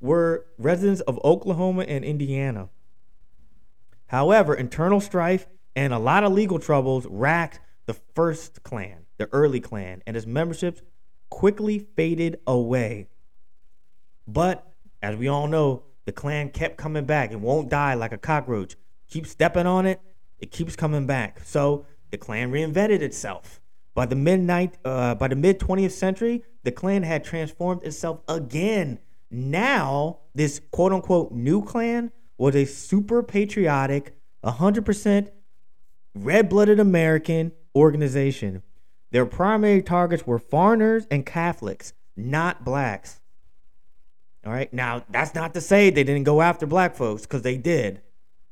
were 0.00 0.46
residents 0.58 1.00
of 1.02 1.18
Oklahoma 1.24 1.82
and 1.82 2.04
Indiana. 2.04 2.68
However, 4.06 4.54
internal 4.54 5.00
strife 5.00 5.46
and 5.76 5.92
a 5.92 5.98
lot 5.98 6.24
of 6.24 6.32
legal 6.32 6.58
troubles 6.58 7.06
racked 7.06 7.60
the 7.86 7.94
first 8.14 8.62
Klan, 8.62 9.06
the 9.16 9.28
early 9.32 9.60
Klan, 9.60 10.02
and 10.06 10.16
its 10.16 10.26
memberships 10.26 10.82
quickly 11.30 11.78
faded 11.78 12.38
away. 12.46 13.08
But 14.26 14.66
as 15.02 15.16
we 15.16 15.28
all 15.28 15.46
know, 15.46 15.84
the 16.04 16.12
Klan 16.12 16.50
kept 16.50 16.76
coming 16.76 17.04
back. 17.04 17.32
It 17.32 17.40
won't 17.40 17.68
die 17.68 17.94
like 17.94 18.12
a 18.12 18.18
cockroach. 18.18 18.76
Keep 19.08 19.26
stepping 19.26 19.66
on 19.66 19.86
it, 19.86 20.00
it 20.38 20.50
keeps 20.50 20.76
coming 20.76 21.06
back. 21.06 21.40
So 21.44 21.86
the 22.10 22.18
Klan 22.18 22.50
reinvented 22.50 23.00
itself. 23.00 23.60
By 23.94 24.06
the 24.06 24.16
midnight, 24.16 24.78
uh, 24.84 25.14
by 25.16 25.28
the 25.28 25.36
mid 25.36 25.58
20th 25.58 25.92
century, 25.92 26.44
the 26.62 26.72
Klan 26.72 27.02
had 27.02 27.24
transformed 27.24 27.82
itself 27.82 28.20
again. 28.28 29.00
Now, 29.30 30.20
this 30.34 30.60
quote 30.70 30.92
unquote 30.92 31.32
new 31.32 31.62
Klan 31.62 32.12
was 32.36 32.54
a 32.54 32.64
super 32.64 33.22
patriotic, 33.22 34.14
100% 34.44 35.28
red 36.14 36.48
blooded 36.48 36.80
American 36.80 37.52
organization. 37.74 38.62
Their 39.10 39.26
primary 39.26 39.82
targets 39.82 40.26
were 40.26 40.38
foreigners 40.38 41.06
and 41.10 41.24
Catholics, 41.24 41.92
not 42.16 42.64
blacks. 42.64 43.20
All 44.46 44.52
right. 44.52 44.72
Now, 44.72 45.04
that's 45.10 45.34
not 45.34 45.54
to 45.54 45.60
say 45.60 45.90
they 45.90 46.04
didn't 46.04 46.24
go 46.24 46.40
after 46.40 46.66
black 46.66 46.94
folks, 46.94 47.22
because 47.22 47.42
they 47.42 47.56
did. 47.56 48.00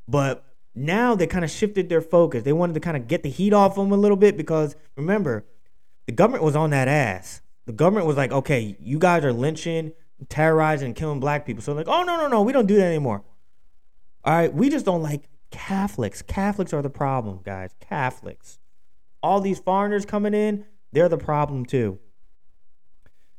But 0.08 0.44
now 0.74 1.14
they 1.14 1.26
kind 1.26 1.44
of 1.44 1.50
shifted 1.50 1.88
their 1.88 2.02
focus. 2.02 2.42
They 2.42 2.52
wanted 2.52 2.74
to 2.74 2.80
kind 2.80 2.96
of 2.96 3.08
get 3.08 3.22
the 3.22 3.30
heat 3.30 3.52
off 3.52 3.76
them 3.76 3.92
a 3.92 3.96
little 3.96 4.16
bit 4.16 4.36
because 4.36 4.76
remember, 4.96 5.44
the 6.06 6.12
government 6.12 6.44
was 6.44 6.54
on 6.54 6.70
that 6.70 6.88
ass. 6.88 7.40
The 7.64 7.72
government 7.72 8.06
was 8.06 8.16
like, 8.16 8.30
okay, 8.30 8.76
you 8.78 8.98
guys 8.98 9.24
are 9.24 9.32
lynching, 9.32 9.92
terrorizing, 10.28 10.94
killing 10.94 11.20
black 11.20 11.46
people. 11.46 11.62
So, 11.62 11.72
like, 11.72 11.88
oh, 11.88 12.02
no, 12.02 12.16
no, 12.16 12.28
no, 12.28 12.42
we 12.42 12.52
don't 12.52 12.66
do 12.66 12.76
that 12.76 12.86
anymore. 12.86 13.24
All 14.24 14.34
right, 14.34 14.52
we 14.52 14.68
just 14.68 14.84
don't 14.84 15.02
like 15.02 15.28
Catholics. 15.50 16.22
Catholics 16.22 16.72
are 16.72 16.82
the 16.82 16.90
problem, 16.90 17.40
guys. 17.44 17.74
Catholics. 17.80 18.58
All 19.22 19.40
these 19.40 19.58
foreigners 19.58 20.04
coming 20.04 20.34
in, 20.34 20.66
they're 20.92 21.08
the 21.08 21.18
problem 21.18 21.64
too. 21.64 21.98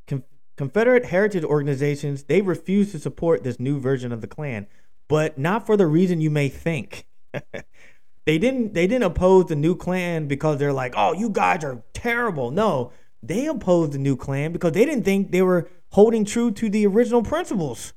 Con- 0.07 0.23
Confederate 0.55 1.05
heritage 1.05 1.43
organizations, 1.43 2.23
they 2.23 2.41
refuse 2.41 2.91
to 2.91 2.99
support 2.99 3.43
this 3.43 3.59
new 3.59 3.79
version 3.79 4.11
of 4.11 4.21
the 4.21 4.27
Klan, 4.27 4.67
but 5.07 5.37
not 5.37 5.65
for 5.65 5.77
the 5.77 5.87
reason 5.87 6.21
you 6.21 6.31
may 6.31 6.49
think. 6.49 7.05
they 8.25 8.37
didn't 8.37 8.73
they 8.73 8.87
didn't 8.87 9.03
oppose 9.03 9.45
the 9.45 9.55
new 9.55 9.75
Klan 9.75 10.27
because 10.27 10.57
they're 10.57 10.73
like, 10.73 10.93
"Oh, 10.97 11.13
you 11.13 11.29
guys 11.29 11.63
are 11.63 11.83
terrible." 11.93 12.51
No, 12.51 12.91
they 13.23 13.47
opposed 13.47 13.93
the 13.93 13.97
new 13.97 14.15
Klan 14.15 14.51
because 14.51 14.73
they 14.73 14.85
didn't 14.85 15.03
think 15.03 15.31
they 15.31 15.41
were 15.41 15.69
holding 15.89 16.25
true 16.25 16.51
to 16.51 16.69
the 16.69 16.85
original 16.85 17.23
principles. 17.23 17.93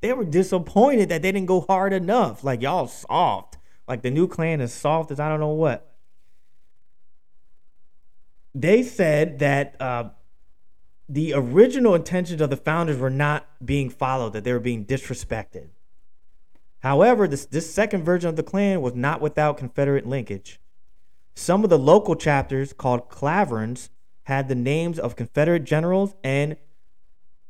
They 0.00 0.12
were 0.12 0.24
disappointed 0.24 1.08
that 1.08 1.22
they 1.22 1.32
didn't 1.32 1.46
go 1.46 1.62
hard 1.62 1.92
enough. 1.92 2.44
Like 2.44 2.62
y'all 2.62 2.86
soft. 2.86 3.58
Like 3.86 4.02
the 4.02 4.10
new 4.10 4.26
Klan 4.26 4.60
is 4.60 4.72
soft 4.72 5.10
as 5.10 5.20
I 5.20 5.28
don't 5.28 5.40
know 5.40 5.48
what. 5.48 5.94
They 8.54 8.82
said 8.82 9.40
that 9.40 9.80
uh, 9.80 10.10
the 11.08 11.34
original 11.34 11.94
intentions 11.94 12.40
of 12.40 12.50
the 12.50 12.56
founders 12.56 12.98
were 12.98 13.10
not 13.10 13.46
being 13.64 13.90
followed, 13.90 14.32
that 14.32 14.44
they 14.44 14.52
were 14.52 14.60
being 14.60 14.84
disrespected. 14.84 15.68
However, 16.80 17.26
this, 17.26 17.46
this 17.46 17.72
second 17.72 18.04
version 18.04 18.28
of 18.28 18.36
the 18.36 18.42
Klan 18.42 18.82
was 18.82 18.94
not 18.94 19.20
without 19.20 19.56
Confederate 19.56 20.06
linkage. 20.06 20.60
Some 21.34 21.64
of 21.64 21.70
the 21.70 21.78
local 21.78 22.14
chapters, 22.14 22.72
called 22.72 23.08
Klaverns, 23.08 23.88
had 24.24 24.48
the 24.48 24.54
names 24.54 24.98
of 24.98 25.16
Confederate 25.16 25.64
generals 25.64 26.14
and 26.22 26.56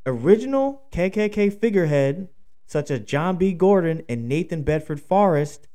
original 0.07 0.83
KKK 0.93 1.59
figurehead, 1.59 2.29
such 2.67 2.91
as 2.91 3.01
John 3.01 3.37
B. 3.37 3.53
Gordon 3.53 4.03
and 4.09 4.29
Nathan 4.29 4.63
Bedford 4.63 5.01
Forrest. 5.01 5.69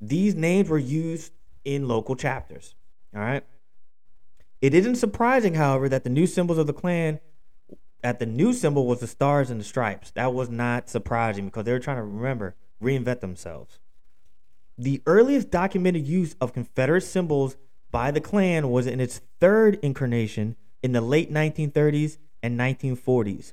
These 0.00 0.34
names 0.34 0.68
were 0.68 0.78
used 0.78 1.32
in 1.64 1.88
local 1.88 2.14
chapters. 2.14 2.74
All 3.14 3.20
right. 3.20 3.44
It 4.60 4.74
isn't 4.74 4.96
surprising, 4.96 5.54
however, 5.54 5.88
that 5.88 6.04
the 6.04 6.10
new 6.10 6.26
symbols 6.26 6.58
of 6.58 6.66
the 6.66 6.72
Klan, 6.72 7.20
that 8.02 8.18
the 8.18 8.26
new 8.26 8.52
symbol 8.52 8.86
was 8.86 9.00
the 9.00 9.06
stars 9.06 9.50
and 9.50 9.60
the 9.60 9.64
stripes. 9.64 10.10
That 10.12 10.32
was 10.32 10.48
not 10.48 10.88
surprising 10.88 11.46
because 11.46 11.64
they 11.64 11.72
were 11.72 11.78
trying 11.78 11.98
to 11.98 12.02
remember, 12.02 12.54
reinvent 12.82 13.20
themselves. 13.20 13.78
The 14.78 15.02
earliest 15.06 15.50
documented 15.50 16.06
use 16.06 16.36
of 16.40 16.52
Confederate 16.52 17.02
symbols 17.02 17.56
by 17.90 18.10
the 18.10 18.20
Klan 18.20 18.70
was 18.70 18.86
in 18.86 19.00
its 19.00 19.20
third 19.40 19.78
incarnation 19.82 20.56
in 20.82 20.92
the 20.92 21.00
late 21.00 21.32
1930s 21.32 22.18
and 22.42 22.58
1940s. 22.58 23.52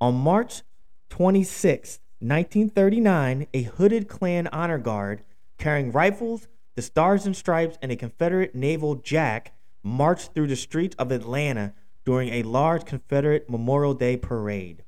On 0.00 0.14
March 0.14 0.62
26, 1.10 2.00
1939, 2.20 3.46
a 3.52 3.62
hooded 3.62 4.08
Klan 4.08 4.46
honor 4.48 4.78
guard 4.78 5.22
carrying 5.58 5.92
rifles, 5.92 6.48
the 6.74 6.82
Stars 6.82 7.26
and 7.26 7.36
Stripes, 7.36 7.78
and 7.82 7.92
a 7.92 7.96
Confederate 7.96 8.54
naval 8.54 8.94
jack 8.94 9.54
marched 9.82 10.32
through 10.32 10.46
the 10.46 10.56
streets 10.56 10.96
of 10.98 11.12
Atlanta 11.12 11.74
during 12.04 12.30
a 12.30 12.42
large 12.42 12.84
Confederate 12.84 13.48
Memorial 13.50 13.94
Day 13.94 14.16
parade. 14.16 14.84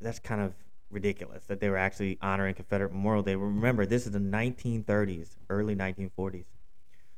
That's 0.00 0.18
kind 0.18 0.40
of 0.40 0.54
ridiculous 0.90 1.44
that 1.46 1.60
they 1.60 1.68
were 1.68 1.76
actually 1.76 2.18
honoring 2.20 2.54
Confederate 2.54 2.92
Memorial 2.92 3.22
Day. 3.22 3.34
Remember, 3.34 3.86
this 3.86 4.06
is 4.06 4.12
the 4.12 4.18
1930s, 4.18 5.36
early 5.48 5.74
1940s. 5.74 6.46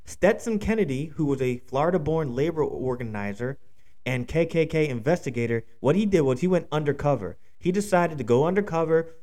Stetson 0.08 0.58
Kennedy, 0.58 1.12
who 1.16 1.26
was 1.26 1.42
a 1.42 1.58
Florida 1.58 1.98
born 1.98 2.34
labor 2.34 2.64
organizer 2.64 3.58
and 4.06 4.26
KKK 4.26 4.88
investigator, 4.88 5.64
what 5.80 5.96
he 5.96 6.06
did 6.06 6.22
was 6.22 6.40
he 6.40 6.46
went 6.46 6.66
undercover. 6.72 7.36
He 7.58 7.70
decided 7.70 8.16
to 8.16 8.24
go 8.24 8.46
undercover 8.46 9.16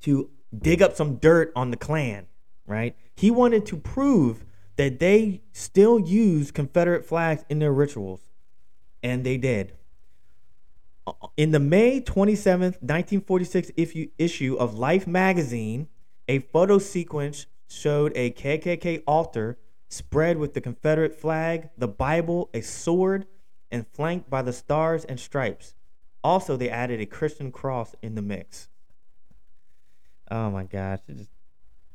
to 0.00 0.30
dig 0.58 0.80
up 0.80 0.96
some 0.96 1.16
dirt 1.16 1.52
on 1.54 1.70
the 1.70 1.76
Klan, 1.76 2.26
right? 2.66 2.96
He 3.14 3.30
wanted 3.30 3.66
to 3.66 3.76
prove 3.76 4.46
that 4.76 5.00
they 5.00 5.42
still 5.52 6.00
use 6.00 6.50
Confederate 6.50 7.04
flags 7.04 7.44
in 7.50 7.58
their 7.58 7.72
rituals, 7.72 8.22
and 9.02 9.22
they 9.22 9.36
did. 9.36 9.74
In 11.36 11.50
the 11.50 11.60
May 11.60 12.00
27, 12.00 12.62
1946 12.80 13.72
issue 14.16 14.56
of 14.58 14.78
Life 14.78 15.06
magazine, 15.06 15.88
a 16.26 16.38
photo 16.38 16.78
sequence 16.78 17.44
showed 17.68 18.12
a 18.14 18.30
KKK 18.30 19.02
altar 19.06 19.58
spread 19.90 20.38
with 20.38 20.54
the 20.54 20.60
Confederate 20.60 21.14
flag, 21.14 21.68
the 21.76 21.88
Bible, 21.88 22.48
a 22.54 22.62
sword, 22.62 23.26
and 23.70 23.86
flanked 23.86 24.30
by 24.30 24.40
the 24.40 24.52
stars 24.52 25.04
and 25.04 25.20
stripes. 25.20 25.74
Also, 26.22 26.56
they 26.56 26.70
added 26.70 27.00
a 27.00 27.06
Christian 27.06 27.52
cross 27.52 27.94
in 28.00 28.14
the 28.14 28.22
mix. 28.22 28.68
Oh 30.30 30.50
my 30.50 30.64
gosh, 30.64 31.00
it's 31.08 31.18
just 31.18 31.30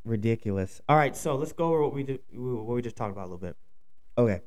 ridiculous. 0.03 0.81
All 0.89 0.97
right, 0.97 1.15
so 1.15 1.35
let's 1.35 1.53
go 1.53 1.69
over 1.69 1.83
what 1.83 1.93
we 1.93 2.03
what 2.33 2.75
we 2.75 2.81
just 2.81 2.97
talked 2.97 3.11
about 3.11 3.23
a 3.23 3.31
little 3.31 3.37
bit. 3.37 3.55
Okay. 4.17 4.41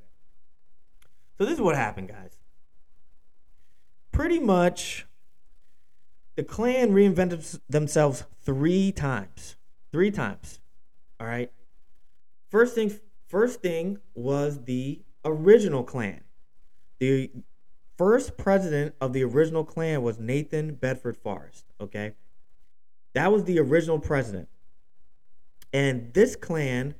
So 1.38 1.44
this 1.44 1.55
is 1.55 1.61
what 1.61 1.74
happened, 1.74 2.09
guys. 2.09 2.38
Pretty 4.12 4.40
much, 4.40 5.07
the 6.36 6.42
Klan 6.42 6.90
reinvented 6.90 7.61
themselves 7.68 8.24
three 8.42 8.92
times. 8.92 9.57
Three 9.90 10.11
times. 10.11 10.61
All 11.18 11.26
right. 11.26 11.51
First 12.51 12.74
thing 12.74 12.90
First 13.29 13.61
thing 13.61 13.99
was 14.14 14.64
the 14.64 15.03
original 15.24 15.85
Klan. 15.85 16.22
The 16.99 17.31
first 17.97 18.39
president 18.39 18.95
of 19.01 19.12
the 19.12 19.22
original 19.22 19.64
Klan 19.64 20.03
was 20.03 20.18
Nathan 20.18 20.74
Bedford 20.74 21.16
Forrest. 21.16 21.66
Okay. 21.81 22.14
That 23.14 23.31
was 23.31 23.45
the 23.45 23.59
original 23.59 23.99
president. 23.99 24.49
And 25.72 26.14
this 26.14 26.37
Klan, 26.37 26.95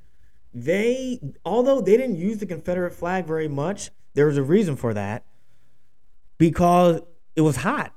they, 0.53 1.21
although 1.45 1.81
they 1.81 1.97
didn't 1.97 2.17
use 2.17 2.39
the 2.39 2.47
Confederate 2.47 2.93
flag 2.93 3.27
very 3.27 3.49
much, 3.49 3.91
there 4.15 4.27
was 4.27 4.37
a 4.37 4.43
reason 4.43 4.77
for 4.77 4.93
that. 4.93 5.25
Because 6.37 7.01
it 7.37 7.41
was 7.41 7.57
hot. 7.57 7.95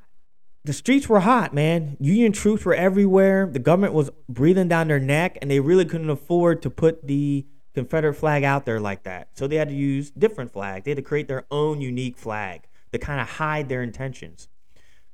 The 0.64 0.74
streets 0.74 1.10
were 1.10 1.20
hot, 1.20 1.54
man. 1.54 1.98
Union 2.00 2.32
troops 2.32 2.64
were 2.64 2.76
everywhere. 2.76 3.50
The 3.52 3.60
government 3.60 3.94
was 3.94 4.12
breathing 4.30 4.68
down 4.68 4.88
their 4.88 5.00
neck, 5.00 5.38
and 5.42 5.50
they 5.50 5.60
really 5.60 5.86
couldn't 5.86 6.10
afford 6.10 6.62
to 6.62 6.70
put 6.70 7.08
the 7.08 7.46
Confederate 7.74 8.16
flag 8.16 8.44
out 8.44 8.66
there 8.66 8.80
like 8.80 9.04
that. 9.04 9.30
So 9.34 9.48
they 9.48 9.56
had 9.56 9.70
to 9.70 9.76
use 9.76 10.12
different 10.12 10.52
flags. 10.52 10.86
They 10.86 10.92
had 10.92 10.98
to 10.98 11.02
create 11.04 11.28
their 11.28 11.46
own 11.50 11.82
unique 11.82 12.18
flag 12.18 12.68
to 12.92 13.00
kind 13.00 13.22
of 13.22 13.28
hide 13.28 13.70
their 13.70 13.82
intentions. 13.82 14.50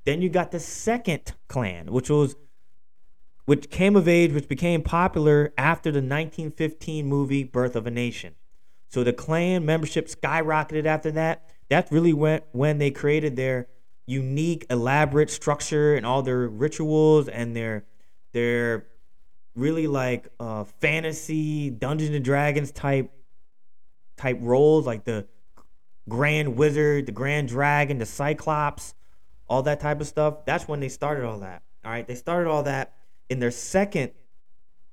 Then 0.05 0.21
you 0.21 0.29
got 0.29 0.51
the 0.51 0.59
second 0.59 1.33
Klan, 1.47 1.91
which 1.91 2.09
was 2.09 2.35
which 3.45 3.69
came 3.69 3.95
of 3.95 4.07
age, 4.07 4.33
which 4.33 4.49
became 4.49 4.81
popular 4.81 5.53
after 5.57 5.89
the 5.89 5.99
1915 5.99 7.05
movie 7.05 7.43
Birth 7.45 7.77
of 7.77 7.87
a 7.87 7.91
Nation. 7.91 8.35
So 8.89 9.03
the 9.03 9.13
Klan 9.13 9.65
membership 9.65 10.07
skyrocketed 10.07 10.85
after 10.85 11.11
that. 11.11 11.49
That's 11.69 11.91
really 11.91 12.13
when 12.13 12.41
when 12.51 12.77
they 12.77 12.91
created 12.91 13.35
their 13.35 13.67
unique, 14.05 14.65
elaborate 14.69 15.29
structure 15.29 15.95
and 15.95 16.05
all 16.05 16.21
their 16.23 16.47
rituals 16.47 17.27
and 17.27 17.55
their 17.55 17.85
their 18.33 18.87
really 19.57 19.87
like 19.87 20.27
uh, 20.39 20.63
fantasy 20.79 21.69
Dungeons 21.69 22.15
and 22.15 22.23
Dragons 22.23 22.71
type 22.71 23.11
type 24.15 24.37
roles, 24.39 24.85
like 24.85 25.03
the 25.03 25.27
Grand 26.07 26.55
Wizard, 26.55 27.07
the 27.07 27.11
Grand 27.11 27.47
Dragon, 27.47 27.97
the 27.97 28.05
Cyclops, 28.05 28.93
all 29.49 29.63
that 29.63 29.79
type 29.79 29.99
of 29.99 30.07
stuff. 30.07 30.45
That's 30.45 30.67
when 30.67 30.79
they 30.79 30.89
started 30.89 31.25
all 31.25 31.39
that. 31.39 31.63
All 31.83 31.91
right, 31.91 32.07
they 32.07 32.15
started 32.15 32.49
all 32.49 32.63
that 32.63 32.93
in 33.29 33.39
their 33.39 33.51
second 33.51 34.11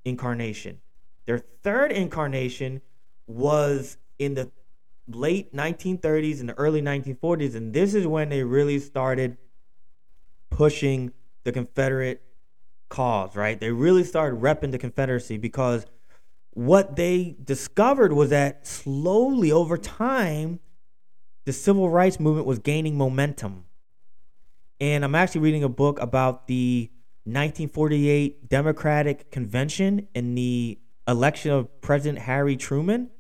incarnation. 0.05 0.81
Their 1.27 1.39
third 1.39 1.93
incarnation 1.93 2.83
was 3.27 3.97
in 4.19 4.35
the 4.35 4.51
late 5.09 5.55
1930s 5.55 6.41
and 6.41 6.49
the 6.49 6.55
early 6.55 6.83
1940s, 6.83 7.55
and 7.55 7.73
this 7.73 7.95
is 7.95 8.07
when 8.07 8.29
they 8.29 8.43
really 8.43 8.79
started 8.79 9.37
pushing 10.51 11.13
the 11.45 11.53
Confederate 11.53 12.23
cause, 12.89 13.35
right? 13.37 13.59
They 13.59 13.71
really 13.71 14.05
started 14.05 14.41
repping 14.41 14.71
the 14.71 14.79
Confederacy 14.79 15.37
because 15.37 15.87
what 16.51 16.97
they 16.97 17.37
discovered 17.43 18.13
was 18.13 18.31
that 18.31 18.67
slowly 18.67 19.51
over 19.51 19.77
time, 19.77 20.61
the 21.45 21.53
civil 21.53 21.91
rights 21.91 22.21
movement 22.21 22.47
was 22.47 22.59
gaining 22.59 22.97
momentum. 22.97 23.65
And 24.81 25.05
I'm 25.05 25.15
actually 25.15 25.43
reading 25.43 25.65
a 25.65 25.69
book 25.69 26.01
about 26.01 26.47
the 26.47 26.91
1948 27.25 28.49
Democratic 28.49 29.31
Convention 29.31 30.09
and 30.15 30.37
the 30.37 30.79
election 31.07 31.51
of 31.53 31.81
President 31.81 32.21
Harry 32.21 32.57
Truman 32.57 33.11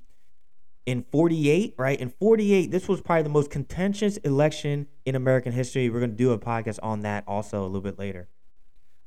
in 0.87 1.05
48, 1.11 1.75
right? 1.79 1.99
In 1.99 2.11
48, 2.11 2.71
this 2.71 2.89
was 2.89 3.01
probably 3.01 3.23
the 3.23 3.29
most 3.31 3.51
contentious 3.51 4.17
election 4.19 4.87
in 5.05 5.15
American 5.15 5.53
history. 5.53 5.89
We're 5.89 6.01
going 6.01 6.11
to 6.11 6.17
do 6.17 6.33
a 6.33 6.39
podcast 6.39 6.79
on 6.83 7.01
that 7.01 7.25
also 7.27 7.62
a 7.62 7.67
little 7.67 7.81
bit 7.81 7.99
later. 7.99 8.29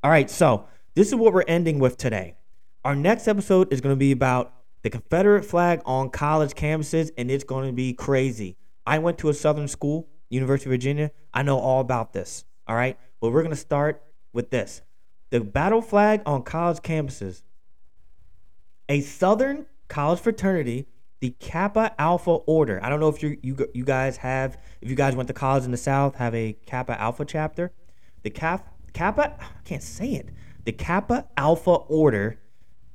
All 0.02 0.10
right, 0.12 0.30
so 0.30 0.68
this 0.94 1.08
is 1.08 1.16
what 1.16 1.32
we're 1.32 1.42
ending 1.48 1.80
with 1.80 1.96
today. 1.96 2.36
Our 2.84 2.94
next 2.94 3.26
episode 3.26 3.72
is 3.72 3.80
going 3.80 3.94
to 3.94 3.98
be 3.98 4.12
about 4.12 4.54
the 4.82 4.90
Confederate 4.90 5.44
flag 5.44 5.80
on 5.84 6.10
college 6.10 6.52
campuses, 6.52 7.10
and 7.18 7.30
it's 7.32 7.42
going 7.42 7.66
to 7.66 7.72
be 7.72 7.94
crazy. 7.94 8.56
I 8.86 9.00
went 9.00 9.18
to 9.18 9.28
a 9.28 9.34
Southern 9.34 9.66
school, 9.66 10.08
University 10.30 10.68
of 10.68 10.72
Virginia. 10.72 11.10
I 11.34 11.42
know 11.42 11.58
all 11.58 11.80
about 11.80 12.12
this. 12.12 12.44
All 12.68 12.76
right, 12.76 12.96
but 13.20 13.32
we're 13.32 13.42
going 13.42 13.50
to 13.50 13.56
start 13.56 14.02
with 14.32 14.50
this 14.50 14.82
the 15.30 15.40
battle 15.40 15.82
flag 15.82 16.22
on 16.24 16.44
college 16.44 16.78
campuses. 16.78 17.42
a 18.88 19.00
Southern 19.00 19.66
college 19.88 20.20
fraternity, 20.20 20.86
the 21.20 21.30
Kappa 21.40 21.92
Alpha 21.98 22.30
Order. 22.30 22.78
I 22.84 22.88
don't 22.88 23.00
know 23.00 23.08
if 23.08 23.20
you 23.20 23.36
you 23.42 23.56
you 23.74 23.84
guys 23.84 24.18
have 24.18 24.58
if 24.80 24.88
you 24.88 24.94
guys 24.94 25.16
went 25.16 25.26
to 25.26 25.34
college 25.34 25.64
in 25.64 25.72
the 25.72 25.76
South 25.76 26.14
have 26.14 26.36
a 26.36 26.52
Kappa 26.66 26.98
Alpha 27.00 27.24
chapter. 27.24 27.72
The 28.22 28.30
Cap, 28.30 28.77
Kappa 28.92 29.36
I 29.40 29.62
can't 29.64 29.82
say 29.82 30.14
it. 30.14 30.30
The 30.64 30.72
Kappa 30.72 31.28
Alpha 31.36 31.70
Order 31.70 32.38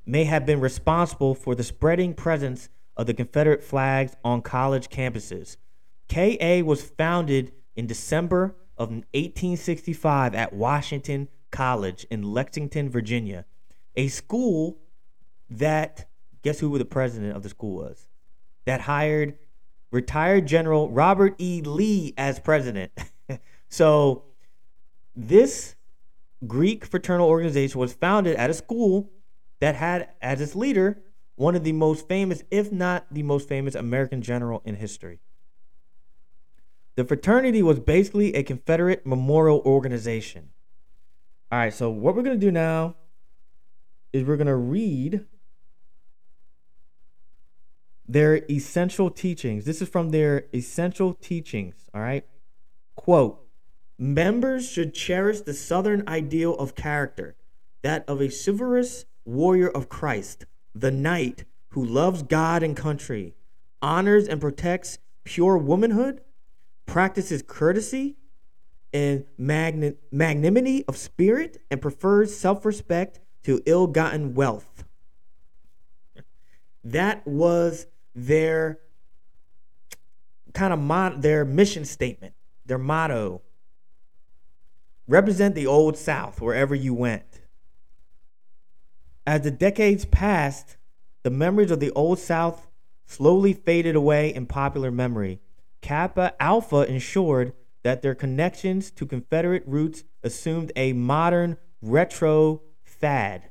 may 0.05 0.25
have 0.25 0.45
been 0.45 0.59
responsible 0.59 1.33
for 1.33 1.55
the 1.55 1.63
spreading 1.63 2.13
presence 2.13 2.69
of 2.95 3.07
the 3.07 3.13
Confederate 3.13 3.63
flags 3.63 4.15
on 4.23 4.41
college 4.41 4.89
campuses. 4.89 5.57
KA 6.09 6.63
was 6.63 6.83
founded 6.83 7.53
in 7.75 7.87
December 7.87 8.55
of 8.77 8.89
1865 8.89 10.35
at 10.35 10.53
Washington 10.53 11.29
College 11.51 12.05
in 12.09 12.23
Lexington, 12.23 12.89
Virginia, 12.89 13.45
a 13.95 14.07
school 14.07 14.79
that 15.49 16.09
guess 16.43 16.59
who 16.59 16.77
the 16.77 16.85
president 16.85 17.35
of 17.35 17.43
the 17.43 17.49
school 17.49 17.77
was? 17.77 18.07
That 18.65 18.81
hired 18.81 19.37
retired 19.91 20.47
General 20.47 20.89
Robert 20.89 21.35
E. 21.37 21.61
Lee 21.61 22.13
as 22.17 22.39
president. 22.39 22.91
so 23.69 24.25
this 25.15 25.75
Greek 26.47 26.85
fraternal 26.85 27.27
organization 27.27 27.79
was 27.79 27.93
founded 27.93 28.35
at 28.35 28.49
a 28.49 28.53
school 28.53 29.11
that 29.59 29.75
had 29.75 30.09
as 30.21 30.41
its 30.41 30.55
leader 30.55 31.01
one 31.35 31.55
of 31.55 31.63
the 31.63 31.71
most 31.71 32.07
famous, 32.07 32.43
if 32.51 32.71
not 32.71 33.05
the 33.11 33.23
most 33.23 33.47
famous, 33.47 33.75
American 33.75 34.21
general 34.21 34.61
in 34.65 34.75
history. 34.75 35.19
The 36.95 37.05
fraternity 37.05 37.63
was 37.63 37.79
basically 37.79 38.35
a 38.35 38.43
Confederate 38.43 39.05
memorial 39.05 39.61
organization. 39.65 40.49
All 41.51 41.59
right, 41.59 41.73
so 41.73 41.89
what 41.89 42.15
we're 42.15 42.23
going 42.23 42.39
to 42.39 42.45
do 42.45 42.51
now 42.51 42.95
is 44.11 44.25
we're 44.25 44.37
going 44.37 44.47
to 44.47 44.55
read 44.55 45.25
their 48.07 48.43
essential 48.49 49.09
teachings. 49.09 49.65
This 49.65 49.81
is 49.81 49.89
from 49.89 50.09
their 50.09 50.45
essential 50.53 51.13
teachings, 51.13 51.89
all 51.93 52.01
right? 52.01 52.25
Quote 52.95 53.42
Members 53.97 54.69
should 54.69 54.93
cherish 54.93 55.41
the 55.41 55.53
Southern 55.53 56.07
ideal 56.07 56.55
of 56.55 56.75
character, 56.75 57.35
that 57.83 58.03
of 58.07 58.21
a 58.21 58.29
chivalrous 58.29 59.05
warrior 59.25 59.69
of 59.69 59.89
Christ, 59.89 60.45
the 60.73 60.91
knight 60.91 61.45
who 61.69 61.83
loves 61.83 62.23
God 62.23 62.63
and 62.63 62.75
country, 62.75 63.35
honors 63.81 64.27
and 64.27 64.41
protects 64.41 64.97
pure 65.23 65.57
womanhood, 65.57 66.21
practices 66.85 67.43
courtesy 67.45 68.17
and 68.91 69.25
magn- 69.37 69.97
magnanimity 70.11 70.85
of 70.87 70.97
spirit, 70.97 71.61
and 71.71 71.81
prefers 71.81 72.35
self 72.35 72.65
respect 72.65 73.19
to 73.43 73.61
ill 73.65 73.87
gotten 73.87 74.33
wealth. 74.33 74.83
That 76.83 77.25
was 77.25 77.87
their 78.13 78.79
kind 80.53 80.73
of 80.73 80.79
mod- 80.79 81.21
their 81.21 81.45
mission 81.45 81.85
statement, 81.85 82.33
their 82.65 82.77
motto. 82.77 83.41
Represent 85.07 85.55
the 85.55 85.67
old 85.67 85.97
South 85.97 86.41
wherever 86.41 86.73
you 86.73 86.93
went. 86.93 87.41
As 89.25 89.41
the 89.41 89.51
decades 89.51 90.05
passed, 90.05 90.77
the 91.23 91.29
memories 91.29 91.71
of 91.71 91.79
the 91.79 91.91
old 91.91 92.19
South 92.19 92.67
slowly 93.05 93.53
faded 93.53 93.95
away 93.95 94.33
in 94.33 94.45
popular 94.45 94.91
memory. 94.91 95.39
Kappa 95.81 96.33
Alpha 96.39 96.81
ensured 96.89 97.53
that 97.83 98.01
their 98.01 98.15
connections 98.15 98.91
to 98.91 99.05
Confederate 99.05 99.63
roots 99.65 100.03
assumed 100.23 100.71
a 100.75 100.93
modern 100.93 101.57
retro 101.81 102.61
fad. 102.83 103.49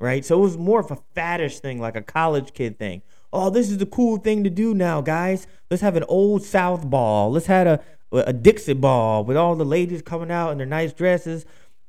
Right? 0.00 0.24
So 0.24 0.38
it 0.38 0.42
was 0.42 0.56
more 0.56 0.80
of 0.80 0.90
a 0.90 0.98
faddish 1.14 1.58
thing, 1.58 1.80
like 1.80 1.96
a 1.96 2.02
college 2.02 2.54
kid 2.54 2.78
thing. 2.78 3.02
Oh, 3.32 3.50
this 3.50 3.70
is 3.70 3.78
the 3.78 3.86
cool 3.86 4.16
thing 4.16 4.44
to 4.44 4.50
do 4.50 4.72
now, 4.72 5.00
guys. 5.00 5.46
Let's 5.70 5.82
have 5.82 5.96
an 5.96 6.04
old 6.08 6.42
South 6.42 6.88
ball. 6.88 7.30
Let's 7.30 7.46
have 7.46 7.66
a 7.66 7.80
a 8.12 8.32
Dixie 8.32 8.72
ball 8.72 9.24
with 9.24 9.36
all 9.36 9.54
the 9.56 9.64
ladies 9.64 10.02
coming 10.02 10.30
out 10.30 10.50
in 10.50 10.58
their 10.58 10.66
nice 10.66 10.92
dresses, 10.92 11.44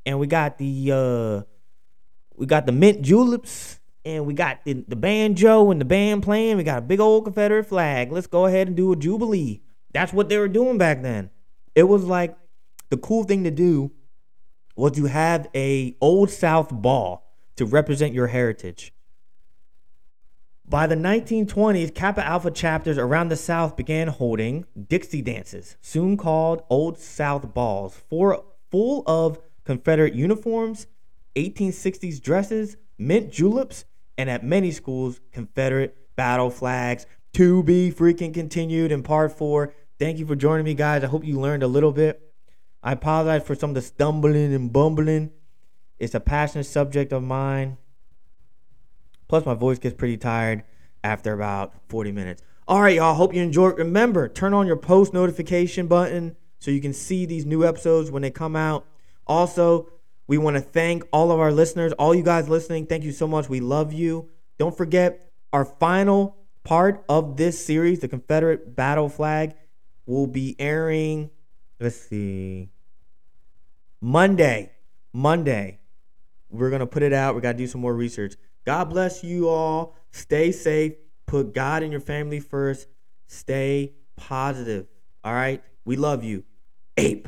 and 0.05 0.19
we 0.19 0.27
got 0.27 0.57
the 0.57 0.91
uh, 0.91 1.41
we 2.35 2.45
got 2.45 2.65
the 2.65 2.71
mint 2.71 3.01
juleps, 3.01 3.79
and 4.05 4.25
we 4.25 4.33
got 4.33 4.63
the, 4.65 4.83
the 4.87 4.95
banjo 4.95 5.71
and 5.71 5.79
the 5.79 5.85
band 5.85 6.23
playing. 6.23 6.57
We 6.57 6.63
got 6.63 6.79
a 6.79 6.81
big 6.81 6.99
old 6.99 7.25
Confederate 7.25 7.65
flag. 7.65 8.11
Let's 8.11 8.27
go 8.27 8.45
ahead 8.45 8.67
and 8.67 8.75
do 8.75 8.91
a 8.91 8.95
jubilee. 8.95 9.61
That's 9.93 10.13
what 10.13 10.29
they 10.29 10.37
were 10.37 10.47
doing 10.47 10.77
back 10.77 11.01
then. 11.01 11.29
It 11.75 11.83
was 11.83 12.03
like 12.03 12.35
the 12.89 12.97
cool 12.97 13.23
thing 13.23 13.43
to 13.43 13.51
do 13.51 13.91
was 14.75 14.93
to 14.93 15.05
have 15.05 15.47
a 15.55 15.95
old 16.01 16.29
South 16.29 16.69
ball 16.71 17.33
to 17.55 17.65
represent 17.65 18.13
your 18.13 18.27
heritage. 18.27 18.93
By 20.69 20.85
the 20.85 20.93
1920s, 20.93 21.95
Kappa 21.95 22.23
Alpha 22.23 22.51
chapters 22.51 22.99
around 22.99 23.29
the 23.29 23.35
South 23.35 23.75
began 23.75 24.07
holding 24.07 24.65
Dixie 24.87 25.23
dances, 25.23 25.77
soon 25.81 26.15
called 26.15 26.61
Old 26.69 26.99
South 26.99 27.55
Balls, 27.55 28.03
for, 28.07 28.43
full 28.69 29.01
of 29.07 29.39
Confederate 29.63 30.13
uniforms, 30.13 30.85
1860s 31.35 32.21
dresses, 32.21 32.77
mint 32.99 33.31
juleps, 33.31 33.85
and 34.15 34.29
at 34.29 34.43
many 34.43 34.69
schools, 34.69 35.19
Confederate 35.31 35.97
battle 36.15 36.51
flags. 36.51 37.07
To 37.33 37.63
be 37.63 37.91
freaking 37.91 38.31
continued 38.31 38.91
in 38.91 39.01
part 39.01 39.35
four. 39.35 39.73
Thank 39.97 40.19
you 40.19 40.27
for 40.27 40.35
joining 40.35 40.65
me, 40.65 40.75
guys. 40.75 41.03
I 41.03 41.07
hope 41.07 41.25
you 41.25 41.39
learned 41.39 41.63
a 41.63 41.67
little 41.67 41.91
bit. 41.91 42.21
I 42.83 42.91
apologize 42.91 43.41
for 43.41 43.55
some 43.55 43.71
of 43.71 43.75
the 43.75 43.81
stumbling 43.81 44.53
and 44.53 44.71
bumbling. 44.71 45.31
It's 45.97 46.13
a 46.13 46.19
passionate 46.19 46.65
subject 46.65 47.11
of 47.11 47.23
mine. 47.23 47.77
Plus, 49.29 49.45
my 49.45 49.53
voice 49.53 49.79
gets 49.79 49.95
pretty 49.95 50.17
tired 50.17 50.63
after 51.03 51.31
about 51.31 51.73
40 51.87 52.11
minutes. 52.11 52.41
All 52.67 52.81
right, 52.81 52.95
y'all. 52.95 53.13
Hope 53.13 53.33
you 53.33 53.41
enjoyed. 53.41 53.77
Remember, 53.77 54.27
turn 54.27 54.53
on 54.53 54.67
your 54.67 54.75
post 54.75 55.13
notification 55.13 55.87
button 55.87 56.35
so 56.59 56.71
you 56.71 56.81
can 56.81 56.93
see 56.93 57.25
these 57.25 57.45
new 57.45 57.65
episodes 57.65 58.11
when 58.11 58.21
they 58.21 58.31
come 58.31 58.55
out. 58.55 58.85
Also, 59.25 59.89
we 60.27 60.37
want 60.37 60.55
to 60.57 60.61
thank 60.61 61.03
all 61.13 61.31
of 61.31 61.39
our 61.39 61.51
listeners, 61.51 61.93
all 61.93 62.13
you 62.13 62.23
guys 62.23 62.49
listening. 62.49 62.87
Thank 62.87 63.03
you 63.03 63.11
so 63.11 63.27
much. 63.27 63.47
We 63.47 63.59
love 63.59 63.93
you. 63.93 64.29
Don't 64.57 64.75
forget, 64.75 65.31
our 65.53 65.63
final 65.63 66.35
part 66.63 67.03
of 67.07 67.37
this 67.37 67.63
series, 67.63 67.99
the 67.99 68.07
Confederate 68.07 68.75
battle 68.75 69.09
flag, 69.09 69.55
will 70.05 70.27
be 70.27 70.55
airing. 70.59 71.29
Let's 71.79 71.95
see. 71.95 72.69
Monday. 74.01 74.71
Monday. 75.13 75.79
We're 76.49 76.69
going 76.69 76.79
to 76.81 76.87
put 76.87 77.03
it 77.03 77.13
out. 77.13 77.35
We 77.35 77.41
got 77.41 77.53
to 77.53 77.57
do 77.57 77.67
some 77.67 77.81
more 77.81 77.93
research. 77.93 78.35
God 78.65 78.85
bless 78.85 79.23
you 79.23 79.49
all. 79.49 79.95
Stay 80.11 80.51
safe. 80.51 80.93
Put 81.25 81.53
God 81.53 81.83
and 81.83 81.91
your 81.91 82.01
family 82.01 82.39
first. 82.39 82.87
Stay 83.27 83.93
positive. 84.15 84.87
All 85.23 85.33
right? 85.33 85.63
We 85.85 85.95
love 85.95 86.23
you. 86.23 86.43
Ape. 86.97 87.27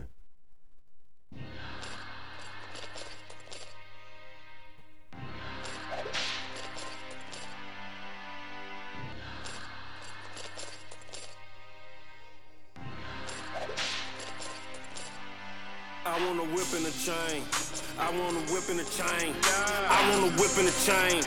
I 16.04 16.26
want 16.26 16.52
whip 16.54 16.66
chain. 17.06 17.71
I 18.02 18.10
want 18.18 18.36
a 18.36 18.52
whip 18.52 18.68
and 18.68 18.80
a 18.80 18.84
chain. 18.84 19.36
I 19.46 20.10
want 20.10 20.34
a 20.34 20.42
whip 20.42 20.58
and 20.58 20.68
a 20.68 20.74
chain. 20.82 21.22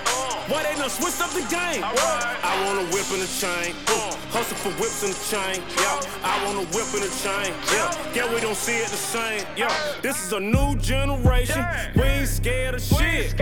Why 0.51 0.65
they 0.65 0.75
done 0.75 0.91
switched 0.91 1.21
up 1.23 1.31
the 1.31 1.47
game? 1.47 1.85
I 1.85 2.55
want 2.67 2.81
a 2.81 2.87
whip 2.93 3.07
and 3.15 3.23
a 3.23 3.31
chain. 3.31 3.77
Hustle 4.35 4.57
for 4.57 4.71
whips 4.81 5.05
and 5.05 5.15
a 5.15 5.21
chain. 5.31 5.63
Yeah, 5.79 6.01
I 6.25 6.45
want 6.45 6.59
a 6.59 6.67
whip 6.75 6.91
and 6.93 7.05
a 7.07 7.13
chain. 7.23 7.55
Yeah, 7.71 8.27
yeah, 8.27 8.35
we 8.35 8.41
don't 8.41 8.57
see 8.57 8.75
it 8.75 8.89
the 8.89 8.97
same. 8.97 9.47
Yeah, 9.57 9.73
this 10.03 10.21
is 10.27 10.33
a 10.33 10.41
new 10.41 10.75
generation. 10.79 11.65
We 11.95 12.03
ain't 12.03 12.29
scared 12.29 12.75
of 12.75 12.83
shit. 12.83 13.39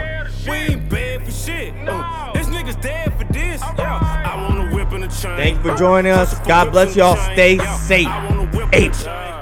We 0.46 0.52
ain't 0.52 0.90
bad 0.90 1.24
for 1.24 1.32
shit. 1.32 1.72
Uh, 1.88 2.32
this 2.34 2.48
nigga's 2.48 2.76
dead 2.76 3.14
for 3.14 3.24
this. 3.32 3.62
Yeah, 3.78 3.98
I 3.98 4.46
want 4.46 4.70
a 4.70 4.76
whip 4.76 4.92
and 4.92 5.04
a 5.04 5.08
chain. 5.08 5.36
Thank 5.38 5.64
you 5.64 5.70
for 5.70 5.76
joining 5.78 6.12
us. 6.12 6.38
God 6.46 6.70
bless 6.70 6.94
y'all. 6.94 7.16
Stay 7.16 7.56
safe. 7.58 8.06
I 8.06 9.41